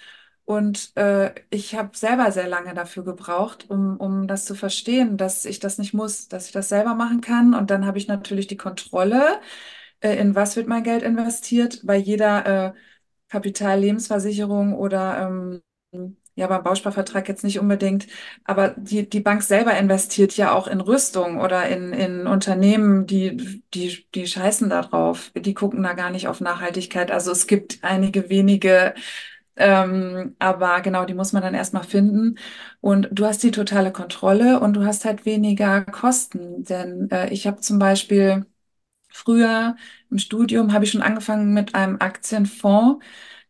Und 0.47 0.95
äh, 0.97 1.35
ich 1.51 1.75
habe 1.75 1.97
selber 1.97 2.31
sehr 2.31 2.49
lange 2.49 2.75
dafür 2.75 3.03
gebraucht, 3.05 3.71
um, 3.71 3.97
um 3.97 4.27
das 4.29 4.45
zu 4.45 4.55
verstehen, 4.55 5.17
dass 5.17 5.45
ich 5.47 5.59
das 5.59 5.79
nicht 5.79 5.95
muss, 5.95 6.29
dass 6.29 6.47
ich 6.47 6.53
das 6.53 6.69
selber 6.69 6.95
machen 6.95 7.21
kann. 7.23 7.55
Und 7.55 7.71
dann 7.71 7.87
habe 7.87 7.99
ich 7.99 8.09
natürlich 8.09 8.47
die 8.47 8.57
Kontrolle, 8.59 9.41
äh, 10.01 10.17
in 10.19 10.35
was 10.35 10.57
wird 10.57 10.69
mein 10.69 10.85
Geld 10.85 11.03
investiert. 11.03 11.81
Bei 11.85 11.97
jeder 11.97 12.69
äh, 12.69 12.75
Kapitallebensversicherung 13.29 14.75
oder 14.75 15.29
ähm, 15.93 16.17
ja, 16.37 16.47
beim 16.49 16.63
Bausparvertrag 16.65 17.29
jetzt 17.29 17.45
nicht 17.45 17.61
unbedingt, 17.61 18.07
aber 18.45 18.71
die, 18.77 19.09
die 19.09 19.21
Bank 19.21 19.43
selber 19.43 19.77
investiert 19.79 20.37
ja 20.37 20.53
auch 20.53 20.67
in 20.67 20.81
Rüstung 20.81 21.41
oder 21.41 21.69
in, 21.69 21.93
in 21.93 22.27
Unternehmen, 22.27 23.07
die, 23.07 23.63
die, 23.75 24.07
die 24.15 24.27
scheißen 24.27 24.69
da 24.69 24.83
drauf. 24.83 25.31
Die 25.37 25.55
gucken 25.55 25.83
da 25.83 25.93
gar 25.95 26.11
nicht 26.11 26.27
auf 26.29 26.41
Nachhaltigkeit. 26.41 27.11
Also 27.13 27.31
es 27.33 27.47
gibt 27.47 27.79
einige 27.83 28.29
wenige, 28.31 28.95
ähm, 29.57 30.35
aber 30.41 30.81
genau, 30.81 31.05
die 31.05 31.15
muss 31.15 31.33
man 31.33 31.43
dann 31.43 31.55
erstmal 31.55 31.85
finden. 31.85 32.37
Und 32.81 33.09
du 33.13 33.25
hast 33.27 33.43
die 33.43 33.51
totale 33.53 33.93
Kontrolle 33.93 34.61
und 34.61 34.75
du 34.75 34.85
hast 34.85 35.05
halt 35.05 35.27
weniger 35.27 35.83
Kosten. 35.85 36.65
Denn 36.65 37.11
äh, 37.11 37.29
ich 37.33 37.47
habe 37.47 37.61
zum 37.61 37.79
Beispiel 37.79 38.47
früher 39.11 39.77
im 40.11 40.19
Studium 40.19 40.73
habe 40.73 40.85
ich 40.85 40.91
schon 40.93 41.03
angefangen 41.03 41.55
mit 41.55 41.75
einem 41.75 41.97
Aktienfonds. 42.01 43.05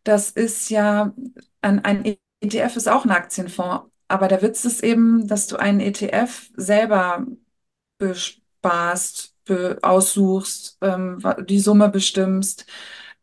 Das 0.04 0.30
ist 0.30 0.70
ja, 0.70 1.14
ein, 1.62 1.84
ein 1.84 2.04
ETF 2.44 2.76
ist 2.76 2.88
auch 2.88 3.04
ein 3.04 3.10
Aktienfonds. 3.10 3.90
Aber 4.08 4.28
der 4.28 4.42
Witz 4.42 4.64
ist 4.64 4.82
eben, 4.84 5.26
dass 5.28 5.46
du 5.46 5.56
einen 5.56 5.80
ETF 5.80 6.50
selber 6.56 7.26
besparst, 7.98 9.34
be 9.44 9.78
aussuchst, 9.82 10.78
ähm, 10.82 11.20
die 11.48 11.60
Summe 11.60 11.88
bestimmst. 11.88 12.66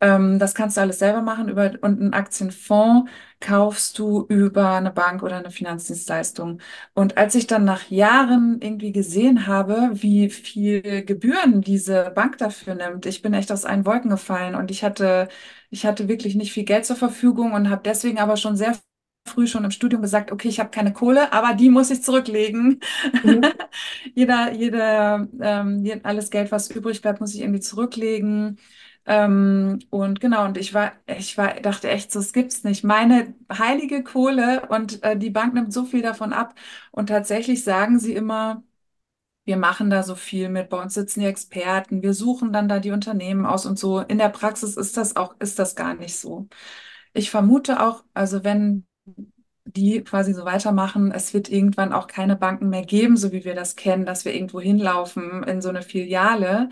Ähm, 0.00 0.38
das 0.38 0.54
kannst 0.54 0.76
du 0.76 0.80
alles 0.80 0.98
selber 0.98 1.22
machen 1.22 1.48
über, 1.48 1.72
und 1.82 2.00
einen 2.00 2.12
Aktienfonds 2.14 3.10
kaufst 3.40 3.98
du 3.98 4.26
über 4.28 4.70
eine 4.72 4.90
Bank 4.92 5.22
oder 5.22 5.36
eine 5.36 5.50
Finanzdienstleistung. 5.50 6.60
Und 6.94 7.16
als 7.18 7.34
ich 7.34 7.46
dann 7.46 7.64
nach 7.64 7.88
Jahren 7.90 8.60
irgendwie 8.60 8.92
gesehen 8.92 9.46
habe, 9.46 9.90
wie 9.94 10.30
viel 10.30 11.04
Gebühren 11.04 11.60
diese 11.60 12.10
Bank 12.14 12.38
dafür 12.38 12.74
nimmt, 12.74 13.06
ich 13.06 13.22
bin 13.22 13.34
echt 13.34 13.52
aus 13.52 13.64
allen 13.64 13.86
Wolken 13.86 14.10
gefallen 14.10 14.54
und 14.54 14.70
ich 14.70 14.84
hatte, 14.84 15.28
ich 15.70 15.86
hatte 15.86 16.08
wirklich 16.08 16.34
nicht 16.34 16.52
viel 16.52 16.64
Geld 16.64 16.86
zur 16.86 16.96
Verfügung 16.96 17.52
und 17.52 17.70
habe 17.70 17.82
deswegen 17.84 18.18
aber 18.18 18.36
schon 18.36 18.56
sehr 18.56 18.74
früh 19.26 19.46
schon 19.46 19.64
im 19.64 19.70
Studium 19.70 20.02
gesagt, 20.02 20.32
okay, 20.32 20.48
ich 20.48 20.60
habe 20.60 20.70
keine 20.70 20.92
Kohle, 20.92 21.32
aber 21.32 21.54
die 21.54 21.70
muss 21.70 21.90
ich 21.90 22.02
zurücklegen. 22.02 22.80
Mhm. 23.22 23.52
Jeder, 24.14 24.52
jeder, 24.52 25.28
ähm, 25.40 26.00
alles 26.04 26.30
Geld, 26.30 26.52
was 26.52 26.70
übrig 26.70 27.00
bleibt, 27.02 27.20
muss 27.20 27.34
ich 27.34 27.40
irgendwie 27.40 27.60
zurücklegen. 27.60 28.58
Ähm, 29.06 29.80
und 29.90 30.20
genau, 30.20 30.44
und 30.44 30.58
ich 30.58 30.74
war, 30.74 30.92
ich 31.06 31.36
war, 31.38 31.54
dachte 31.60 31.88
echt, 31.90 32.12
so, 32.12 32.20
das 32.20 32.32
gibt's 32.32 32.62
nicht. 32.64 32.84
Meine 32.84 33.34
heilige 33.52 34.02
Kohle 34.04 34.66
und 34.68 35.02
äh, 35.02 35.16
die 35.16 35.30
Bank 35.30 35.54
nimmt 35.54 35.72
so 35.72 35.84
viel 35.84 36.02
davon 36.02 36.32
ab. 36.32 36.54
Und 36.92 37.08
tatsächlich 37.08 37.64
sagen 37.64 37.98
sie 37.98 38.14
immer, 38.14 38.62
wir 39.44 39.56
machen 39.56 39.90
da 39.90 40.02
so 40.02 40.14
viel 40.14 40.48
mit, 40.48 40.68
bei 40.70 40.80
uns 40.80 40.94
sitzen 40.94 41.20
die 41.20 41.26
Experten, 41.26 42.02
wir 42.02 42.14
suchen 42.14 42.52
dann 42.52 42.68
da 42.68 42.78
die 42.78 42.92
Unternehmen 42.92 43.44
aus 43.46 43.66
und 43.66 43.78
so. 43.78 44.00
In 44.00 44.18
der 44.18 44.28
Praxis 44.28 44.76
ist 44.76 44.96
das 44.96 45.16
auch, 45.16 45.34
ist 45.40 45.58
das 45.58 45.74
gar 45.76 45.94
nicht 45.94 46.16
so. 46.18 46.48
Ich 47.12 47.30
vermute 47.30 47.80
auch, 47.82 48.04
also 48.14 48.44
wenn 48.44 48.86
die 49.64 50.02
quasi 50.04 50.34
so 50.34 50.44
weitermachen, 50.44 51.12
es 51.12 51.32
wird 51.34 51.48
irgendwann 51.50 51.92
auch 51.92 52.06
keine 52.06 52.36
Banken 52.36 52.68
mehr 52.68 52.84
geben, 52.84 53.16
so 53.16 53.32
wie 53.32 53.44
wir 53.44 53.54
das 53.54 53.76
kennen, 53.76 54.04
dass 54.06 54.24
wir 54.24 54.34
irgendwo 54.34 54.60
hinlaufen 54.60 55.42
in 55.44 55.62
so 55.62 55.68
eine 55.68 55.82
Filiale. 55.82 56.68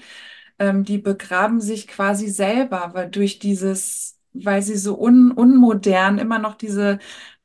Ähm, 0.58 0.84
die 0.84 0.98
begraben 0.98 1.60
sich 1.60 1.88
quasi 1.88 2.28
selber, 2.28 2.90
weil 2.94 3.10
durch 3.10 3.38
dieses, 3.38 4.18
weil 4.32 4.62
sie 4.62 4.76
so 4.76 4.98
un, 5.00 5.32
unmodern 5.32 6.18
immer 6.18 6.38
noch 6.38 6.54
diese 6.56 6.98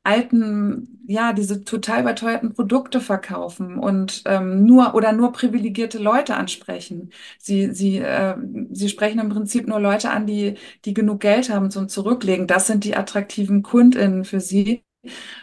alten, 0.06 1.04
ja, 1.08 1.32
diese 1.32 1.64
total 1.64 2.02
überteuerten 2.02 2.52
Produkte 2.54 3.00
verkaufen 3.00 3.78
und 3.78 4.22
ähm, 4.26 4.64
nur 4.64 4.94
oder 4.94 5.12
nur 5.12 5.32
privilegierte 5.32 5.98
Leute 5.98 6.36
ansprechen. 6.36 7.10
Sie, 7.38 7.72
sie, 7.72 7.98
äh, 7.98 8.36
sie 8.72 8.88
sprechen 8.88 9.18
im 9.20 9.28
Prinzip 9.30 9.66
nur 9.68 9.80
Leute 9.80 10.10
an, 10.10 10.26
die, 10.26 10.54
die 10.84 10.94
genug 10.94 11.20
Geld 11.20 11.50
haben 11.50 11.70
zum 11.70 11.88
Zurücklegen. 11.88 12.46
Das 12.46 12.66
sind 12.66 12.84
die 12.84 12.96
attraktiven 12.96 13.62
KundInnen 13.62 14.24
für 14.24 14.40
sie. 14.40 14.82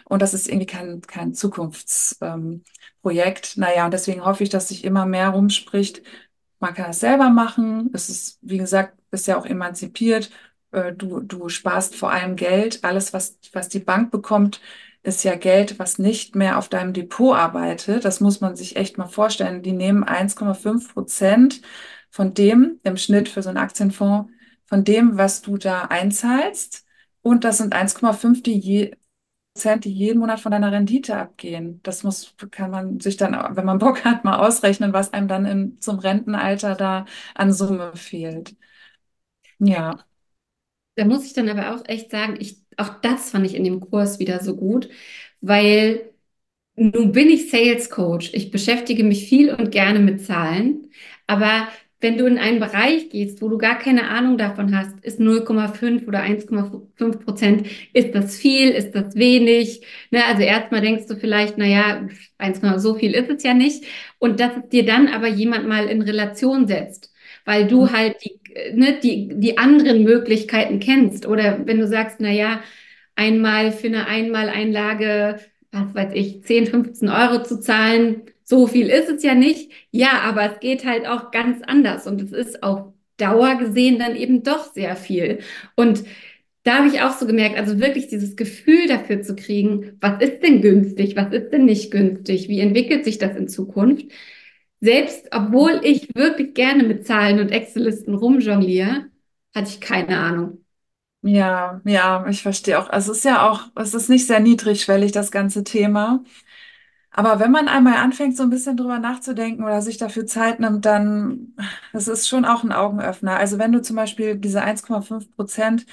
Und 0.04 0.22
das 0.22 0.34
ist 0.34 0.48
irgendwie 0.48 0.66
kein, 0.66 1.00
kein 1.02 1.34
Zukunftsprojekt. 1.34 3.54
Ähm, 3.56 3.60
naja, 3.60 3.84
und 3.84 3.92
deswegen 3.94 4.24
hoffe 4.24 4.42
ich, 4.44 4.50
dass 4.50 4.68
sich 4.68 4.84
immer 4.84 5.06
mehr 5.06 5.30
rumspricht. 5.30 6.02
Man 6.60 6.74
kann 6.74 6.86
das 6.88 7.00
selber 7.00 7.30
machen. 7.30 7.90
Es 7.94 8.08
ist, 8.08 8.38
wie 8.42 8.58
gesagt, 8.58 8.98
ist 9.10 9.26
ja 9.26 9.36
auch 9.38 9.46
emanzipiert. 9.46 10.30
Äh, 10.74 10.92
Du, 10.94 11.20
du 11.20 11.48
sparst 11.48 11.96
vor 11.96 12.10
allem 12.12 12.36
Geld. 12.36 12.84
Alles, 12.84 13.12
was, 13.12 13.38
was 13.52 13.68
die 13.68 13.80
Bank 13.80 14.10
bekommt, 14.10 14.60
ist 15.02 15.24
ja 15.24 15.34
Geld, 15.36 15.78
was 15.78 15.98
nicht 15.98 16.34
mehr 16.34 16.58
auf 16.58 16.68
deinem 16.68 16.92
Depot 16.92 17.34
arbeitet. 17.36 18.04
Das 18.04 18.20
muss 18.20 18.40
man 18.40 18.56
sich 18.56 18.76
echt 18.76 18.98
mal 18.98 19.06
vorstellen. 19.08 19.62
Die 19.62 19.72
nehmen 19.72 20.04
1,5 20.04 20.92
Prozent 20.92 21.60
von 22.10 22.34
dem 22.34 22.80
im 22.84 22.96
Schnitt 22.96 23.28
für 23.28 23.42
so 23.42 23.48
einen 23.50 23.58
Aktienfonds, 23.58 24.30
von 24.66 24.84
dem, 24.84 25.18
was 25.18 25.42
du 25.42 25.56
da 25.58 25.82
einzahlst. 25.86 26.84
Und 27.22 27.44
das 27.44 27.58
sind 27.58 27.74
1,5 27.74 28.42
die 28.42 28.58
je, 28.58 28.92
Prozent, 29.54 29.84
die 29.84 29.92
jeden 29.92 30.20
Monat 30.20 30.40
von 30.40 30.52
deiner 30.52 30.72
Rendite 30.72 31.16
abgehen. 31.16 31.80
Das 31.84 32.02
muss, 32.04 32.34
kann 32.52 32.70
man 32.72 33.00
sich 33.00 33.16
dann, 33.18 33.34
wenn 33.56 33.64
man 33.66 33.78
Bock 33.78 34.04
hat, 34.04 34.24
mal 34.24 34.38
ausrechnen, 34.46 34.92
was 34.94 35.12
einem 35.12 35.28
dann 35.28 35.46
in, 35.46 35.80
zum 35.80 35.98
Rentenalter 36.00 36.74
da 36.76 37.06
an 37.34 37.52
Summe 37.52 37.96
fehlt. 37.96 38.56
Ja. 39.58 40.06
Da 40.96 41.04
muss 41.04 41.26
ich 41.26 41.32
dann 41.32 41.48
aber 41.48 41.74
auch 41.74 41.82
echt 41.88 42.10
sagen, 42.10 42.36
ich, 42.40 42.58
auch 42.76 43.00
das 43.00 43.30
fand 43.30 43.46
ich 43.46 43.54
in 43.54 43.64
dem 43.64 43.80
Kurs 43.80 44.18
wieder 44.18 44.40
so 44.42 44.56
gut, 44.56 44.88
weil 45.40 46.10
nun 46.76 47.12
bin 47.12 47.30
ich 47.30 47.50
Sales 47.50 47.90
Coach. 47.90 48.30
Ich 48.34 48.50
beschäftige 48.50 49.04
mich 49.04 49.28
viel 49.28 49.52
und 49.54 49.70
gerne 49.72 50.00
mit 50.00 50.22
Zahlen, 50.24 50.90
aber 51.26 51.68
wenn 52.00 52.18
du 52.18 52.26
in 52.26 52.38
einen 52.38 52.60
Bereich 52.60 53.10
gehst, 53.10 53.42
wo 53.42 53.48
du 53.48 53.58
gar 53.58 53.78
keine 53.78 54.08
Ahnung 54.10 54.38
davon 54.38 54.76
hast, 54.76 55.00
ist 55.04 55.20
0,5 55.20 56.06
oder 56.08 56.20
1,5 56.20 57.20
Prozent, 57.24 57.66
ist 57.94 58.14
das 58.14 58.36
viel, 58.36 58.70
ist 58.70 58.92
das 58.94 59.16
wenig? 59.16 59.82
Ne, 60.10 60.24
also 60.26 60.42
erstmal 60.42 60.82
denkst 60.82 61.06
du 61.08 61.16
vielleicht, 61.16 61.58
naja, 61.58 62.06
1, 62.38 62.60
so 62.78 62.94
viel 62.94 63.12
ist 63.14 63.30
es 63.30 63.42
ja 63.42 63.54
nicht. 63.54 63.84
Und 64.18 64.40
dass 64.40 64.52
es 64.56 64.68
dir 64.70 64.84
dann 64.86 65.08
aber 65.08 65.28
jemand 65.28 65.66
mal 65.68 65.86
in 65.88 66.02
Relation 66.02 66.66
setzt, 66.68 67.12
weil 67.44 67.66
du 67.66 67.90
halt 67.92 68.16
die, 68.24 68.38
ne, 68.74 68.98
die, 69.02 69.28
die 69.34 69.58
anderen 69.58 70.04
Möglichkeiten 70.04 70.80
kennst. 70.80 71.26
Oder 71.26 71.66
wenn 71.66 71.78
du 71.78 71.86
sagst, 71.86 72.20
naja, 72.20 72.60
einmal 73.16 73.72
für 73.72 73.88
eine 73.88 74.06
Einmaleinlage, 74.06 75.40
was 75.72 75.94
weiß 75.94 76.12
ich, 76.14 76.42
10, 76.44 76.66
15 76.66 77.08
Euro 77.08 77.42
zu 77.42 77.60
zahlen, 77.60 78.22
so 78.44 78.66
viel 78.66 78.88
ist 78.88 79.08
es 79.08 79.22
ja 79.22 79.34
nicht. 79.34 79.70
Ja, 79.90 80.20
aber 80.22 80.52
es 80.52 80.60
geht 80.60 80.84
halt 80.84 81.06
auch 81.06 81.30
ganz 81.30 81.62
anders 81.62 82.06
und 82.06 82.20
es 82.20 82.32
ist 82.32 82.62
auf 82.62 82.92
Dauer 83.16 83.56
gesehen 83.56 83.98
dann 83.98 84.16
eben 84.16 84.42
doch 84.42 84.72
sehr 84.72 84.96
viel. 84.96 85.38
Und 85.76 86.04
da 86.64 86.78
habe 86.78 86.88
ich 86.88 87.02
auch 87.02 87.12
so 87.12 87.26
gemerkt, 87.26 87.58
also 87.58 87.78
wirklich 87.78 88.08
dieses 88.08 88.36
Gefühl 88.36 88.86
dafür 88.88 89.22
zu 89.22 89.36
kriegen, 89.36 89.98
was 90.00 90.22
ist 90.22 90.42
denn 90.42 90.62
günstig, 90.62 91.14
was 91.14 91.32
ist 91.32 91.50
denn 91.50 91.66
nicht 91.66 91.90
günstig, 91.90 92.48
wie 92.48 92.60
entwickelt 92.60 93.04
sich 93.04 93.18
das 93.18 93.36
in 93.36 93.48
Zukunft? 93.48 94.06
Selbst 94.80 95.26
obwohl 95.32 95.80
ich 95.82 96.08
wirklich 96.14 96.54
gerne 96.54 96.82
mit 96.84 97.06
Zahlen 97.06 97.40
und 97.40 97.50
Excel-Listen 97.50 98.14
rumjongliere, 98.14 99.06
hatte 99.54 99.68
ich 99.70 99.80
keine 99.80 100.18
Ahnung. 100.18 100.64
Ja, 101.22 101.80
ja, 101.86 102.26
ich 102.28 102.42
verstehe 102.42 102.78
auch. 102.78 102.90
Es 102.92 103.08
ist 103.08 103.24
ja 103.24 103.48
auch, 103.48 103.68
es 103.76 103.94
ist 103.94 104.10
nicht 104.10 104.26
sehr 104.26 104.40
niedrigschwellig, 104.40 105.12
das 105.12 105.30
ganze 105.30 105.64
Thema. 105.64 106.22
Aber 107.10 107.40
wenn 107.40 107.50
man 107.52 107.68
einmal 107.68 107.94
anfängt, 107.96 108.36
so 108.36 108.42
ein 108.44 108.50
bisschen 108.50 108.76
drüber 108.76 108.98
nachzudenken 108.98 109.64
oder 109.64 109.82
sich 109.82 109.98
dafür 109.98 110.26
Zeit 110.26 110.60
nimmt, 110.60 110.84
dann, 110.86 111.54
das 111.92 112.08
ist 112.08 112.28
schon 112.28 112.44
auch 112.44 112.64
ein 112.64 112.72
Augenöffner. 112.72 113.36
Also 113.38 113.58
wenn 113.58 113.72
du 113.72 113.82
zum 113.82 113.96
Beispiel 113.96 114.36
diese 114.36 114.62
1,5 114.62 115.30
Prozent 115.36 115.86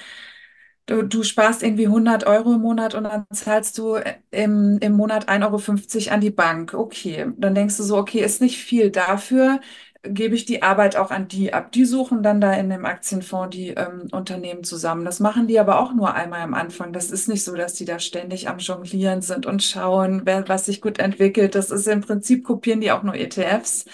Du, 0.86 1.02
du 1.02 1.22
sparst 1.22 1.62
irgendwie 1.62 1.86
100 1.86 2.26
Euro 2.26 2.54
im 2.54 2.60
Monat 2.60 2.94
und 2.94 3.04
dann 3.04 3.24
zahlst 3.32 3.78
du 3.78 3.96
im, 4.32 4.78
im 4.80 4.92
Monat 4.94 5.28
1,50 5.28 6.06
Euro 6.06 6.14
an 6.14 6.20
die 6.20 6.30
Bank. 6.30 6.74
Okay, 6.74 7.28
dann 7.36 7.54
denkst 7.54 7.76
du 7.76 7.84
so, 7.84 7.96
okay, 7.96 8.20
ist 8.20 8.40
nicht 8.40 8.58
viel. 8.58 8.90
Dafür 8.90 9.60
gebe 10.04 10.34
ich 10.34 10.44
die 10.44 10.62
Arbeit 10.64 10.96
auch 10.96 11.12
an 11.12 11.28
die 11.28 11.52
ab. 11.54 11.70
Die 11.70 11.84
suchen 11.84 12.24
dann 12.24 12.40
da 12.40 12.52
in 12.54 12.68
dem 12.68 12.84
Aktienfonds 12.84 13.56
die 13.56 13.68
ähm, 13.68 14.08
Unternehmen 14.10 14.64
zusammen. 14.64 15.04
Das 15.04 15.20
machen 15.20 15.46
die 15.46 15.60
aber 15.60 15.78
auch 15.78 15.94
nur 15.94 16.14
einmal 16.14 16.40
am 16.40 16.54
Anfang. 16.54 16.92
Das 16.92 17.12
ist 17.12 17.28
nicht 17.28 17.44
so, 17.44 17.54
dass 17.54 17.74
die 17.74 17.84
da 17.84 18.00
ständig 18.00 18.48
am 18.48 18.58
Jonglieren 18.58 19.22
sind 19.22 19.46
und 19.46 19.62
schauen, 19.62 20.22
wer, 20.24 20.48
was 20.48 20.66
sich 20.66 20.80
gut 20.80 20.98
entwickelt. 20.98 21.54
Das 21.54 21.70
ist 21.70 21.86
im 21.86 22.00
Prinzip 22.00 22.42
kopieren 22.44 22.80
die 22.80 22.90
auch 22.90 23.04
nur 23.04 23.14
ETFs. 23.14 23.84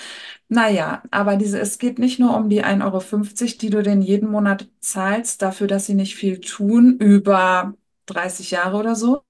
Naja, 0.51 1.03
aber 1.11 1.37
diese, 1.37 1.59
es 1.61 1.79
geht 1.79 1.99
nicht 1.99 2.19
nur 2.19 2.35
um 2.37 2.49
die 2.49 2.65
1,50 2.65 3.49
Euro, 3.51 3.59
die 3.61 3.71
du 3.71 3.83
denn 3.83 4.01
jeden 4.03 4.31
Monat 4.31 4.69
zahlst, 4.81 5.43
dafür, 5.43 5.67
dass 5.67 5.87
sie 5.87 5.95
nicht 5.95 6.17
viel 6.17 6.41
tun, 6.41 6.97
über 6.99 7.75
30 8.07 8.51
Jahre 8.51 8.79
oder 8.79 8.95
so, 8.97 9.23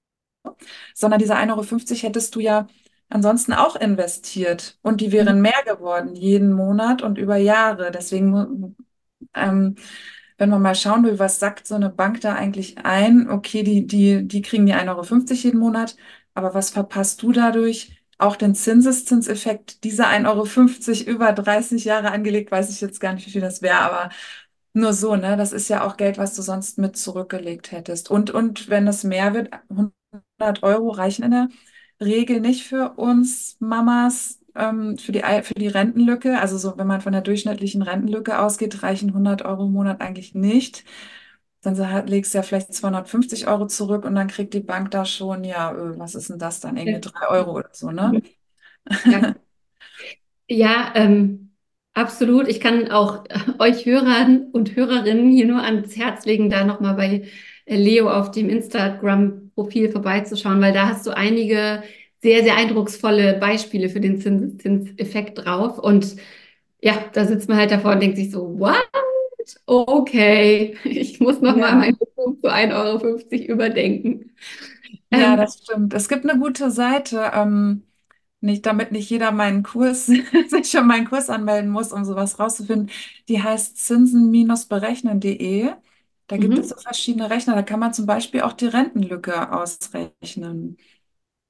sondern 0.93 1.19
diese 1.19 1.35
1,50 1.35 2.03
Euro 2.03 2.07
hättest 2.09 2.35
du 2.35 2.39
ja 2.39 2.67
ansonsten 3.09 3.53
auch 3.53 3.75
investiert 3.75 4.77
und 4.81 5.01
die 5.01 5.11
wären 5.11 5.41
mehr 5.41 5.63
geworden 5.65 6.15
jeden 6.15 6.53
Monat 6.53 7.01
und 7.01 7.17
über 7.17 7.37
Jahre. 7.37 7.91
Deswegen, 7.91 8.75
ähm, 9.35 9.75
wenn 10.37 10.49
man 10.49 10.61
mal 10.61 10.75
schauen 10.75 11.03
will, 11.05 11.19
was 11.19 11.39
sagt 11.39 11.67
so 11.67 11.75
eine 11.75 11.89
Bank 11.89 12.21
da 12.21 12.35
eigentlich 12.35 12.79
ein? 12.85 13.29
Okay, 13.29 13.63
die, 13.63 13.87
die, 13.87 14.27
die 14.27 14.41
kriegen 14.43 14.65
die 14.67 14.73
1,50 14.75 15.39
Euro 15.39 15.43
jeden 15.43 15.59
Monat, 15.59 15.95
aber 16.35 16.53
was 16.53 16.71
verpasst 16.71 17.21
du 17.23 17.31
dadurch? 17.33 17.98
Auch 18.19 18.35
den 18.37 18.55
Zinseszinseffekt, 18.55 19.83
diese 19.85 20.07
1,50 20.07 21.07
Euro 21.07 21.15
über 21.15 21.33
30 21.33 21.85
Jahre 21.85 22.11
angelegt, 22.11 22.51
weiß 22.51 22.69
ich 22.71 22.81
jetzt 22.81 22.99
gar 22.99 23.13
nicht, 23.13 23.25
wie 23.27 23.31
viel 23.31 23.41
das 23.41 23.61
wäre, 23.63 23.79
aber 23.79 24.09
nur 24.73 24.93
so, 24.93 25.15
ne? 25.15 25.37
Das 25.37 25.51
ist 25.53 25.69
ja 25.69 25.85
auch 25.85 25.97
Geld, 25.97 26.17
was 26.17 26.35
du 26.35 26.41
sonst 26.41 26.77
mit 26.77 26.97
zurückgelegt 26.97 27.71
hättest. 27.71 28.11
Und, 28.11 28.31
und 28.31 28.69
wenn 28.69 28.87
es 28.87 29.03
mehr 29.03 29.33
wird, 29.33 29.49
100 29.69 30.63
Euro 30.63 30.89
reichen 30.91 31.23
in 31.23 31.31
der 31.31 31.49
Regel 32.01 32.39
nicht 32.41 32.65
für 32.67 32.93
uns 32.97 33.57
Mamas, 33.59 34.39
ähm, 34.55 34.97
für 34.97 35.11
die, 35.11 35.21
für 35.43 35.53
die 35.55 35.67
Rentenlücke. 35.67 36.39
Also 36.39 36.57
so, 36.57 36.77
wenn 36.77 36.87
man 36.87 37.01
von 37.01 37.13
der 37.13 37.21
durchschnittlichen 37.21 37.81
Rentenlücke 37.81 38.39
ausgeht, 38.39 38.83
reichen 38.83 39.13
100 39.13 39.43
Euro 39.43 39.65
im 39.65 39.71
Monat 39.73 40.01
eigentlich 40.01 40.35
nicht. 40.35 40.83
Dann 41.61 41.75
legst 42.07 42.33
du 42.33 42.37
ja 42.37 42.43
vielleicht 42.43 42.73
250 42.73 43.47
Euro 43.47 43.67
zurück 43.67 44.05
und 44.05 44.15
dann 44.15 44.27
kriegt 44.27 44.53
die 44.53 44.61
Bank 44.61 44.91
da 44.91 45.03
schon, 45.03 45.43
ja, 45.43 45.71
äh, 45.71 45.99
was 45.99 46.15
ist 46.15 46.29
denn 46.29 46.39
das 46.39 46.61
dann? 46.61 46.77
Irgendwie 46.77 47.01
drei 47.01 47.27
Euro 47.27 47.57
oder 47.57 47.69
so, 47.73 47.91
ne? 47.91 48.21
Ja, 49.05 49.35
ja 50.47 50.91
ähm, 50.95 51.51
absolut. 51.93 52.47
Ich 52.47 52.59
kann 52.59 52.91
auch 52.91 53.25
euch 53.59 53.85
Hörern 53.85 54.47
und 54.51 54.75
Hörerinnen 54.75 55.29
hier 55.31 55.45
nur 55.45 55.61
ans 55.61 55.97
Herz 55.97 56.25
legen, 56.25 56.49
da 56.49 56.63
nochmal 56.63 56.95
bei 56.95 57.27
Leo 57.67 58.09
auf 58.09 58.31
dem 58.31 58.49
Instagram-Profil 58.49 59.91
vorbeizuschauen, 59.91 60.61
weil 60.61 60.73
da 60.73 60.87
hast 60.87 61.05
du 61.05 61.11
einige 61.11 61.83
sehr, 62.21 62.43
sehr 62.43 62.55
eindrucksvolle 62.55 63.35
Beispiele 63.35 63.89
für 63.89 63.99
den 63.99 64.19
Zinseffekt 64.19 65.45
drauf. 65.45 65.77
Und 65.77 66.15
ja, 66.81 66.93
da 67.13 67.25
sitzt 67.25 67.49
man 67.49 67.57
halt 67.57 67.71
davor 67.71 67.93
und 67.93 68.01
denkt 68.01 68.17
sich 68.17 68.31
so, 68.31 68.59
Okay, 69.65 70.77
ich 70.83 71.19
muss 71.19 71.41
nochmal 71.41 71.69
ja. 71.69 71.75
meine 71.75 71.97
Beziehung 71.97 72.39
zu 72.41 72.49
1,50 72.49 72.73
Euro 72.73 73.53
überdenken. 73.53 74.35
Ja, 75.11 75.33
ähm, 75.33 75.37
das 75.37 75.59
stimmt. 75.63 75.93
Es 75.93 76.09
gibt 76.09 76.27
eine 76.29 76.39
gute 76.39 76.71
Seite, 76.71 77.31
ähm, 77.33 77.83
nicht, 78.41 78.65
damit 78.65 78.91
nicht 78.91 79.09
jeder 79.09 79.31
meinen 79.31 79.63
Kurs, 79.63 80.05
sich 80.47 80.69
schon 80.69 80.87
meinen 80.87 81.07
Kurs 81.07 81.29
anmelden 81.29 81.69
muss, 81.69 81.91
um 81.91 82.05
sowas 82.05 82.39
rauszufinden. 82.39 82.89
Die 83.27 83.41
heißt 83.41 83.77
zinsen-berechnen.de. 83.77 85.71
Da 86.27 86.37
gibt 86.37 86.53
mhm. 86.53 86.59
es 86.59 86.69
so 86.69 86.77
verschiedene 86.77 87.29
Rechner. 87.29 87.55
Da 87.55 87.63
kann 87.63 87.79
man 87.79 87.93
zum 87.93 88.05
Beispiel 88.05 88.41
auch 88.41 88.53
die 88.53 88.67
Rentenlücke 88.67 89.51
ausrechnen 89.51 90.77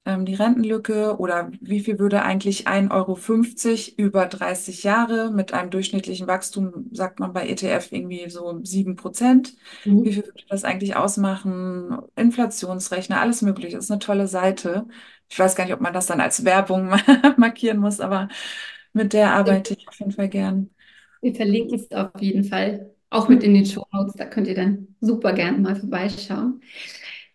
ähm, 0.06 0.24
die 0.24 0.34
Rentenlücke 0.34 1.16
oder 1.18 1.50
wie 1.60 1.80
viel 1.80 1.98
würde 1.98 2.22
eigentlich 2.22 2.66
1,50 2.66 3.98
Euro 3.98 4.06
über 4.06 4.26
30 4.26 4.82
Jahre 4.82 5.30
mit 5.30 5.52
einem 5.52 5.70
durchschnittlichen 5.70 6.26
Wachstum, 6.26 6.88
sagt 6.92 7.20
man 7.20 7.32
bei 7.32 7.48
ETF 7.48 7.92
irgendwie 7.92 8.28
so 8.30 8.60
7 8.64 8.96
Prozent. 8.96 9.54
Mhm. 9.84 10.04
Wie 10.04 10.12
viel 10.14 10.24
würde 10.26 10.44
das 10.48 10.64
eigentlich 10.64 10.96
ausmachen? 10.96 11.98
Inflationsrechner, 12.16 13.20
alles 13.20 13.42
mögliche. 13.42 13.76
Das 13.76 13.84
ist 13.86 13.90
eine 13.90 13.98
tolle 14.00 14.26
Seite. 14.28 14.86
Ich 15.28 15.38
weiß 15.38 15.54
gar 15.54 15.64
nicht, 15.64 15.74
ob 15.74 15.80
man 15.80 15.92
das 15.92 16.06
dann 16.06 16.20
als 16.20 16.44
Werbung 16.44 16.88
markieren 17.36 17.78
muss, 17.78 18.00
aber 18.00 18.28
mit 18.92 19.12
der 19.12 19.34
arbeite 19.34 19.74
ich 19.74 19.86
auf 19.88 19.98
jeden 19.98 20.12
Fall 20.12 20.28
gern. 20.28 20.70
Wir 21.20 21.34
verlinken 21.34 21.74
es 21.78 21.90
auf 21.92 22.20
jeden 22.20 22.44
Fall 22.44 22.94
auch 23.10 23.28
mit 23.28 23.42
in 23.42 23.54
den 23.54 23.66
Show 23.66 23.84
Notes. 23.92 24.14
Da 24.14 24.24
könnt 24.26 24.46
ihr 24.48 24.54
dann 24.54 24.88
super 25.00 25.32
gerne 25.32 25.58
mal 25.58 25.76
vorbeischauen. 25.76 26.60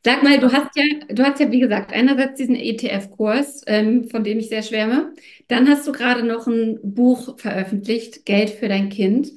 Sag 0.05 0.21
mal, 0.21 0.37
du 0.39 0.51
hast 0.53 0.75
ja, 0.75 0.83
du 1.09 1.23
hast 1.23 1.39
ja, 1.39 1.51
wie 1.51 1.59
gesagt, 1.59 1.91
einerseits 1.91 2.35
diesen 2.37 2.55
ETF-Kurs, 2.55 3.63
ähm, 3.65 4.07
von 4.07 4.23
dem 4.23 4.37
ich 4.37 4.49
sehr 4.49 4.61
schwärme. 4.61 5.13
Dann 5.47 5.67
hast 5.67 5.87
du 5.87 5.91
gerade 5.91 6.21
noch 6.21 6.45
ein 6.45 6.79
Buch 6.83 7.39
veröffentlicht, 7.39 8.23
Geld 8.23 8.51
für 8.51 8.67
dein 8.67 8.89
Kind. 8.89 9.31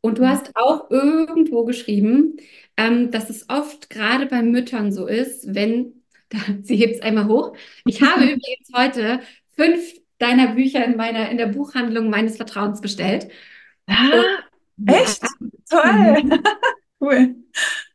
Und 0.00 0.16
du 0.16 0.22
mhm. 0.22 0.28
hast 0.28 0.50
auch 0.56 0.90
irgendwo 0.90 1.66
geschrieben, 1.66 2.38
ähm, 2.78 3.10
dass 3.10 3.28
es 3.28 3.50
oft 3.50 3.90
gerade 3.90 4.24
bei 4.24 4.40
Müttern 4.40 4.92
so 4.92 5.06
ist, 5.06 5.54
wenn, 5.54 6.02
da, 6.30 6.38
sie 6.62 6.76
hebt 6.76 6.94
es 6.94 7.02
einmal 7.02 7.28
hoch. 7.28 7.54
Ich 7.84 8.00
habe 8.00 8.24
übrigens 8.24 8.70
heute 8.74 9.20
fünf 9.52 9.92
deiner 10.16 10.54
Bücher 10.54 10.82
in 10.86 10.96
meiner, 10.96 11.28
in 11.30 11.36
der 11.36 11.48
Buchhandlung 11.48 12.08
meines 12.08 12.38
Vertrauens 12.38 12.80
bestellt. 12.80 13.28
Ah, 13.86 14.22
Und, 14.78 14.88
echt? 14.88 15.22
Ja, 15.22 15.28
Toll. 15.82 16.22
Mhm. 16.22 16.42
cool. 17.00 17.33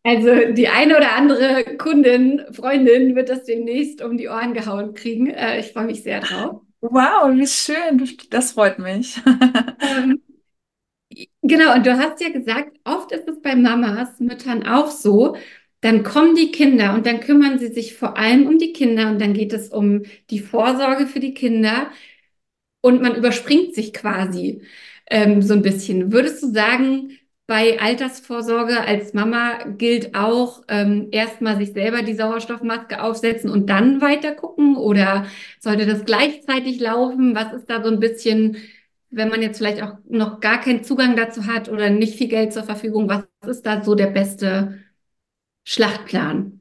Also 0.03 0.53
die 0.53 0.67
eine 0.69 0.97
oder 0.97 1.15
andere 1.15 1.77
Kundin, 1.77 2.41
Freundin 2.53 3.15
wird 3.15 3.29
das 3.29 3.43
demnächst 3.43 4.01
um 4.01 4.17
die 4.17 4.27
Ohren 4.29 4.53
gehauen 4.53 4.93
kriegen. 4.93 5.27
Äh, 5.27 5.59
ich 5.59 5.71
freue 5.73 5.85
mich 5.85 6.03
sehr 6.03 6.19
drauf. 6.21 6.61
Wow, 6.81 7.31
wie 7.35 7.47
schön. 7.47 8.07
Das 8.31 8.51
freut 8.53 8.79
mich. 8.79 9.19
Ähm, 9.81 10.21
genau, 11.41 11.73
und 11.75 11.85
du 11.85 11.97
hast 11.97 12.21
ja 12.21 12.29
gesagt, 12.29 12.77
oft 12.83 13.11
ist 13.11 13.27
es 13.27 13.41
bei 13.41 13.55
Mamas, 13.55 14.19
Müttern 14.19 14.65
auch 14.67 14.89
so. 14.91 15.35
Dann 15.81 16.03
kommen 16.03 16.35
die 16.35 16.51
Kinder 16.51 16.93
und 16.93 17.05
dann 17.05 17.21
kümmern 17.21 17.57
sie 17.59 17.67
sich 17.67 17.95
vor 17.95 18.17
allem 18.17 18.47
um 18.47 18.57
die 18.57 18.73
Kinder 18.73 19.09
und 19.09 19.19
dann 19.21 19.33
geht 19.33 19.53
es 19.53 19.69
um 19.69 20.03
die 20.29 20.39
Vorsorge 20.39 21.07
für 21.07 21.19
die 21.21 21.33
Kinder 21.33 21.89
und 22.81 23.01
man 23.01 23.15
überspringt 23.15 23.75
sich 23.75 23.93
quasi. 23.93 24.63
ähm, 25.09 25.41
so 25.43 25.53
ein 25.55 25.63
bisschen. 25.63 26.13
Würdest 26.13 26.43
du 26.43 26.53
sagen, 26.53 27.18
bei 27.49 27.81
Altersvorsorge 27.81 28.81
als 28.81 29.13
Mama 29.13 29.63
gilt 29.77 30.15
auch 30.15 30.63
ähm, 30.69 31.09
erstmal 31.11 31.57
sich 31.57 31.73
selber 31.73 32.03
die 32.03 32.15
Sauerstoffmaske 32.15 33.01
aufsetzen 33.03 33.49
und 33.51 33.67
dann 33.69 34.01
weiter 34.01 34.33
gucken? 34.35 34.77
Oder 34.77 35.25
sollte 35.59 35.85
das 35.87 36.05
gleichzeitig 36.05 36.79
laufen? 36.79 37.35
Was 37.35 37.53
ist 37.53 37.69
da 37.69 37.83
so 37.83 37.89
ein 37.91 37.99
bisschen, 37.99 38.57
wenn 39.09 39.29
man 39.29 39.41
jetzt 39.41 39.57
vielleicht 39.59 39.83
auch 39.83 39.97
noch 40.09 40.39
gar 40.41 40.61
keinen 40.61 40.83
Zugang 40.85 41.17
dazu 41.17 41.47
hat 41.47 41.69
oder 41.69 41.89
nicht 41.89 42.15
viel 42.17 42.29
Geld 42.29 42.53
zur 42.53 42.63
Verfügung, 42.63 43.09
was 43.09 43.25
ist 43.49 43.65
da 43.65 43.83
so 43.83 43.95
der 43.95 44.07
beste 44.07 44.79
Schlachtplan? 45.65 46.58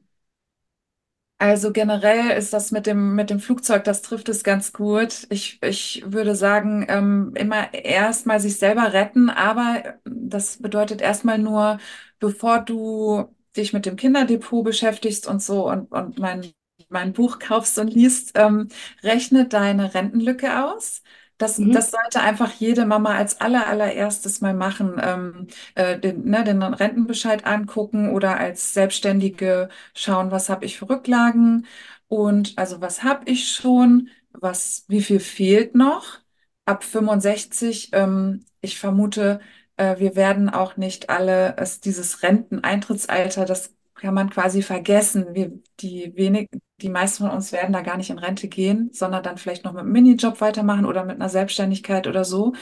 Also 1.41 1.71
generell 1.71 2.31
ist 2.37 2.51
das 2.51 2.71
mit 2.71 2.85
dem, 2.85 3.15
mit 3.15 3.29
dem 3.29 3.39
Flugzeug, 3.39 3.85
das 3.85 4.01
trifft 4.01 4.27
es 4.27 4.43
ganz 4.43 4.73
gut. 4.73 5.25
Ich, 5.29 5.57
ich 5.63 6.03
würde 6.05 6.35
sagen, 6.35 6.85
ähm, 6.89 7.31
immer 7.35 7.73
erstmal 7.73 8.41
sich 8.41 8.57
selber 8.57 8.91
retten, 8.91 9.29
aber 9.29 9.83
das 10.03 10.57
bedeutet 10.61 10.99
erstmal 11.01 11.37
nur, 11.39 11.79
bevor 12.19 12.59
du 12.59 13.33
dich 13.55 13.71
mit 13.71 13.85
dem 13.85 13.95
Kinderdepot 13.95 14.65
beschäftigst 14.65 15.27
und 15.27 15.41
so 15.41 15.69
und, 15.69 15.89
und 15.93 16.19
mein, 16.19 16.51
mein 16.89 17.13
Buch 17.13 17.39
kaufst 17.39 17.79
und 17.79 17.87
liest, 17.93 18.33
ähm, 18.35 18.67
rechne 19.01 19.47
deine 19.47 19.93
Rentenlücke 19.93 20.65
aus. 20.65 21.03
Das, 21.39 21.57
Mhm. 21.57 21.71
das 21.71 21.91
sollte 21.91 22.21
einfach 22.21 22.53
jede 22.53 22.85
Mama 22.85 23.15
als 23.15 23.41
aller, 23.41 23.67
allererstes 23.67 24.41
mal 24.41 24.53
machen, 24.53 25.01
ähm, 25.01 25.47
äh, 25.75 25.99
den, 25.99 26.25
ne, 26.25 26.43
den 26.43 26.61
Rentenbescheid 26.63 27.45
angucken 27.47 28.11
oder 28.11 28.37
als 28.37 28.73
Selbstständige 28.73 29.69
schauen, 29.95 30.31
was 30.31 30.49
habe 30.49 30.65
ich 30.65 30.77
für 30.77 30.89
Rücklagen 30.89 31.65
und 32.09 32.57
also 32.57 32.81
was 32.81 33.03
habe 33.03 33.29
ich 33.31 33.51
schon, 33.53 34.09
was, 34.33 34.85
wie 34.89 35.01
viel 35.01 35.19
fehlt 35.21 35.75
noch 35.75 36.19
ab 36.65 36.83
65. 36.83 37.89
Ähm, 37.93 38.45
ich 38.61 38.77
vermute, 38.79 39.39
äh, 39.77 39.97
wir 39.99 40.15
werden 40.15 40.49
auch 40.49 40.77
nicht 40.77 41.09
alle, 41.09 41.55
es, 41.57 41.79
dieses 41.79 42.23
Renteneintrittsalter, 42.23 43.45
das 43.45 43.73
kann 44.01 44.13
man 44.13 44.29
quasi 44.29 44.61
vergessen. 44.61 45.33
Wir, 45.33 45.51
die 45.79 46.13
wenig, 46.15 46.49
die 46.81 46.89
meisten 46.89 47.23
von 47.25 47.31
uns 47.35 47.51
werden 47.51 47.73
da 47.73 47.81
gar 47.81 47.97
nicht 47.97 48.09
in 48.09 48.19
Rente 48.19 48.47
gehen, 48.47 48.89
sondern 48.93 49.23
dann 49.23 49.37
vielleicht 49.37 49.65
noch 49.65 49.73
mit 49.73 49.81
einem 49.81 49.91
Minijob 49.91 50.41
weitermachen 50.41 50.85
oder 50.85 51.03
mit 51.05 51.15
einer 51.15 51.29
Selbstständigkeit 51.29 52.07
oder 52.07 52.25
so. 52.25 52.53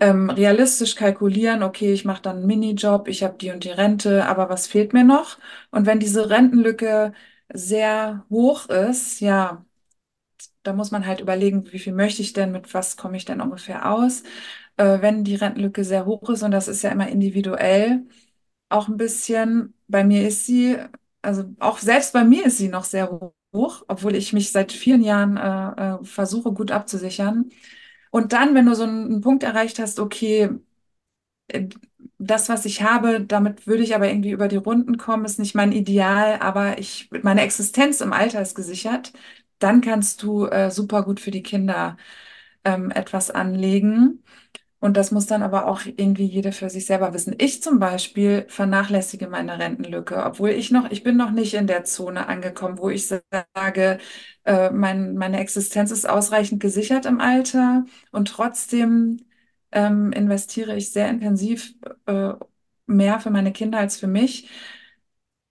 Ähm, 0.00 0.28
realistisch 0.30 0.94
kalkulieren, 0.96 1.62
okay, 1.62 1.92
ich 1.92 2.04
mache 2.04 2.22
dann 2.22 2.38
einen 2.38 2.46
Minijob, 2.46 3.08
ich 3.08 3.24
habe 3.24 3.36
die 3.38 3.50
und 3.50 3.64
die 3.64 3.70
Rente, 3.70 4.26
aber 4.26 4.50
was 4.50 4.66
fehlt 4.66 4.92
mir 4.92 5.04
noch? 5.04 5.38
Und 5.70 5.86
wenn 5.86 6.00
diese 6.00 6.28
Rentenlücke 6.30 7.12
sehr 7.52 8.26
hoch 8.30 8.68
ist, 8.68 9.20
ja, 9.20 9.64
da 10.62 10.72
muss 10.72 10.90
man 10.90 11.06
halt 11.06 11.20
überlegen, 11.20 11.70
wie 11.72 11.78
viel 11.78 11.92
möchte 11.92 12.22
ich 12.22 12.32
denn, 12.32 12.52
mit 12.52 12.74
was 12.74 12.96
komme 12.96 13.16
ich 13.16 13.24
denn 13.24 13.40
ungefähr 13.40 13.90
aus? 13.92 14.22
Äh, 14.76 15.00
wenn 15.02 15.24
die 15.24 15.36
Rentenlücke 15.36 15.84
sehr 15.84 16.06
hoch 16.06 16.28
ist, 16.30 16.42
und 16.42 16.50
das 16.50 16.68
ist 16.68 16.82
ja 16.82 16.90
immer 16.90 17.08
individuell, 17.08 18.06
auch 18.68 18.88
ein 18.88 18.96
bisschen, 18.96 19.74
bei 19.88 20.04
mir 20.04 20.26
ist 20.26 20.46
sie, 20.46 20.76
also 21.22 21.44
auch 21.60 21.78
selbst 21.78 22.12
bei 22.12 22.24
mir 22.24 22.46
ist 22.46 22.58
sie 22.58 22.68
noch 22.68 22.84
sehr 22.84 23.10
hoch, 23.52 23.84
obwohl 23.88 24.14
ich 24.16 24.32
mich 24.32 24.52
seit 24.52 24.72
vielen 24.72 25.02
Jahren 25.02 25.36
äh, 25.36 26.00
äh, 26.02 26.04
versuche, 26.04 26.52
gut 26.52 26.70
abzusichern. 26.70 27.50
Und 28.10 28.32
dann, 28.32 28.54
wenn 28.54 28.66
du 28.66 28.74
so 28.74 28.84
einen, 28.84 29.20
Punkt 29.22 29.42
erreicht 29.44 29.78
hast, 29.78 30.00
okay, 30.00 30.50
äh, 31.48 31.68
das, 32.18 32.48
was 32.48 32.64
ich 32.64 32.82
habe, 32.82 33.20
damit 33.20 33.66
würde 33.66 33.82
ich 33.82 33.94
aber 33.94 34.08
irgendwie 34.08 34.30
über 34.30 34.48
die 34.48 34.56
Runden 34.56 34.96
kommen, 34.98 35.24
ist 35.24 35.38
nicht 35.38 35.54
mein 35.54 35.72
Ideal, 35.72 36.38
aber 36.40 36.78
ich, 36.78 37.10
meine 37.22 37.42
Existenz 37.42 38.00
im 38.00 38.12
Alter 38.12 38.40
ist 38.42 38.54
gesichert, 38.54 39.12
dann 39.58 39.80
kannst 39.80 40.22
du 40.22 40.46
äh, 40.46 40.70
super 40.70 41.02
gut 41.04 41.20
für 41.20 41.30
die 41.30 41.42
Kinder 41.42 41.96
ähm, 42.64 42.90
etwas 42.90 43.30
anlegen. 43.30 44.22
Und 44.78 44.96
das 44.96 45.10
muss 45.10 45.26
dann 45.26 45.42
aber 45.42 45.66
auch 45.66 45.80
irgendwie 45.86 46.26
jeder 46.26 46.52
für 46.52 46.68
sich 46.70 46.86
selber 46.86 47.14
wissen. 47.14 47.34
Ich 47.38 47.62
zum 47.62 47.78
Beispiel 47.78 48.44
vernachlässige 48.48 49.26
meine 49.28 49.58
Rentenlücke, 49.58 50.22
obwohl 50.24 50.50
ich 50.50 50.70
noch, 50.70 50.90
ich 50.90 51.02
bin 51.02 51.16
noch 51.16 51.30
nicht 51.30 51.54
in 51.54 51.66
der 51.66 51.84
Zone 51.84 52.28
angekommen, 52.28 52.78
wo 52.78 52.90
ich 52.90 53.08
sage, 53.08 53.98
äh, 54.44 54.70
mein, 54.70 55.16
meine 55.16 55.40
Existenz 55.40 55.90
ist 55.90 56.08
ausreichend 56.08 56.60
gesichert 56.60 57.06
im 57.06 57.20
Alter 57.20 57.84
und 58.12 58.28
trotzdem 58.28 59.18
ähm, 59.72 60.12
investiere 60.12 60.76
ich 60.76 60.92
sehr 60.92 61.08
intensiv 61.08 61.74
äh, 62.06 62.32
mehr 62.86 63.20
für 63.20 63.30
meine 63.30 63.52
Kinder 63.52 63.78
als 63.78 63.96
für 63.98 64.06
mich. 64.06 64.48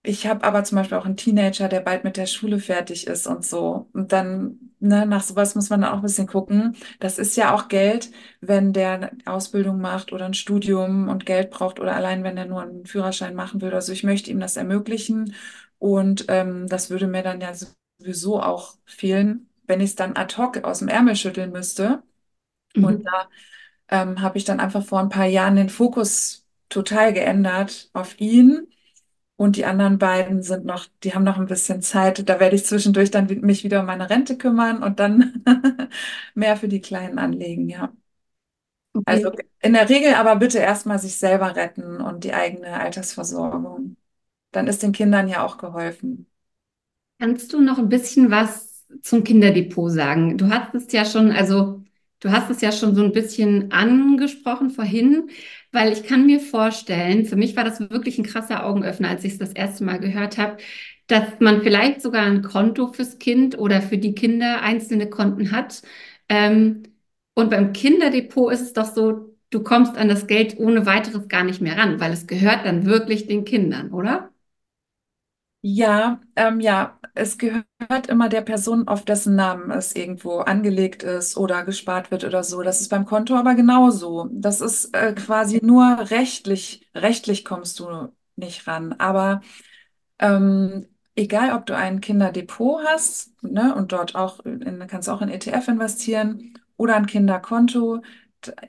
Ich 0.08 0.28
habe 0.28 0.44
aber 0.46 0.64
zum 0.64 0.78
Beispiel 0.78 0.98
auch 0.98 1.06
einen 1.06 1.18
Teenager, 1.18 1.68
der 1.68 1.80
bald 1.82 2.04
mit 2.04 2.16
der 2.18 2.28
Schule 2.28 2.60
fertig 2.60 3.08
ist 3.08 3.26
und 3.28 3.44
so. 3.46 3.90
Und 3.94 4.12
dann, 4.12 4.72
ne, 4.80 5.06
nach 5.06 5.24
sowas 5.24 5.56
muss 5.56 5.70
man 5.70 5.82
dann 5.82 5.92
auch 5.92 5.98
ein 5.98 6.02
bisschen 6.04 6.28
gucken. 6.28 6.76
Das 7.00 7.18
ist 7.18 7.36
ja 7.38 7.54
auch 7.56 7.68
Geld, 7.70 8.12
wenn 8.42 8.72
der 8.74 8.92
eine 8.94 9.12
Ausbildung 9.26 9.82
macht 9.82 10.14
oder 10.14 10.26
ein 10.26 10.34
Studium 10.36 11.10
und 11.10 11.26
Geld 11.26 11.50
braucht 11.50 11.80
oder 11.80 11.96
allein, 11.96 12.24
wenn 12.24 12.38
er 12.38 12.46
nur 12.46 12.62
einen 12.62 12.86
Führerschein 12.86 13.36
machen 13.36 13.62
will. 13.62 13.74
Also 13.74 13.92
ich 13.94 14.04
möchte 14.04 14.30
ihm 14.32 14.40
das 14.40 14.58
ermöglichen. 14.58 15.34
Und 15.80 16.26
ähm, 16.30 16.68
das 16.68 16.90
würde 16.90 17.08
mir 17.08 17.24
dann 17.24 17.42
ja 17.42 17.52
sowieso 18.00 18.42
auch 18.42 18.76
fehlen, 18.86 19.50
wenn 19.66 19.82
ich 19.82 19.92
es 19.92 19.96
dann 19.96 20.16
ad 20.16 20.38
hoc 20.38 20.64
aus 20.64 20.80
dem 20.80 20.88
Ärmel 20.88 21.16
schütteln 21.16 21.52
müsste. 21.52 22.04
Und 22.82 23.00
Mhm. 23.00 23.06
da 23.06 23.30
ähm, 23.90 24.22
habe 24.22 24.38
ich 24.38 24.46
dann 24.46 24.60
einfach 24.60 24.86
vor 24.86 25.00
ein 25.00 25.10
paar 25.10 25.26
Jahren 25.28 25.56
den 25.58 25.70
Fokus 25.70 26.46
total 26.70 27.14
geändert 27.14 27.90
auf 27.94 28.20
ihn. 28.20 28.68
Und 29.38 29.58
die 29.58 29.66
anderen 29.66 29.98
beiden 30.00 30.44
sind 30.44 30.66
noch, 30.66 30.88
die 31.04 31.14
haben 31.14 31.24
noch 31.26 31.38
ein 31.38 31.46
bisschen 31.48 31.82
Zeit. 31.82 32.28
Da 32.30 32.40
werde 32.40 32.56
ich 32.56 32.66
zwischendurch 32.66 33.12
dann 33.12 33.28
mich 33.42 33.64
wieder 33.66 33.82
um 33.82 33.86
meine 33.88 34.10
Rente 34.10 34.38
kümmern 34.38 34.82
und 34.84 35.00
dann 35.00 35.44
mehr 36.36 36.56
für 36.58 36.70
die 36.70 36.82
Kleinen 36.82 37.20
anlegen, 37.20 37.68
ja. 37.70 37.92
Also 39.06 39.32
Okay. 39.34 39.46
in 39.62 39.74
der 39.74 39.90
Regel 39.90 40.16
aber 40.16 40.36
bitte 40.38 40.60
erstmal 40.60 41.00
sich 41.00 41.18
selber 41.18 41.56
retten 41.56 41.98
und 42.02 42.24
die 42.24 42.34
eigene 42.34 42.80
Altersversorgung. 42.80 43.98
Dann 44.52 44.68
ist 44.68 44.84
den 44.84 44.92
Kindern 44.94 45.28
ja 45.28 45.46
auch 45.46 45.58
geholfen. 45.58 46.28
Kannst 47.20 47.54
du 47.54 47.62
noch 47.62 47.78
ein 47.80 47.90
bisschen 47.90 48.32
was 48.32 48.86
zum 49.02 49.24
Kinderdepot 49.24 49.92
sagen? 49.92 50.38
Du 50.38 50.50
hast 50.50 50.76
es 50.76 50.92
ja 50.92 51.06
schon, 51.06 51.32
also 51.32 51.84
du 52.20 52.32
hast 52.32 52.50
es 52.52 52.62
ja 52.62 52.72
schon 52.72 52.96
so 52.96 53.04
ein 53.04 53.12
bisschen 53.14 53.72
angesprochen 53.72 54.70
vorhin, 54.72 55.30
weil 55.76 55.94
ich 55.94 56.04
kann 56.04 56.26
mir 56.26 56.40
vorstellen, 56.42 57.26
für 57.26 57.36
mich 57.36 57.56
war 57.56 57.64
das 57.66 57.80
wirklich 57.82 58.18
ein 58.18 58.26
krasser 58.26 58.66
Augenöffner, 58.66 59.10
als 59.10 59.24
ich 59.26 59.34
es 59.34 59.40
das 59.40 59.54
erste 59.54 59.84
Mal 59.86 60.00
gehört 60.00 60.38
habe, 60.40 60.58
dass 61.08 61.40
man 61.40 61.62
vielleicht 61.62 62.02
sogar 62.02 62.24
ein 62.26 62.42
Konto 62.44 62.88
fürs 62.94 63.20
Kind 63.20 63.58
oder 63.60 63.82
für 63.82 63.98
die 64.00 64.16
Kinder 64.16 64.62
einzelne 64.64 65.10
Konten 65.10 65.52
hat. 65.52 65.84
Ähm, 66.30 66.84
und 67.36 67.50
beim 67.52 67.74
Kinderdepot 67.74 68.54
ist 68.54 68.62
es 68.62 68.74
doch 68.74 68.86
so, 68.96 69.36
du 69.52 69.64
kommst 69.64 69.98
an 69.98 70.10
das 70.10 70.28
Geld 70.28 70.58
ohne 70.60 70.86
weiteres 70.88 71.28
gar 71.28 71.44
nicht 71.44 71.62
mehr 71.62 71.78
ran, 71.78 72.00
weil 72.00 72.14
es 72.14 72.28
gehört 72.28 72.66
dann 72.66 72.86
wirklich 72.86 73.28
den 73.28 73.46
Kindern, 73.46 73.92
oder? 73.92 74.32
Ja, 75.62 76.22
ähm, 76.36 76.60
ja, 76.60 77.00
es 77.16 77.38
gehört 77.38 77.66
immer 78.10 78.30
der 78.30 78.42
Person, 78.42 78.88
auf 78.88 79.06
dessen 79.06 79.36
Namen 79.36 79.72
es 79.72 79.96
irgendwo 79.96 80.40
angelegt 80.40 81.04
ist 81.04 81.38
oder 81.38 81.64
gespart 81.66 82.12
wird 82.12 82.24
oder 82.26 82.44
so. 82.44 82.62
Das 82.64 82.82
ist 82.82 82.90
beim 82.90 83.06
Konto 83.06 83.36
aber 83.36 83.56
genauso. 83.56 84.30
Das 84.32 84.62
ist 84.62 84.94
äh, 84.96 85.14
quasi 85.14 85.60
nur 85.64 86.10
rechtlich, 86.12 86.90
rechtlich 86.96 87.46
kommst 87.46 87.80
du 87.80 88.10
nicht 88.36 88.68
ran. 88.68 88.94
Aber 88.94 89.42
ähm, 90.20 90.88
egal, 91.16 91.54
ob 91.56 91.66
du 91.66 91.76
ein 91.76 92.02
Kinderdepot 92.02 92.84
hast, 92.86 93.34
ne, 93.44 93.76
und 93.76 93.92
dort 93.92 94.16
auch 94.16 94.40
in, 94.42 94.86
kannst 94.88 95.08
du 95.08 95.12
auch 95.14 95.22
in 95.22 95.30
ETF 95.30 95.68
investieren 95.70 96.54
oder 96.78 96.96
ein 96.96 97.08
Kinderkonto, 97.08 98.02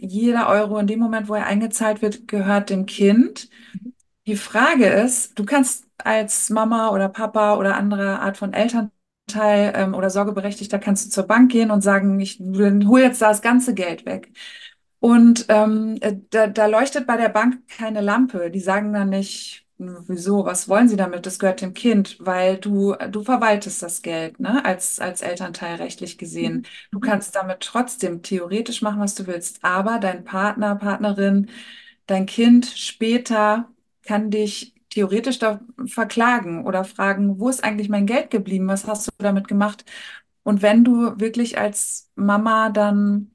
jeder 0.01 0.49
Euro 0.49 0.79
in 0.79 0.87
dem 0.87 1.01
Moment, 1.01 1.29
wo 1.29 1.35
er 1.35 1.47
eingezahlt 1.47 2.03
wird, 2.03 2.29
gehört 2.29 2.71
dem 2.71 2.87
Kind. 2.87 3.51
Die 4.27 4.37
Frage 4.37 4.87
ist, 4.87 5.39
du 5.39 5.45
kannst 5.45 5.86
als 5.99 6.51
Mama 6.51 6.91
oder 6.91 7.09
Papa 7.09 7.57
oder 7.57 7.77
andere 7.77 8.21
Art 8.21 8.37
von 8.37 8.53
Elternteil 8.53 9.73
ähm, 9.75 9.95
oder 9.95 10.11
Sorgeberechtigter 10.11 10.79
kannst 10.79 11.07
du 11.07 11.11
zur 11.11 11.25
Bank 11.27 11.51
gehen 11.53 11.71
und 11.71 11.83
sagen, 11.83 12.21
ich 12.21 12.41
hole 12.41 13.03
jetzt 13.03 13.23
das 13.23 13.43
ganze 13.43 13.75
Geld 13.75 14.07
weg. 14.07 14.33
Und 15.01 15.47
ähm, 15.49 15.97
äh, 16.01 16.17
da, 16.31 16.47
da 16.49 16.67
leuchtet 16.67 17.07
bei 17.07 17.17
der 17.17 17.29
Bank 17.29 17.69
keine 17.69 18.01
Lampe. 18.01 18.51
Die 18.51 18.61
sagen 18.61 18.93
dann 18.93 19.11
nicht, 19.11 19.67
wieso, 19.79 20.45
was 20.45 20.69
wollen 20.69 20.89
Sie 20.89 20.97
damit? 20.97 21.27
Das 21.27 21.39
gehört 21.39 21.61
dem 21.61 21.75
Kind, 21.75 22.17
weil 22.21 22.57
du, 22.59 22.95
du 23.11 23.23
verwaltest 23.23 23.83
das 23.83 24.03
Geld, 24.03 24.41
ne, 24.41 24.65
als, 24.65 24.99
als 24.99 25.21
Elternteil 25.23 25.77
rechtlich 25.77 26.19
gesehen. 26.19 26.55
Mhm. 26.55 26.63
Du 26.93 27.01
kannst 27.01 27.37
damit 27.37 27.61
trotzdem 27.61 28.23
theoretisch 28.23 28.83
machen, 28.83 29.01
was 29.01 29.15
du 29.15 29.27
willst, 29.27 29.63
aber 29.63 29.99
dein 29.99 30.25
Partner, 30.25 30.77
Partnerin, 30.77 31.51
dein 32.07 32.27
Kind 32.27 32.67
später 32.67 33.69
kann 34.03 34.31
dich 34.31 34.75
theoretisch 34.97 35.39
da 35.39 35.61
verklagen 35.87 36.65
oder 36.67 36.85
fragen, 36.85 37.39
wo 37.39 37.49
ist 37.51 37.63
eigentlich 37.65 37.89
mein 37.91 38.07
Geld 38.07 38.31
geblieben? 38.31 38.69
Was 38.69 38.87
hast 38.87 39.07
du 39.09 39.11
damit 39.19 39.49
gemacht? 39.49 39.85
Und 40.43 40.63
wenn 40.63 40.85
du 40.85 41.19
wirklich 41.21 41.59
als 41.59 42.11
Mama 42.17 42.71
dann 42.71 43.31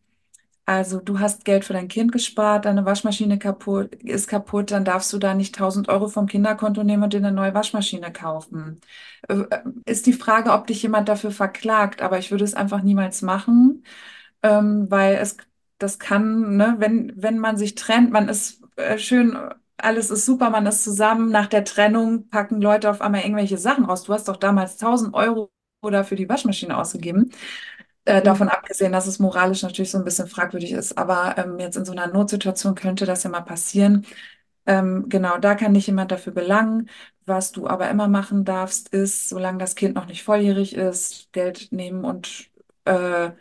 also 0.66 1.00
du 1.02 1.20
hast 1.20 1.46
Geld 1.46 1.66
für 1.66 1.74
dein 1.74 1.88
Kind 1.88 2.12
gespart, 2.12 2.66
deine 2.66 2.86
Waschmaschine 2.86 3.40
kaputt, 3.40 3.96
ist 3.96 4.28
kaputt, 4.28 4.72
dann 4.72 4.86
darfst 4.86 5.12
du 5.12 5.18
da 5.18 5.34
nicht 5.34 5.56
tausend 5.56 5.90
Euro 5.90 6.08
vom 6.08 6.28
Kinderkonto 6.28 6.84
nehmen 6.84 7.04
und 7.04 7.14
dir 7.14 7.18
eine 7.18 7.32
neue 7.32 7.54
Waschmaschine 7.54 8.14
kaufen. 8.14 8.80
Äh, 9.28 9.44
Ist 9.86 10.06
die 10.08 10.14
Frage, 10.14 10.52
ob 10.54 10.68
dich 10.68 10.82
jemand 10.84 11.10
dafür 11.10 11.32
verklagt, 11.32 12.02
aber 12.02 12.20
ich 12.20 12.32
würde 12.32 12.44
es 12.46 12.54
einfach 12.54 12.84
niemals 12.84 13.22
machen, 13.22 13.84
ähm, 14.44 14.90
weil 14.90 15.16
es 15.16 15.38
das 15.80 16.00
kann, 16.00 16.58
ne, 16.58 16.76
wenn, 16.80 17.12
wenn 17.22 17.40
man 17.40 17.58
sich 17.58 17.76
trennt, 17.76 18.12
man 18.12 18.30
ist 18.30 18.62
äh, 18.78 18.98
schön, 19.00 19.38
alles 19.84 20.10
ist 20.12 20.26
super, 20.26 20.50
man 20.50 20.66
ist 20.66 20.84
zusammen. 20.84 21.30
Nach 21.32 21.48
der 21.48 21.64
Trennung 21.66 22.30
packen 22.30 22.62
Leute 22.62 22.90
auf 22.90 23.02
einmal 23.02 23.22
irgendwelche 23.22 23.58
Sachen 23.58 23.86
raus. 23.86 24.04
Du 24.04 24.14
hast 24.14 24.28
doch 24.28 24.38
damals 24.38 24.78
1000 24.78 25.14
Euro 25.14 25.52
oder 25.82 26.04
für 26.04 26.16
die 26.16 26.30
Waschmaschine 26.30 26.78
ausgegeben. 26.78 27.32
Äh, 28.06 28.22
davon 28.24 28.50
abgesehen, 28.50 28.92
dass 28.94 29.08
es 29.08 29.20
moralisch 29.20 29.64
natürlich 29.64 29.92
so 29.92 29.98
ein 30.00 30.06
bisschen 30.06 30.28
fragwürdig 30.28 30.72
ist. 30.74 30.98
Aber 30.98 31.38
ähm, 31.38 31.60
jetzt 31.60 31.78
in 31.78 31.86
so 31.86 31.92
einer 31.94 32.08
Notsituation 32.08 32.76
könnte 32.76 33.06
das 33.06 33.24
ja 33.24 33.30
mal 33.30 33.42
passieren. 33.42 34.06
Ähm, 34.66 35.06
genau, 35.10 35.38
da 35.40 35.56
kann 35.56 35.74
dich 35.74 35.88
jemand 35.88 36.12
dafür 36.12 36.34
belangen. 36.34 36.90
Was 37.26 37.52
du 37.52 37.68
aber 37.68 37.90
immer 37.90 38.08
machen 38.08 38.46
darfst, 38.46 38.90
ist, 38.90 39.30
solange 39.30 39.58
das 39.60 39.76
Kind 39.76 39.96
noch 39.96 40.06
nicht 40.08 40.24
volljährig 40.24 40.76
ist, 40.76 41.32
Geld 41.34 41.72
nehmen 41.72 42.06
und 42.06 42.50
äh, 42.86 43.32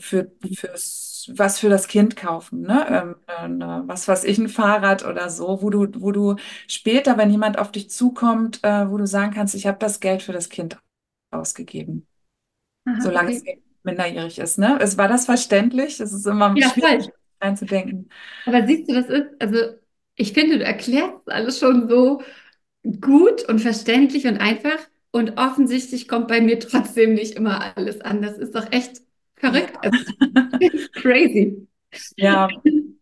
für, 0.00 0.30
fürs, 0.54 1.30
was 1.34 1.58
für 1.58 1.68
das 1.68 1.88
Kind 1.88 2.16
kaufen, 2.16 2.62
ne? 2.62 3.16
Ähm, 3.28 3.60
äh, 3.60 3.88
was 3.88 4.06
weiß 4.08 4.24
ich, 4.24 4.38
ein 4.38 4.48
Fahrrad 4.48 5.04
oder 5.04 5.28
so, 5.30 5.62
wo 5.62 5.70
du, 5.70 5.88
wo 6.00 6.12
du 6.12 6.36
später, 6.68 7.18
wenn 7.18 7.30
jemand 7.30 7.58
auf 7.58 7.72
dich 7.72 7.90
zukommt, 7.90 8.62
äh, 8.64 8.88
wo 8.90 8.96
du 8.96 9.06
sagen 9.06 9.32
kannst, 9.34 9.54
ich 9.54 9.66
habe 9.66 9.78
das 9.78 10.00
Geld 10.00 10.22
für 10.22 10.32
das 10.32 10.48
Kind 10.50 10.78
ausgegeben, 11.32 12.06
Aha, 12.86 12.98
solange 12.98 13.30
es 13.30 13.46
okay. 13.46 13.62
minderjährig 13.84 14.38
ist, 14.38 14.58
ne? 14.58 14.78
Es, 14.80 14.98
war 14.98 15.08
das 15.08 15.26
verständlich? 15.26 16.00
Es 16.00 16.12
ist 16.12 16.26
immer 16.26 16.60
Ja, 16.60 16.62
schwierig 16.62 16.80
voll. 16.80 17.12
reinzudenken. 17.42 18.10
Aber 18.44 18.66
siehst 18.66 18.88
du, 18.90 18.94
das 18.94 19.06
ist, 19.08 19.26
also 19.40 19.58
ich 20.16 20.32
finde, 20.32 20.58
du 20.58 20.64
erklärst 20.64 21.16
alles 21.26 21.58
schon 21.58 21.88
so 21.88 22.22
gut 23.00 23.48
und 23.48 23.60
verständlich 23.60 24.26
und 24.26 24.38
einfach. 24.38 24.78
Und 25.12 25.38
offensichtlich 25.38 26.08
kommt 26.08 26.28
bei 26.28 26.40
mir 26.40 26.58
trotzdem 26.60 27.14
nicht 27.14 27.34
immer 27.36 27.76
alles 27.76 28.00
an. 28.02 28.22
Das 28.22 28.38
ist 28.38 28.54
doch 28.54 28.72
echt. 28.72 29.02
Verrückt. 29.40 29.78
Crazy. 31.02 31.66
Ja, 32.16 32.48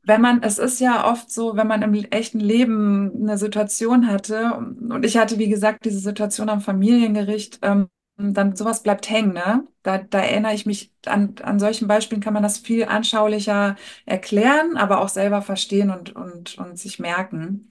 wenn 0.05 0.21
man, 0.21 0.43
es 0.43 0.59
ist 0.59 0.81
ja 0.81 1.11
oft 1.11 1.31
so, 1.31 1.57
wenn 1.57 1.67
man 1.67 1.83
im 1.83 1.95
echten 1.95 2.41
Leben 2.41 3.13
eine 3.23 3.37
Situation 3.39 4.07
hatte, 4.09 4.55
und 4.57 5.05
ich 5.05 5.17
hatte, 5.19 5.39
wie 5.39 5.49
gesagt, 5.49 5.85
diese 5.85 5.99
Situation 6.01 6.49
am 6.49 6.61
Familiengericht, 6.61 7.59
ähm, 7.63 7.89
dann 8.17 8.57
sowas 8.57 8.83
bleibt 8.83 9.11
hängen, 9.11 9.33
ne? 9.33 9.65
Da, 9.83 9.99
da 9.99 10.19
erinnere 10.21 10.55
ich 10.55 10.67
mich, 10.67 10.93
an, 11.07 11.35
an 11.43 11.59
solchen 11.61 11.87
Beispielen 11.89 12.21
kann 12.21 12.35
man 12.35 12.43
das 12.43 12.59
viel 12.59 12.85
anschaulicher 12.85 13.77
erklären, 14.07 14.77
aber 14.77 15.01
auch 15.01 15.09
selber 15.09 15.41
verstehen 15.43 15.91
und, 15.91 16.15
und, 16.17 16.59
und 16.59 16.79
sich 16.79 16.99
merken. 16.99 17.71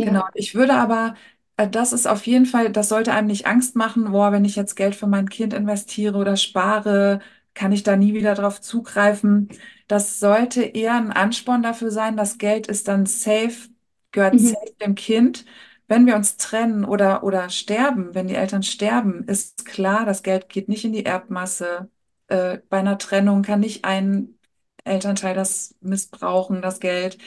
Genau, 0.00 0.22
Ja. 0.22 0.30
ich 0.34 0.54
würde 0.54 0.74
aber, 0.74 1.14
äh, 1.56 1.68
das 1.68 1.92
ist 1.92 2.06
auf 2.08 2.26
jeden 2.26 2.46
Fall, 2.46 2.72
das 2.72 2.88
sollte 2.88 3.12
einem 3.12 3.28
nicht 3.28 3.46
Angst 3.46 3.76
machen, 3.76 4.10
boah, 4.12 4.32
wenn 4.32 4.44
ich 4.44 4.56
jetzt 4.56 4.74
Geld 4.76 4.94
für 4.96 5.06
mein 5.06 5.28
Kind 5.28 5.54
investiere 5.54 6.16
oder 6.18 6.36
spare, 6.36 7.20
kann 7.54 7.72
ich 7.72 7.82
da 7.82 7.96
nie 7.96 8.14
wieder 8.14 8.34
drauf 8.34 8.60
zugreifen. 8.60 9.48
Das 9.88 10.18
sollte 10.20 10.62
eher 10.62 10.94
ein 10.94 11.10
Ansporn 11.12 11.62
dafür 11.62 11.90
sein, 11.90 12.16
das 12.16 12.38
Geld 12.38 12.66
ist 12.66 12.88
dann 12.88 13.06
safe, 13.06 13.68
gehört 14.12 14.40
Mhm. 14.40 14.56
safe 14.56 14.72
dem 14.80 14.94
Kind. 14.94 15.44
Wenn 15.88 16.06
wir 16.06 16.16
uns 16.16 16.36
trennen 16.36 16.84
oder, 16.84 17.22
oder 17.24 17.50
sterben, 17.50 18.14
wenn 18.14 18.28
die 18.28 18.34
Eltern 18.34 18.62
sterben, 18.62 19.24
ist 19.26 19.64
klar, 19.66 20.06
das 20.06 20.22
Geld 20.22 20.48
geht 20.48 20.68
nicht 20.68 20.84
in 20.84 20.92
die 20.92 21.04
Erbmasse. 21.04 21.90
Äh, 22.28 22.58
bei 22.68 22.78
einer 22.78 22.98
Trennung 22.98 23.42
kann 23.42 23.60
nicht 23.60 23.84
ein 23.84 24.38
Elternteil 24.84 25.34
das 25.34 25.74
missbrauchen, 25.80 26.62
das 26.62 26.80
Geld 26.80 27.18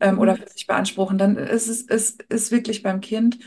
ähm, 0.00 0.18
oder 0.18 0.36
Mhm. 0.36 0.36
für 0.36 0.48
sich 0.48 0.66
beanspruchen, 0.66 1.18
dann 1.18 1.36
ist 1.36 1.68
es 1.68 1.82
ist, 1.82 2.22
ist 2.24 2.50
wirklich 2.50 2.82
beim 2.82 3.00
Kind. 3.00 3.38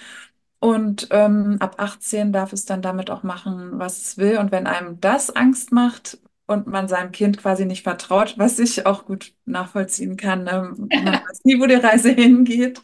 Und 0.59 1.07
ähm, 1.11 1.57
ab 1.61 1.75
18 1.79 2.33
darf 2.33 2.51
es 2.53 2.65
dann 2.65 2.81
damit 2.81 3.09
auch 3.09 3.23
machen, 3.23 3.79
was 3.79 3.97
es 4.01 4.17
will. 4.17 4.37
Und 4.39 4.51
wenn 4.51 4.67
einem 4.67 4.99
das 4.99 5.29
Angst 5.35 5.71
macht 5.71 6.19
und 6.47 6.67
man 6.67 6.87
seinem 6.89 7.11
Kind 7.13 7.37
quasi 7.37 7.65
nicht 7.65 7.83
vertraut, 7.83 8.35
was 8.37 8.59
ich 8.59 8.85
auch 8.85 9.05
gut 9.05 9.33
nachvollziehen 9.45 10.17
kann, 10.17 10.43
ne? 10.43 10.73
Man 10.77 11.13
weiß 11.29 11.41
nie, 11.45 11.59
wo 11.61 11.65
die 11.65 11.75
Reise 11.75 12.11
hingeht, 12.11 12.81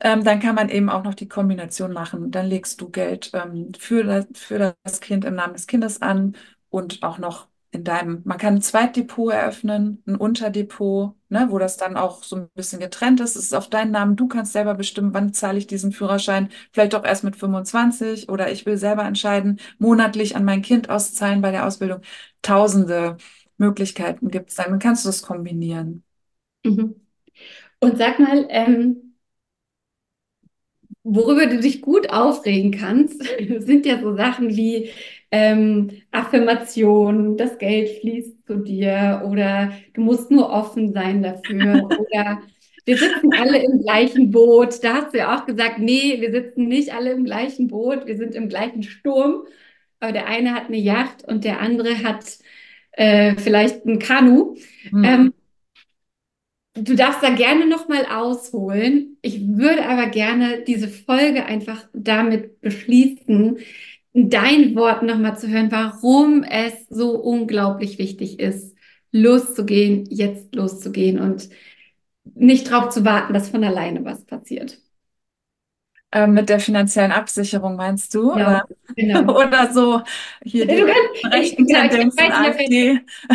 ähm, 0.00 0.24
dann 0.24 0.40
kann 0.40 0.54
man 0.54 0.68
eben 0.70 0.90
auch 0.90 1.04
noch 1.04 1.14
die 1.14 1.28
Kombination 1.28 1.92
machen. 1.92 2.30
Dann 2.30 2.46
legst 2.46 2.80
du 2.80 2.90
Geld 2.90 3.30
ähm, 3.34 3.72
für 3.78 4.04
das, 4.04 4.26
für 4.34 4.58
das 4.84 5.00
Kind 5.00 5.24
im 5.24 5.34
Namen 5.34 5.54
des 5.54 5.66
Kindes 5.66 6.02
an 6.02 6.36
und 6.70 7.02
auch 7.02 7.18
noch 7.18 7.48
in 7.72 7.84
deinem, 7.84 8.22
man 8.24 8.38
kann 8.38 8.56
ein 8.56 8.62
Zweitdepot 8.62 9.32
eröffnen, 9.32 10.02
ein 10.06 10.16
Unterdepot, 10.16 11.14
ne, 11.28 11.46
wo 11.50 11.58
das 11.58 11.76
dann 11.76 11.96
auch 11.96 12.24
so 12.24 12.36
ein 12.36 12.48
bisschen 12.54 12.80
getrennt 12.80 13.20
ist. 13.20 13.36
Es 13.36 13.44
ist 13.44 13.54
auf 13.54 13.68
deinen 13.70 13.92
Namen. 13.92 14.16
Du 14.16 14.26
kannst 14.28 14.52
selber 14.52 14.74
bestimmen, 14.74 15.14
wann 15.14 15.32
zahle 15.32 15.58
ich 15.58 15.66
diesen 15.68 15.92
Führerschein. 15.92 16.48
Vielleicht 16.72 16.94
auch 16.94 17.04
erst 17.04 17.22
mit 17.24 17.36
25 17.36 18.28
oder 18.28 18.50
ich 18.50 18.66
will 18.66 18.76
selber 18.76 19.04
entscheiden, 19.04 19.60
monatlich 19.78 20.34
an 20.36 20.44
mein 20.44 20.62
Kind 20.62 20.90
auszahlen 20.90 21.42
bei 21.42 21.52
der 21.52 21.66
Ausbildung. 21.66 22.00
Tausende 22.42 23.16
Möglichkeiten 23.56 24.30
gibt 24.30 24.50
es 24.50 24.56
dann. 24.56 24.78
Kannst 24.80 25.04
du 25.04 25.08
das 25.08 25.22
kombinieren. 25.22 26.02
Mhm. 26.64 26.96
Und 27.80 27.98
sag 27.98 28.18
mal, 28.18 28.46
ähm, 28.50 29.09
Worüber 31.02 31.46
du 31.46 31.60
dich 31.60 31.80
gut 31.80 32.10
aufregen 32.10 32.72
kannst, 32.72 33.22
sind 33.58 33.86
ja 33.86 34.00
so 34.00 34.14
Sachen 34.16 34.56
wie 34.56 34.90
ähm, 35.30 35.90
Affirmation, 36.10 37.36
das 37.36 37.58
Geld 37.58 38.00
fließt 38.00 38.46
zu 38.46 38.56
dir 38.56 39.22
oder 39.30 39.72
du 39.94 40.00
musst 40.00 40.30
nur 40.30 40.50
offen 40.50 40.92
sein 40.92 41.22
dafür 41.22 41.84
oder 41.98 42.42
wir 42.84 42.96
sitzen 42.96 43.32
alle 43.34 43.62
im 43.62 43.82
gleichen 43.82 44.30
Boot. 44.30 44.82
Da 44.82 44.94
hast 44.94 45.14
du 45.14 45.18
ja 45.18 45.36
auch 45.36 45.46
gesagt, 45.46 45.78
nee, 45.78 46.20
wir 46.20 46.32
sitzen 46.32 46.66
nicht 46.66 46.92
alle 46.92 47.12
im 47.12 47.24
gleichen 47.24 47.68
Boot, 47.68 48.06
wir 48.06 48.16
sind 48.16 48.34
im 48.34 48.48
gleichen 48.48 48.82
Sturm. 48.82 49.44
Aber 50.00 50.12
der 50.12 50.26
eine 50.26 50.54
hat 50.54 50.66
eine 50.66 50.78
Yacht 50.78 51.24
und 51.28 51.44
der 51.44 51.60
andere 51.60 52.02
hat 52.02 52.24
äh, 52.92 53.36
vielleicht 53.36 53.84
ein 53.84 53.98
Kanu. 53.98 54.56
Hm. 54.88 55.04
Ähm, 55.04 55.34
Du 56.74 56.94
darfst 56.94 57.22
da 57.22 57.30
gerne 57.30 57.66
nochmal 57.66 58.06
ausholen. 58.06 59.18
Ich 59.22 59.46
würde 59.46 59.86
aber 59.86 60.06
gerne 60.06 60.62
diese 60.64 60.88
Folge 60.88 61.44
einfach 61.44 61.88
damit 61.92 62.60
beschließen, 62.60 63.58
dein 64.12 64.74
Wort 64.76 65.02
nochmal 65.02 65.38
zu 65.38 65.48
hören, 65.48 65.70
warum 65.72 66.42
es 66.44 66.72
so 66.88 67.18
unglaublich 67.18 67.98
wichtig 67.98 68.38
ist, 68.40 68.76
loszugehen, 69.12 70.06
jetzt 70.10 70.54
loszugehen 70.54 71.18
und 71.18 71.48
nicht 72.34 72.70
darauf 72.70 72.90
zu 72.90 73.04
warten, 73.04 73.34
dass 73.34 73.48
von 73.50 73.64
alleine 73.64 74.04
was 74.04 74.24
passiert. 74.24 74.80
Ähm, 76.12 76.32
mit 76.34 76.48
der 76.48 76.60
finanziellen 76.60 77.12
Absicherung 77.12 77.76
meinst 77.76 78.14
du? 78.14 78.32
Genau, 78.32 78.60
Oder, 78.60 78.64
genau. 78.96 79.22
oder 79.28 79.72
so 79.72 80.02
hier 80.44 80.66
Du 80.66 80.66
die 80.66 80.80
kannst, 80.84 81.10
ich, 81.40 81.56
rechten 81.56 81.66
genau, 81.66 81.84
ich 81.84 81.90
Tendenzen? 81.90 82.26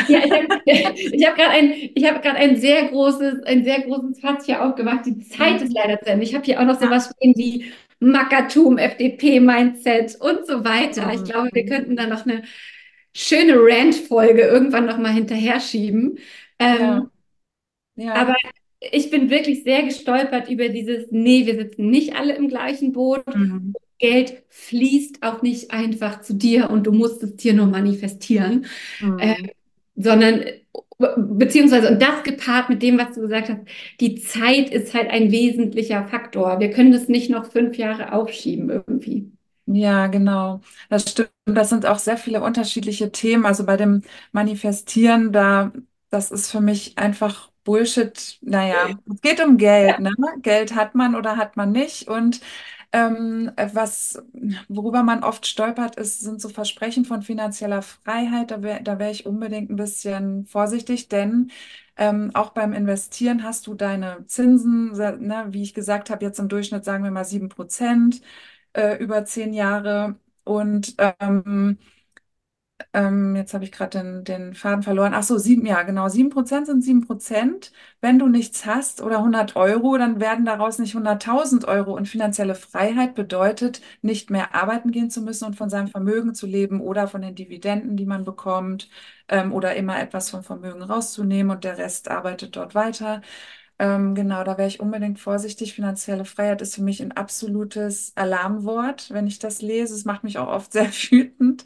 Ja, 0.08 0.20
ich 0.26 0.34
habe 0.38 0.48
ich 0.66 1.26
hab 1.28 1.36
gerade 1.36 1.50
ein, 1.52 1.74
ich 1.96 2.06
hab 2.06 2.22
gerade 2.22 2.38
ein 2.38 2.58
sehr 2.58 2.88
großes, 2.90 3.44
ein 3.44 3.64
sehr 3.64 3.82
großes 3.82 4.20
Fass 4.20 4.46
hier 4.46 4.64
aufgemacht. 4.64 5.06
Die 5.06 5.20
Zeit 5.20 5.62
ist 5.62 5.72
Mhm. 5.72 5.76
leider 5.76 6.00
zu 6.02 6.08
Ende. 6.12 6.24
Ich 6.26 6.36
habe 6.36 6.44
hier 6.46 6.60
auch 6.60 6.66
noch 6.66 6.80
Ja. 6.80 6.90
sowas 6.90 7.12
stehen 7.18 7.34
wie 7.38 7.72
Mackertum, 8.00 8.78
FDP-Mindset 8.78 10.16
und 10.22 10.46
so 10.48 10.64
weiter. 10.66 11.12
Ich 11.14 11.24
glaube, 11.24 11.50
wir 11.54 11.66
Mhm. 11.66 11.66
könnten 11.66 11.96
da 11.96 12.08
noch 12.08 12.26
eine 12.26 12.44
schöne 13.16 13.56
Rant-Folge 13.58 14.42
irgendwann 14.44 14.86
noch 14.86 14.98
mal 14.98 15.12
hinterher 15.14 15.60
schieben. 15.60 16.20
Ja, 16.78 17.00
Ähm, 17.00 17.10
ja. 17.96 18.14
aber 18.14 18.36
ich 18.80 19.10
bin 19.10 19.30
wirklich 19.30 19.64
sehr 19.64 19.84
gestolpert 19.84 20.50
über 20.50 20.70
dieses, 20.70 21.08
nee, 21.12 21.46
wir 21.46 21.56
sitzen 21.56 21.90
nicht 21.90 22.16
alle 22.16 22.36
im 22.36 22.48
gleichen 22.50 22.92
Boot. 22.94 23.24
Mhm. 23.36 23.74
Geld 24.00 24.44
fließt 24.50 25.24
auch 25.24 25.42
nicht 25.42 25.72
einfach 25.72 26.22
zu 26.22 26.36
dir 26.36 26.70
und 26.70 26.86
du 26.86 26.92
musst 26.92 27.24
es 27.24 27.36
dir 27.38 27.54
nur 27.54 27.68
manifestieren 27.68 28.66
äh, 29.18 29.36
Mhm. 29.36 29.50
sondern 29.96 30.46
beziehungsweise, 31.18 31.90
und 31.92 32.02
das 32.02 32.24
gepaart 32.24 32.70
mit 32.70 32.82
dem, 32.84 32.98
was 32.98 33.16
du 33.16 33.22
gesagt 33.22 33.50
hast, 33.50 33.62
die 34.00 34.16
Zeit 34.16 34.70
ist 34.72 34.94
halt 34.94 35.10
ein 35.10 35.32
wesentlicher 35.32 36.08
Faktor. 36.08 36.60
Wir 36.60 36.72
können 36.72 36.92
das 36.92 37.08
nicht 37.10 37.30
noch 37.30 37.52
fünf 37.52 37.78
Jahre 37.78 38.14
aufschieben 38.14 38.70
irgendwie. 38.70 39.32
Ja, 39.68 40.08
genau. 40.08 40.62
Das 40.90 41.10
stimmt. 41.10 41.32
Das 41.46 41.70
sind 41.70 41.86
auch 41.86 41.98
sehr 42.00 42.18
viele 42.18 42.42
unterschiedliche 42.44 43.12
Themen. 43.12 43.46
Also 43.46 43.66
bei 43.66 43.78
dem 43.78 44.04
Manifestieren, 44.32 45.32
da, 45.32 45.72
das 46.10 46.32
ist 46.32 46.52
für 46.52 46.62
mich 46.62 46.98
einfach 46.98 47.52
Bullshit. 47.66 48.40
Naja, 48.44 48.78
es 49.14 49.22
geht 49.22 49.42
um 49.44 49.58
Geld, 49.58 50.00
ne? 50.00 50.12
Geld 50.42 50.76
hat 50.76 50.96
man 50.96 51.16
oder 51.16 51.38
hat 51.38 51.58
man 51.58 51.74
nicht. 51.74 52.08
Und 52.10 52.42
ähm, 52.94 53.52
was, 53.74 54.24
worüber 54.70 55.04
man 55.04 55.24
oft 55.24 55.46
stolpert, 55.48 55.98
ist, 55.98 56.22
sind 56.22 56.42
so 56.42 56.50
Versprechen 56.50 57.06
von 57.06 57.22
finanzieller 57.24 57.82
Freiheit. 57.82 58.52
Da 58.52 58.64
wäre, 58.64 58.84
da 58.84 59.00
wäre 59.00 59.12
ich 59.12 59.26
unbedingt 59.26 59.70
ein 59.72 59.76
bisschen 59.78 60.46
vorsichtig, 60.46 61.10
denn 61.10 61.52
ähm, 61.98 62.32
auch 62.36 62.52
beim 62.52 62.74
Investieren 62.74 63.44
hast 63.44 63.68
du 63.68 63.74
deine 63.76 64.26
Zinsen, 64.28 64.92
ne, 64.94 65.48
wie 65.50 65.64
ich 65.64 65.74
gesagt 65.74 66.10
habe, 66.10 66.26
jetzt 66.26 66.40
im 66.40 66.50
Durchschnitt 66.50 66.86
sagen 66.86 67.04
wir 67.04 67.12
mal 67.12 67.26
sieben 67.26 67.50
Prozent 67.50 68.22
äh, 68.74 68.98
über 68.98 69.26
zehn 69.26 69.54
Jahre. 69.54 70.16
Und 70.44 70.96
ähm, 71.20 71.78
ähm, 72.94 73.36
jetzt 73.36 73.54
habe 73.54 73.64
ich 73.64 73.72
gerade 73.72 74.00
den, 74.00 74.24
den 74.26 74.54
Faden 74.54 74.84
verloren. 74.84 75.14
Ach 75.14 75.24
so, 75.24 75.38
sieben, 75.38 75.66
ja, 75.66 75.84
genau. 75.84 76.10
Sieben 76.10 76.30
Prozent 76.30 76.68
sind 76.68 76.84
sieben 76.84 77.02
Prozent. 77.08 77.72
Wenn 78.02 78.20
du 78.20 78.28
nichts 78.28 78.66
hast 78.66 79.02
oder 79.02 79.18
100 79.20 79.56
Euro, 79.56 79.98
dann 79.98 80.20
werden 80.20 80.46
daraus 80.46 80.78
nicht 80.80 80.94
100.000 80.96 81.66
Euro. 81.68 81.96
Und 81.96 82.08
finanzielle 82.10 82.56
Freiheit 82.56 83.16
bedeutet, 83.16 83.82
nicht 84.02 84.30
mehr 84.30 84.54
arbeiten 84.56 84.92
gehen 84.92 85.10
zu 85.10 85.22
müssen 85.22 85.46
und 85.46 85.56
von 85.56 85.70
seinem 85.70 85.88
Vermögen 85.88 86.34
zu 86.36 86.48
leben 86.48 86.82
oder 86.82 87.08
von 87.08 87.22
den 87.22 87.36
Dividenden, 87.36 87.96
die 87.98 88.06
man 88.06 88.26
bekommt, 88.26 88.90
ähm, 89.30 89.54
oder 89.54 89.76
immer 89.76 90.00
etwas 90.02 90.30
vom 90.30 90.44
Vermögen 90.44 90.82
rauszunehmen 90.84 91.52
und 91.56 91.64
der 91.64 91.78
Rest 91.78 92.10
arbeitet 92.12 92.56
dort 92.58 92.76
weiter. 92.76 93.22
Ähm, 93.80 94.16
genau, 94.16 94.44
da 94.46 94.58
wäre 94.58 94.68
ich 94.70 94.80
unbedingt 94.80 95.20
vorsichtig. 95.20 95.74
Finanzielle 95.74 96.26
Freiheit 96.26 96.62
ist 96.62 96.76
für 96.76 96.84
mich 96.84 97.02
ein 97.02 97.12
absolutes 97.12 98.14
Alarmwort, 98.16 99.12
wenn 99.12 99.28
ich 99.28 99.40
das 99.40 99.62
lese. 99.62 99.94
Es 99.96 100.06
macht 100.06 100.24
mich 100.24 100.38
auch 100.38 100.48
oft 100.48 100.72
sehr 100.74 100.88
wütend. 100.92 101.66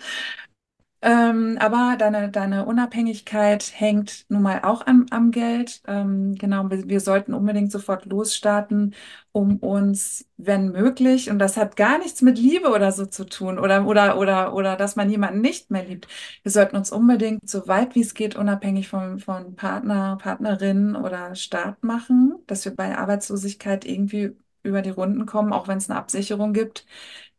Ähm, 1.02 1.58
aber 1.62 1.95
deine, 1.97 2.30
deine 2.30 2.66
Unabhängigkeit 2.66 3.72
hängt 3.74 4.26
nun 4.28 4.41
mal 4.41 4.62
auch 4.64 4.86
am, 4.86 5.06
am 5.12 5.32
Geld. 5.32 5.82
Ähm, 5.88 6.36
genau, 6.36 6.70
wir, 6.70 6.89
wir 6.89 7.00
sollten 7.00 7.34
unbedingt 7.34 7.72
sofort 7.72 8.06
losstarten, 8.06 8.93
um 9.32 9.58
uns, 9.60 10.26
wenn 10.36 10.72
möglich, 10.74 11.30
und 11.30 11.39
das 11.39 11.56
hat 11.56 11.78
gar 11.78 12.00
nichts 12.00 12.22
mit 12.22 12.38
Liebe 12.38 12.70
oder 12.70 12.91
so 12.91 13.06
zu 13.06 13.26
tun 13.26 13.60
oder, 13.60 13.86
oder, 13.88 14.18
oder, 14.18 14.54
oder 14.54 14.76
dass 14.76 14.97
man 14.97 15.10
jemanden 15.10 15.39
nicht 15.39 15.72
mehr 15.72 15.86
liebt. 15.86 16.08
Wir 16.43 16.52
sollten 16.52 16.76
uns 16.76 16.91
unbedingt, 16.91 17.47
so 17.50 17.68
weit 17.68 17.95
wie 17.95 18.02
es 18.02 18.14
geht, 18.14 18.36
unabhängig 18.36 18.89
von, 18.89 19.20
von 19.20 19.56
Partner, 19.56 20.18
Partnerin 20.22 20.95
oder 20.97 21.34
Staat 21.36 21.82
machen, 21.84 22.36
dass 22.47 22.66
wir 22.66 22.76
bei 22.76 22.97
Arbeitslosigkeit 22.97 23.86
irgendwie 23.86 24.36
über 24.64 24.82
die 24.82 24.89
Runden 24.89 25.26
kommen, 25.26 25.54
auch 25.54 25.68
wenn 25.70 25.78
es 25.78 25.89
eine 25.89 25.97
Absicherung 26.00 26.52
gibt. 26.52 26.86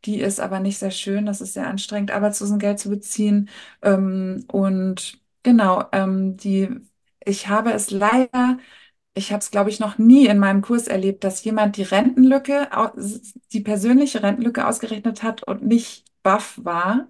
Die 0.04 0.20
ist 0.20 0.40
aber 0.40 0.60
nicht 0.60 0.78
sehr 0.78 0.90
schön. 0.90 1.26
Das 1.26 1.40
ist 1.40 1.54
sehr 1.54 1.66
anstrengend, 1.68 2.10
Arbeitslosengeld 2.10 2.78
zu 2.78 2.90
beziehen. 2.90 3.48
Ähm, 3.82 4.44
und 4.52 5.20
genau, 5.42 5.84
ähm, 5.92 6.36
die, 6.36 6.68
ich 7.24 7.48
habe 7.48 7.72
es 7.72 7.90
leider, 7.90 8.58
ich 9.14 9.32
habe 9.32 9.40
es, 9.40 9.50
glaube 9.50 9.70
ich, 9.70 9.80
noch 9.80 9.98
nie 9.98 10.26
in 10.26 10.38
meinem 10.38 10.62
Kurs 10.62 10.88
erlebt, 10.88 11.24
dass 11.24 11.44
jemand 11.44 11.76
die 11.76 11.82
Rentenlücke, 11.84 12.68
die 13.52 13.60
persönliche 13.60 14.22
Rentenlücke 14.22 14.66
ausgerechnet 14.66 15.22
hat 15.22 15.42
und 15.44 15.64
nicht 15.66 16.04
baff 16.22 16.58
war, 16.62 17.08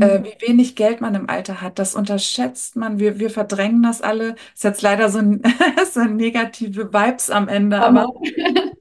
äh, 0.00 0.20
Mhm. 0.20 0.24
wie 0.24 0.48
wenig 0.48 0.76
Geld 0.76 1.00
man 1.00 1.14
im 1.14 1.28
Alter 1.30 1.60
hat. 1.62 1.78
Das 1.78 1.94
unterschätzt 1.94 2.76
man. 2.76 2.98
Wir, 2.98 3.18
wir 3.18 3.30
verdrängen 3.30 3.82
das 3.82 4.02
alle. 4.02 4.34
Ist 4.54 4.64
jetzt 4.64 4.82
leider 4.82 5.08
so, 5.10 5.18
ein, 5.18 5.42
so 5.92 6.04
negative 6.04 6.92
Vibes 6.92 7.30
am 7.30 7.48
Ende, 7.48 7.82
aber 7.82 8.06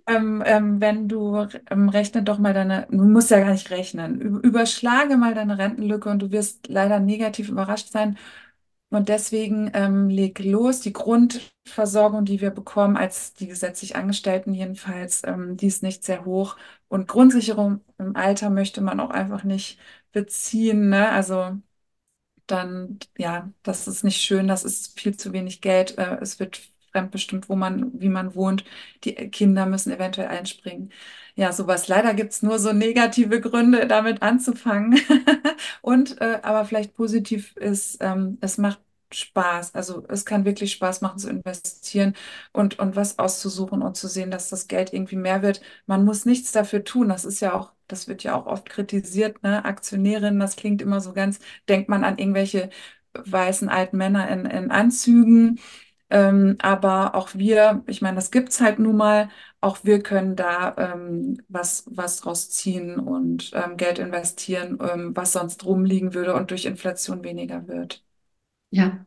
ähm, 0.08 0.44
ähm, 0.46 0.82
wenn 0.82 1.08
du 1.08 1.48
ähm, 1.70 1.90
rechne 1.90 2.24
doch 2.24 2.38
mal 2.40 2.54
deine, 2.54 2.88
du 2.90 3.04
musst 3.06 3.32
ja 3.32 3.40
gar 3.40 3.52
nicht 3.52 3.70
rechnen, 3.72 4.22
überschlage 4.42 5.18
mal 5.18 5.34
deine 5.34 5.58
Rentenlücke 5.58 6.10
und 6.10 6.20
du 6.22 6.32
wirst 6.32 6.68
leider 6.68 7.00
negativ 7.00 7.50
überrascht 7.50 7.90
sein. 7.92 8.18
Und 8.90 9.10
deswegen 9.10 9.72
ähm, 9.74 10.10
leg 10.10 10.40
los. 10.40 10.80
Die 10.80 10.94
Grundversorgung, 10.94 12.24
die 12.26 12.40
wir 12.42 12.52
bekommen, 12.52 12.98
als 12.98 13.34
die 13.34 13.48
gesetzlich 13.48 13.96
Angestellten 13.96 14.54
jedenfalls, 14.54 15.24
ähm, 15.26 15.58
die 15.58 15.68
ist 15.68 15.84
nicht 15.84 16.04
sehr 16.04 16.24
hoch. 16.26 16.56
Und 16.88 17.08
Grundsicherung 17.08 17.82
im 17.98 18.16
Alter 18.16 18.50
möchte 18.50 18.82
man 18.82 19.00
auch 19.00 19.10
einfach 19.10 19.44
nicht 19.44 19.80
beziehen, 20.16 20.90
ne? 20.90 21.10
Also 21.12 21.60
dann, 22.48 23.00
ja, 23.18 23.52
das 23.64 23.88
ist 23.88 24.04
nicht 24.04 24.22
schön, 24.22 24.48
das 24.48 24.64
ist 24.64 25.00
viel 25.00 25.18
zu 25.18 25.34
wenig 25.34 25.62
Geld. 25.62 25.98
Äh, 25.98 26.18
es 26.22 26.40
wird 26.40 26.62
fremdbestimmt, 26.92 27.50
wo 27.50 27.56
man, 27.56 28.00
wie 28.00 28.10
man 28.10 28.36
wohnt. 28.36 28.66
Die 29.04 29.16
Kinder 29.16 29.66
müssen 29.66 29.92
eventuell 29.92 30.28
einspringen. 30.28 30.92
Ja, 31.36 31.52
sowas. 31.52 31.88
Leider 31.88 32.14
gibt's 32.14 32.42
nur 32.44 32.60
so 32.60 32.72
negative 32.74 33.42
Gründe, 33.42 33.88
damit 33.88 34.22
anzufangen. 34.22 35.00
Und 35.82 36.22
äh, 36.22 36.40
aber 36.44 36.66
vielleicht 36.66 36.96
positiv 36.96 37.56
ist, 37.58 37.98
ähm, 38.02 38.38
es 38.42 38.58
macht 38.58 38.80
Spaß. 39.12 39.76
Also 39.76 40.04
es 40.10 40.26
kann 40.26 40.46
wirklich 40.46 40.72
Spaß 40.74 41.02
machen 41.02 41.20
zu 41.20 41.30
investieren 41.30 42.16
und, 42.54 42.80
und 42.80 42.96
was 42.96 43.20
auszusuchen 43.20 43.82
und 43.82 43.96
zu 43.98 44.08
sehen, 44.08 44.32
dass 44.32 44.50
das 44.50 44.68
Geld 44.68 44.94
irgendwie 44.94 45.16
mehr 45.16 45.42
wird. 45.42 45.62
Man 45.86 46.06
muss 46.06 46.26
nichts 46.26 46.52
dafür 46.52 46.84
tun. 46.84 47.10
Das 47.10 47.26
ist 47.26 47.40
ja 47.40 47.54
auch, 47.54 47.72
das 47.88 48.08
wird 48.08 48.24
ja 48.24 48.36
auch 48.36 48.46
oft 48.48 48.70
kritisiert, 48.70 49.42
ne? 49.44 49.64
Aktionärin, 49.66 50.40
das 50.40 50.56
klingt 50.56 50.82
immer 50.82 51.02
so 51.02 51.14
ganz 51.14 51.40
denkt 51.70 51.90
man 51.90 52.04
an 52.04 52.18
irgendwelche 52.18 52.70
weißen 53.14 53.70
alten 53.70 53.98
Männer 53.98 54.30
in, 54.30 54.46
in 54.46 54.72
Anzügen. 54.72 55.60
Ähm, 56.10 56.58
aber 56.62 57.16
auch 57.16 57.30
wir, 57.34 57.84
ich 57.88 58.02
meine, 58.02 58.16
das 58.16 58.30
gibt's 58.32 58.62
halt 58.62 58.78
nun 58.80 58.96
mal, 58.98 59.30
auch 59.62 59.80
wir 59.84 60.04
können 60.04 60.36
da 60.36 60.76
ähm, 60.78 61.42
was, 61.50 61.84
was 61.88 62.18
draus 62.22 62.52
ziehen 62.52 63.00
und 63.00 63.52
ähm, 63.56 63.76
Geld 63.78 63.98
investieren, 64.00 64.78
ähm, 64.82 65.16
was 65.16 65.34
sonst 65.34 65.66
rumliegen 65.66 66.14
würde 66.14 66.36
und 66.36 66.52
durch 66.52 66.66
Inflation 66.66 67.24
weniger 67.24 67.68
wird. 67.68 68.05
Ja. 68.72 69.06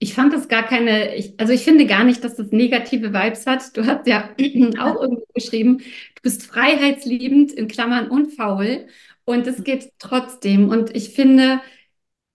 Ich 0.00 0.14
fand 0.14 0.32
das 0.34 0.48
gar 0.48 0.64
keine, 0.64 1.16
ich, 1.16 1.40
also 1.40 1.52
ich 1.52 1.64
finde 1.64 1.86
gar 1.86 2.04
nicht, 2.04 2.24
dass 2.24 2.36
das 2.36 2.52
negative 2.52 3.12
Vibes 3.14 3.46
hat. 3.46 3.76
Du 3.76 3.86
hast 3.86 4.06
ja 4.06 4.30
auch 4.80 5.00
irgendwo 5.02 5.26
geschrieben, 5.34 5.78
du 5.78 6.22
bist 6.22 6.44
freiheitsliebend 6.44 7.52
in 7.52 7.68
Klammern 7.68 8.08
und 8.10 8.32
faul 8.34 8.88
und 9.24 9.46
es 9.46 9.64
geht 9.64 9.92
trotzdem. 9.98 10.68
Und 10.70 10.94
ich 10.96 11.10
finde, 11.10 11.60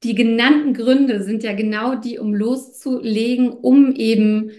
die 0.03 0.15
genannten 0.15 0.73
Gründe 0.73 1.23
sind 1.23 1.43
ja 1.43 1.53
genau 1.53 1.95
die, 1.95 2.19
um 2.19 2.35
loszulegen, 2.35 3.51
um 3.51 3.95
eben 3.95 4.51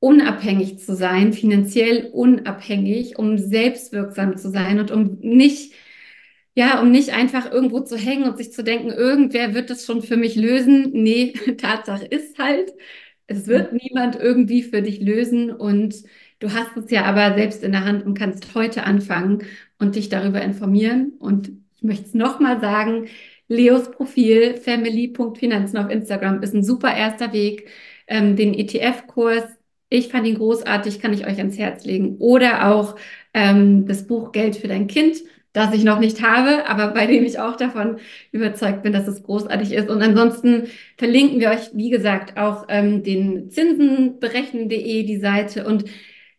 unabhängig 0.00 0.80
zu 0.80 0.94
sein, 0.96 1.32
finanziell 1.32 2.10
unabhängig, 2.12 3.18
um 3.18 3.38
selbstwirksam 3.38 4.36
zu 4.36 4.50
sein 4.50 4.80
und 4.80 4.90
um 4.90 5.18
nicht 5.20 5.74
ja, 6.58 6.80
um 6.80 6.90
nicht 6.90 7.10
einfach 7.10 7.52
irgendwo 7.52 7.78
zu 7.78 7.96
hängen 7.96 8.24
und 8.24 8.36
sich 8.36 8.52
zu 8.52 8.64
denken, 8.64 8.90
irgendwer 8.90 9.54
wird 9.54 9.70
das 9.70 9.86
schon 9.86 10.02
für 10.02 10.16
mich 10.16 10.34
lösen. 10.34 10.90
Nee, 10.92 11.32
Tatsache 11.56 12.04
ist 12.04 12.36
halt, 12.40 12.72
es 13.28 13.46
wird 13.46 13.72
niemand 13.72 14.16
irgendwie 14.16 14.64
für 14.64 14.82
dich 14.82 15.00
lösen 15.00 15.52
und 15.52 15.94
du 16.40 16.52
hast 16.52 16.76
es 16.76 16.90
ja 16.90 17.04
aber 17.04 17.36
selbst 17.36 17.62
in 17.62 17.70
der 17.70 17.84
Hand 17.84 18.04
und 18.04 18.18
kannst 18.18 18.56
heute 18.56 18.82
anfangen 18.82 19.44
und 19.78 19.94
dich 19.94 20.08
darüber 20.08 20.42
informieren. 20.42 21.12
Und 21.20 21.52
ich 21.76 21.84
möchte 21.84 22.06
es 22.06 22.14
nochmal 22.14 22.60
sagen, 22.60 23.06
Leos 23.46 23.92
Profil 23.92 24.56
family.finanzen 24.56 25.78
auf 25.78 25.90
Instagram 25.90 26.42
ist 26.42 26.54
ein 26.56 26.64
super 26.64 26.92
erster 26.92 27.32
Weg. 27.32 27.68
Ähm, 28.08 28.34
den 28.34 28.52
ETF-Kurs, 28.52 29.44
ich 29.90 30.08
fand 30.08 30.26
ihn 30.26 30.34
großartig, 30.38 30.98
kann 30.98 31.12
ich 31.12 31.24
euch 31.24 31.38
ans 31.38 31.56
Herz 31.56 31.84
legen. 31.84 32.16
Oder 32.18 32.72
auch 32.74 32.96
ähm, 33.32 33.86
das 33.86 34.08
Buch 34.08 34.32
Geld 34.32 34.56
für 34.56 34.66
dein 34.66 34.88
Kind 34.88 35.18
das 35.58 35.74
ich 35.74 35.84
noch 35.84 35.98
nicht 36.00 36.22
habe, 36.22 36.66
aber 36.66 36.88
bei 36.94 37.06
dem 37.06 37.24
ich 37.24 37.38
auch 37.38 37.56
davon 37.56 37.98
überzeugt 38.32 38.82
bin, 38.82 38.92
dass 38.92 39.08
es 39.08 39.22
großartig 39.22 39.72
ist. 39.72 39.90
Und 39.90 40.02
ansonsten 40.02 40.68
verlinken 40.96 41.40
wir 41.40 41.50
euch, 41.50 41.70
wie 41.74 41.90
gesagt, 41.90 42.38
auch 42.38 42.66
ähm, 42.68 43.02
den 43.02 43.50
Zinsenberechnen.de, 43.50 45.02
die 45.04 45.18
Seite. 45.18 45.66
Und 45.66 45.84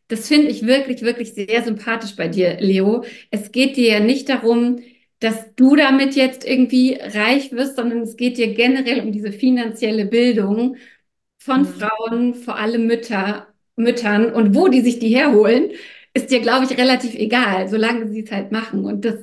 das 0.07 0.27
finde 0.27 0.47
ich 0.49 0.65
wirklich, 0.65 1.01
wirklich 1.01 1.33
sehr 1.33 1.63
sympathisch 1.63 2.15
bei 2.15 2.27
dir, 2.27 2.57
Leo. 2.59 3.03
Es 3.31 3.51
geht 3.51 3.77
dir 3.77 3.89
ja 3.93 3.99
nicht 3.99 4.29
darum, 4.29 4.79
dass 5.19 5.53
du 5.55 5.75
damit 5.75 6.15
jetzt 6.15 6.45
irgendwie 6.47 6.95
reich 6.99 7.51
wirst, 7.51 7.75
sondern 7.75 8.01
es 8.01 8.15
geht 8.17 8.37
dir 8.37 8.53
generell 8.53 9.01
um 9.01 9.11
diese 9.11 9.31
finanzielle 9.31 10.05
Bildung 10.05 10.77
von 11.39 11.65
Mhm. 11.65 11.65
Frauen, 11.65 12.35
vor 12.35 12.57
allem 12.57 12.87
Mütter, 12.87 13.47
Müttern 13.75 14.33
und 14.33 14.55
wo 14.55 14.67
die 14.67 14.81
sich 14.81 14.99
die 14.99 15.15
herholen, 15.15 15.71
ist 16.13 16.29
dir, 16.31 16.41
glaube 16.41 16.65
ich, 16.65 16.77
relativ 16.77 17.15
egal, 17.15 17.67
solange 17.69 18.07
sie 18.09 18.21
es 18.23 18.31
halt 18.31 18.51
machen. 18.51 18.85
Und 18.85 19.05
das 19.05 19.15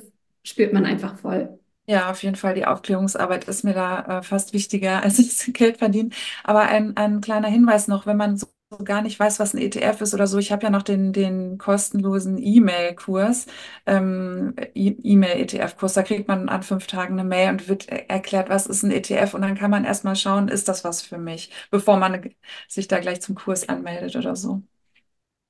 spürt 0.43 0.73
man 0.73 0.85
einfach 0.85 1.17
voll. 1.19 1.59
Ja, 1.89 2.11
auf 2.11 2.21
jeden 2.23 2.35
Fall. 2.35 2.53
Die 2.55 2.65
Aufklärungsarbeit 2.65 3.45
ist 3.47 3.63
mir 3.63 3.73
da 3.73 4.19
äh, 4.19 4.23
fast 4.23 4.53
wichtiger 4.53 5.03
als 5.03 5.17
das 5.17 5.49
Geld 5.53 5.77
verdienen. 5.77 6.13
Aber 6.43 6.61
ein, 6.63 6.97
ein 6.97 7.21
kleiner 7.21 7.47
Hinweis 7.47 7.87
noch, 7.87 8.05
wenn 8.05 8.17
man 8.17 8.37
so, 8.37 8.47
gar 8.83 9.01
nicht 9.01 9.17
weiß, 9.17 9.39
was 9.39 9.53
ein 9.53 9.59
ETF 9.59 10.01
ist 10.01 10.13
oder 10.13 10.27
so. 10.27 10.37
Ich 10.39 10.51
habe 10.51 10.63
ja 10.65 10.69
noch 10.69 10.81
den, 10.81 11.13
den 11.13 11.57
kostenlosen 11.57 12.37
E-Mail-Kurs, 12.37 13.45
ähm, 13.85 14.53
E- 14.75 14.89
E-Mail-ETF-Kurs. 15.03 15.93
Da 15.93 16.03
kriegt 16.03 16.27
man 16.27 16.49
an 16.49 16.63
fünf 16.63 16.85
Tagen 16.87 17.13
eine 17.17 17.23
Mail 17.27 17.51
und 17.51 17.69
wird 17.69 17.87
er- 17.87 18.09
erklärt, 18.09 18.49
was 18.49 18.67
ist 18.67 18.83
ein 18.83 18.91
ETF. 18.91 19.33
Und 19.35 19.41
dann 19.43 19.55
kann 19.55 19.71
man 19.71 19.85
erstmal 19.85 20.17
schauen, 20.17 20.49
ist 20.49 20.67
das 20.67 20.83
was 20.83 21.01
für 21.01 21.17
mich, 21.17 21.49
bevor 21.71 21.95
man 21.97 22.29
sich 22.67 22.89
da 22.89 22.99
gleich 22.99 23.21
zum 23.21 23.35
Kurs 23.35 23.69
anmeldet 23.69 24.17
oder 24.17 24.35
so. 24.35 24.61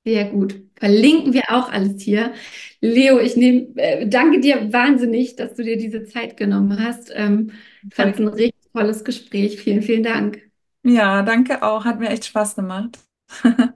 Sehr 0.04 0.30
gut. 0.30 0.62
Verlinken 0.76 1.32
wir 1.34 1.42
auch 1.50 1.70
alles 1.70 2.02
hier. 2.02 2.32
Leo, 2.80 3.18
ich 3.18 3.36
nehm, 3.36 3.74
äh, 3.76 4.06
danke 4.08 4.40
dir 4.40 4.72
wahnsinnig, 4.72 5.36
dass 5.36 5.54
du 5.54 5.62
dir 5.64 5.76
diese 5.76 6.04
Zeit 6.04 6.36
genommen 6.36 6.78
hast. 6.82 7.10
Ähm, 7.14 7.52
fand 7.90 8.14
es 8.14 8.20
ein 8.20 8.28
richtig 8.28 8.70
tolles 8.72 9.04
Gespräch. 9.04 9.60
Vielen, 9.60 9.82
vielen 9.82 10.02
Dank. 10.04 10.40
Ja, 10.84 11.22
danke 11.22 11.62
auch. 11.62 11.84
Hat 11.84 11.98
mir 12.00 12.08
echt 12.10 12.24
Spaß 12.26 12.54
gemacht. 12.56 12.98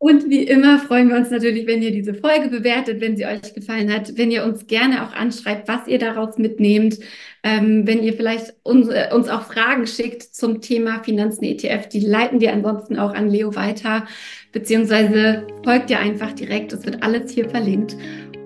Und 0.00 0.30
wie 0.30 0.44
immer 0.44 0.78
freuen 0.78 1.08
wir 1.08 1.16
uns 1.16 1.30
natürlich, 1.30 1.66
wenn 1.66 1.82
ihr 1.82 1.90
diese 1.90 2.14
Folge 2.14 2.48
bewertet, 2.48 3.00
wenn 3.00 3.16
sie 3.16 3.26
euch 3.26 3.52
gefallen 3.52 3.92
hat, 3.92 4.16
wenn 4.16 4.30
ihr 4.30 4.44
uns 4.44 4.68
gerne 4.68 5.04
auch 5.04 5.12
anschreibt, 5.12 5.66
was 5.66 5.88
ihr 5.88 5.98
daraus 5.98 6.38
mitnehmt, 6.38 7.00
ähm, 7.42 7.84
wenn 7.84 8.04
ihr 8.04 8.12
vielleicht 8.12 8.54
uns, 8.62 8.88
äh, 8.88 9.08
uns 9.12 9.28
auch 9.28 9.42
Fragen 9.42 9.88
schickt 9.88 10.22
zum 10.22 10.60
Thema 10.60 11.02
Finanzen 11.02 11.42
ETF, 11.44 11.88
die 11.88 12.00
leiten 12.00 12.40
wir 12.40 12.52
ansonsten 12.52 12.96
auch 12.96 13.12
an 13.12 13.28
Leo 13.28 13.56
weiter, 13.56 14.06
beziehungsweise 14.52 15.46
folgt 15.64 15.90
ihr 15.90 15.98
einfach 15.98 16.32
direkt, 16.32 16.72
es 16.72 16.86
wird 16.86 17.02
alles 17.02 17.32
hier 17.32 17.48
verlinkt. 17.48 17.96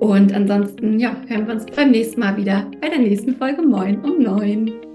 Und 0.00 0.32
ansonsten, 0.32 0.98
ja, 0.98 1.14
hören 1.28 1.46
wir 1.46 1.55
uns 1.55 1.66
beim 1.66 1.90
nächsten 1.90 2.20
Mal 2.20 2.36
wieder 2.36 2.68
bei 2.80 2.88
der 2.88 2.98
nächsten 2.98 3.36
Folge 3.36 3.62
Moin 3.62 4.00
um 4.00 4.22
neun. 4.22 4.91